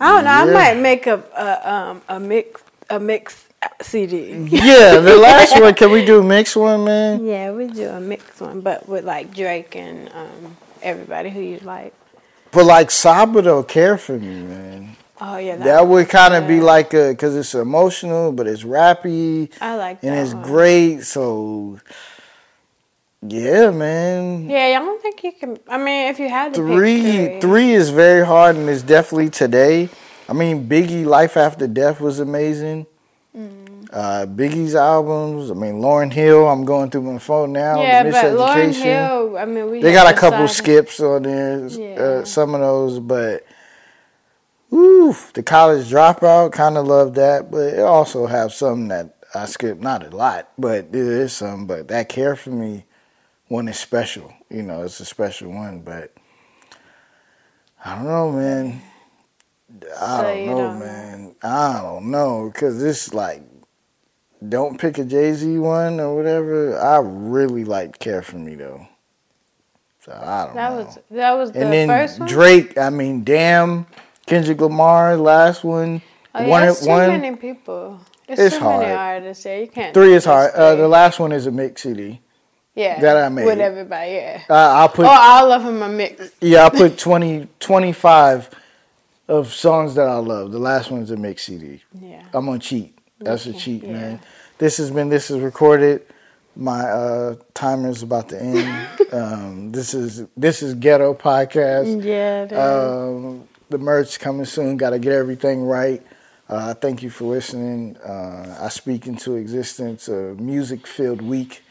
I 0.00 0.12
don't 0.12 0.24
know. 0.24 0.30
I 0.30 0.44
might 0.74 0.80
make 0.80 1.06
a, 1.06 1.22
a 1.36 1.70
um 1.70 2.02
a 2.08 2.18
mix 2.18 2.62
a 2.90 2.98
mix 2.98 3.45
CD. 3.82 4.32
yeah, 4.50 4.98
the 5.00 5.16
last 5.16 5.60
one. 5.60 5.74
Can 5.74 5.90
we 5.90 6.04
do 6.04 6.20
a 6.20 6.22
mix 6.22 6.54
one, 6.56 6.84
man? 6.84 7.24
Yeah, 7.24 7.52
we 7.52 7.66
do 7.66 7.88
a 7.88 8.00
mix 8.00 8.40
one, 8.40 8.60
but 8.60 8.88
with 8.88 9.04
like 9.04 9.34
Drake 9.34 9.76
and 9.76 10.08
um 10.12 10.56
everybody 10.82 11.30
who 11.30 11.40
you 11.40 11.58
like. 11.60 11.92
But 12.52 12.64
like 12.64 12.88
Sabado, 12.88 13.66
care 13.66 13.98
for 13.98 14.18
me, 14.18 14.42
man. 14.42 14.96
Oh 15.20 15.38
yeah, 15.38 15.56
That 15.56 15.86
would 15.86 16.08
kind 16.10 16.34
of 16.34 16.46
be 16.46 16.60
like 16.60 16.92
a 16.92 17.08
because 17.10 17.34
it's 17.36 17.54
emotional, 17.54 18.32
but 18.32 18.46
it's 18.46 18.64
rappy 18.64 19.50
I 19.60 19.76
like 19.76 20.00
that. 20.02 20.06
and 20.08 20.18
it's 20.20 20.34
one. 20.34 20.42
great. 20.42 21.00
So, 21.04 21.80
yeah, 23.22 23.70
man. 23.70 24.48
Yeah, 24.48 24.58
I 24.76 24.78
don't 24.78 25.00
think 25.02 25.24
you 25.24 25.32
can. 25.32 25.58
I 25.68 25.78
mean, 25.78 26.08
if 26.10 26.18
you 26.18 26.28
had 26.28 26.54
to 26.54 26.60
Three, 26.60 27.40
three 27.40 27.72
is 27.72 27.88
very 27.90 28.24
hard, 28.26 28.56
and 28.56 28.68
it's 28.68 28.82
definitely 28.82 29.30
today. 29.30 29.88
I 30.28 30.32
mean, 30.32 30.68
Biggie, 30.68 31.04
Life 31.06 31.36
After 31.36 31.66
Death 31.66 32.00
was 32.00 32.20
amazing. 32.20 32.86
Mm. 33.36 33.88
Uh, 33.92 34.26
Biggie's 34.26 34.74
albums. 34.74 35.50
I 35.50 35.54
mean, 35.54 35.74
Lauryn 35.80 36.12
Hill. 36.12 36.48
I'm 36.48 36.64
going 36.64 36.90
through 36.90 37.02
my 37.02 37.18
phone 37.18 37.52
now. 37.52 37.80
yeah, 37.80 38.02
but 38.02 38.14
Lauryn 38.32 38.72
Hill. 38.74 39.36
I 39.38 39.44
mean, 39.44 39.70
we 39.70 39.80
They 39.82 39.92
got 39.92 40.12
a 40.12 40.16
couple 40.18 40.48
skips 40.48 40.98
on 41.00 41.22
there, 41.22 41.66
Yeah. 41.68 42.00
uh, 42.00 42.24
some 42.24 42.54
of 42.54 42.60
those, 42.60 42.98
but 42.98 43.44
oof, 44.72 45.32
the 45.34 45.42
college 45.42 45.88
dropout, 45.90 46.52
kind 46.52 46.76
of 46.76 46.86
love 46.86 47.14
that, 47.14 47.50
but 47.50 47.74
it 47.74 47.80
also 47.80 48.26
have 48.26 48.52
some 48.52 48.88
that 48.88 49.14
I 49.34 49.44
skip, 49.46 49.78
not 49.80 50.04
a 50.10 50.16
lot, 50.16 50.48
but 50.58 50.92
there 50.92 51.20
is 51.22 51.32
some, 51.34 51.66
but 51.66 51.88
that 51.88 52.08
care 52.08 52.34
for 52.36 52.50
me 52.50 52.84
one 53.48 53.68
is 53.68 53.78
special, 53.78 54.32
you 54.50 54.62
know, 54.62 54.82
it's 54.82 54.98
a 54.98 55.04
special 55.04 55.52
one, 55.52 55.80
but 55.80 56.12
I 57.84 57.94
don't 57.96 58.06
know, 58.06 58.32
man. 58.32 58.82
I 60.00 60.16
So 60.16 60.22
don't 60.22 60.46
know, 60.46 60.56
don't- 60.58 60.78
man. 60.80 61.05
I 61.46 61.80
don't 61.80 62.10
know, 62.10 62.50
cause 62.54 62.82
it's 62.82 63.14
like, 63.14 63.42
don't 64.46 64.80
pick 64.80 64.98
a 64.98 65.04
Jay 65.04 65.32
Z 65.32 65.58
one 65.58 66.00
or 66.00 66.16
whatever. 66.16 66.78
I 66.78 66.98
really 66.98 67.64
like 67.64 67.98
Care 67.98 68.22
for 68.22 68.36
Me 68.36 68.54
though. 68.54 68.86
So 70.00 70.12
I 70.12 70.44
don't 70.46 70.54
know. 70.54 70.60
That 70.60 70.70
know. 70.70 70.76
was 70.76 70.98
that 71.10 71.32
was 71.32 71.52
the 71.52 71.62
and 71.62 71.72
then 71.72 71.88
first 71.88 72.18
one. 72.18 72.28
Drake, 72.28 72.78
I 72.78 72.90
mean, 72.90 73.24
damn, 73.24 73.86
Kendrick 74.26 74.60
Lamar, 74.60 75.16
last 75.16 75.64
one. 75.64 76.02
Oh, 76.34 76.42
yeah, 76.42 76.48
one, 76.48 76.64
it's 76.64 76.80
too 76.80 76.88
one, 76.88 77.08
many 77.20 77.36
people. 77.36 78.00
It's, 78.28 78.40
It's 78.40 78.58
too 78.58 78.64
many 78.64 78.84
hard. 78.86 79.22
artists. 79.22 79.44
Yeah, 79.44 79.58
you 79.58 79.68
can't. 79.68 79.94
three 79.94 80.14
is 80.14 80.24
hard. 80.24 80.52
Uh, 80.52 80.74
the 80.74 80.88
last 80.88 81.18
one 81.20 81.32
is 81.32 81.46
a 81.46 81.50
mix 81.50 81.82
CD. 81.82 82.20
yeah, 82.74 83.00
that 83.00 83.16
I 83.16 83.28
made. 83.28 83.46
with 83.46 83.60
everybody. 83.60 84.10
Yeah. 84.12 84.42
Uh, 84.50 84.54
I'll 84.54 84.88
put 84.88 85.06
oh, 85.06 85.08
all 85.08 85.52
of 85.52 85.64
them 85.64 85.82
are 85.82 85.88
mixed. 85.88 86.34
yeah, 86.40 86.64
I'll 86.64 86.70
put 86.70 86.98
20, 86.98 87.48
25 87.60 88.50
of 89.28 89.52
songs 89.52 89.94
that 89.94 90.08
I 90.08 90.16
love. 90.16 90.52
The 90.52 90.58
last 90.58 90.90
one's 90.90 91.10
a 91.10 91.16
mix 91.16 91.44
CD. 91.44 91.82
Yeah. 92.00 92.24
I'm 92.32 92.48
on 92.48 92.60
cheat. 92.60 92.98
That's 93.18 93.46
a 93.46 93.52
cheat, 93.52 93.82
yeah. 93.82 93.92
man. 93.92 94.20
This 94.58 94.76
has 94.78 94.90
been 94.90 95.08
this 95.08 95.30
is 95.30 95.40
recorded. 95.40 96.06
My 96.54 96.80
uh, 96.80 97.36
timer's 97.54 98.02
about 98.02 98.28
to 98.30 98.40
end. 98.40 98.88
um, 99.12 99.72
this 99.72 99.94
is 99.94 100.26
this 100.36 100.62
is 100.62 100.74
Ghetto 100.74 101.14
Podcast. 101.14 102.04
Yeah. 102.04 102.46
Um, 102.58 103.48
the 103.68 103.78
merch 103.78 104.20
coming 104.20 104.46
soon. 104.46 104.76
Got 104.76 104.90
to 104.90 104.98
get 104.98 105.12
everything 105.12 105.64
right. 105.64 106.02
Uh, 106.48 106.74
thank 106.74 107.02
you 107.02 107.10
for 107.10 107.24
listening. 107.24 107.96
Uh, 107.98 108.58
I 108.60 108.68
speak 108.68 109.06
into 109.06 109.34
existence 109.34 110.06
a 110.08 110.34
music-filled 110.34 111.20
week 111.20 111.64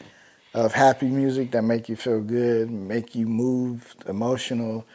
of 0.52 0.72
happy 0.72 1.06
music 1.06 1.50
that 1.52 1.62
make 1.62 1.88
you 1.88 1.96
feel 1.96 2.20
good, 2.20 2.70
make 2.70 3.14
you 3.14 3.26
move, 3.26 3.94
emotional, 4.06 4.86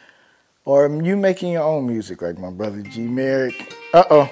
or 0.64 0.88
you 1.02 1.16
making 1.16 1.52
your 1.52 1.62
own 1.62 1.86
music, 1.86 2.22
like 2.22 2.38
my 2.38 2.50
brother 2.50 2.82
G 2.82 3.02
Merrick. 3.02 3.74
Uh 3.92 4.04
oh, 4.10 4.30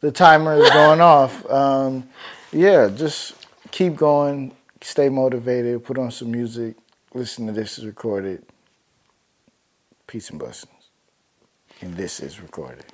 the 0.00 0.12
timer 0.12 0.54
is 0.54 0.70
going 0.70 1.00
off. 1.14 1.48
Um, 1.50 2.08
yeah, 2.52 2.88
just 2.88 3.46
keep 3.70 3.96
going, 3.96 4.54
stay 4.80 5.08
motivated, 5.08 5.84
put 5.84 5.98
on 5.98 6.10
some 6.10 6.30
music, 6.30 6.76
listen 7.14 7.46
to 7.46 7.52
this 7.52 7.78
is 7.78 7.86
recorded. 7.86 8.44
Peace 10.06 10.30
and 10.30 10.38
blessings. 10.38 10.72
And 11.80 11.94
this 11.96 12.20
is 12.20 12.40
recorded. 12.40 12.84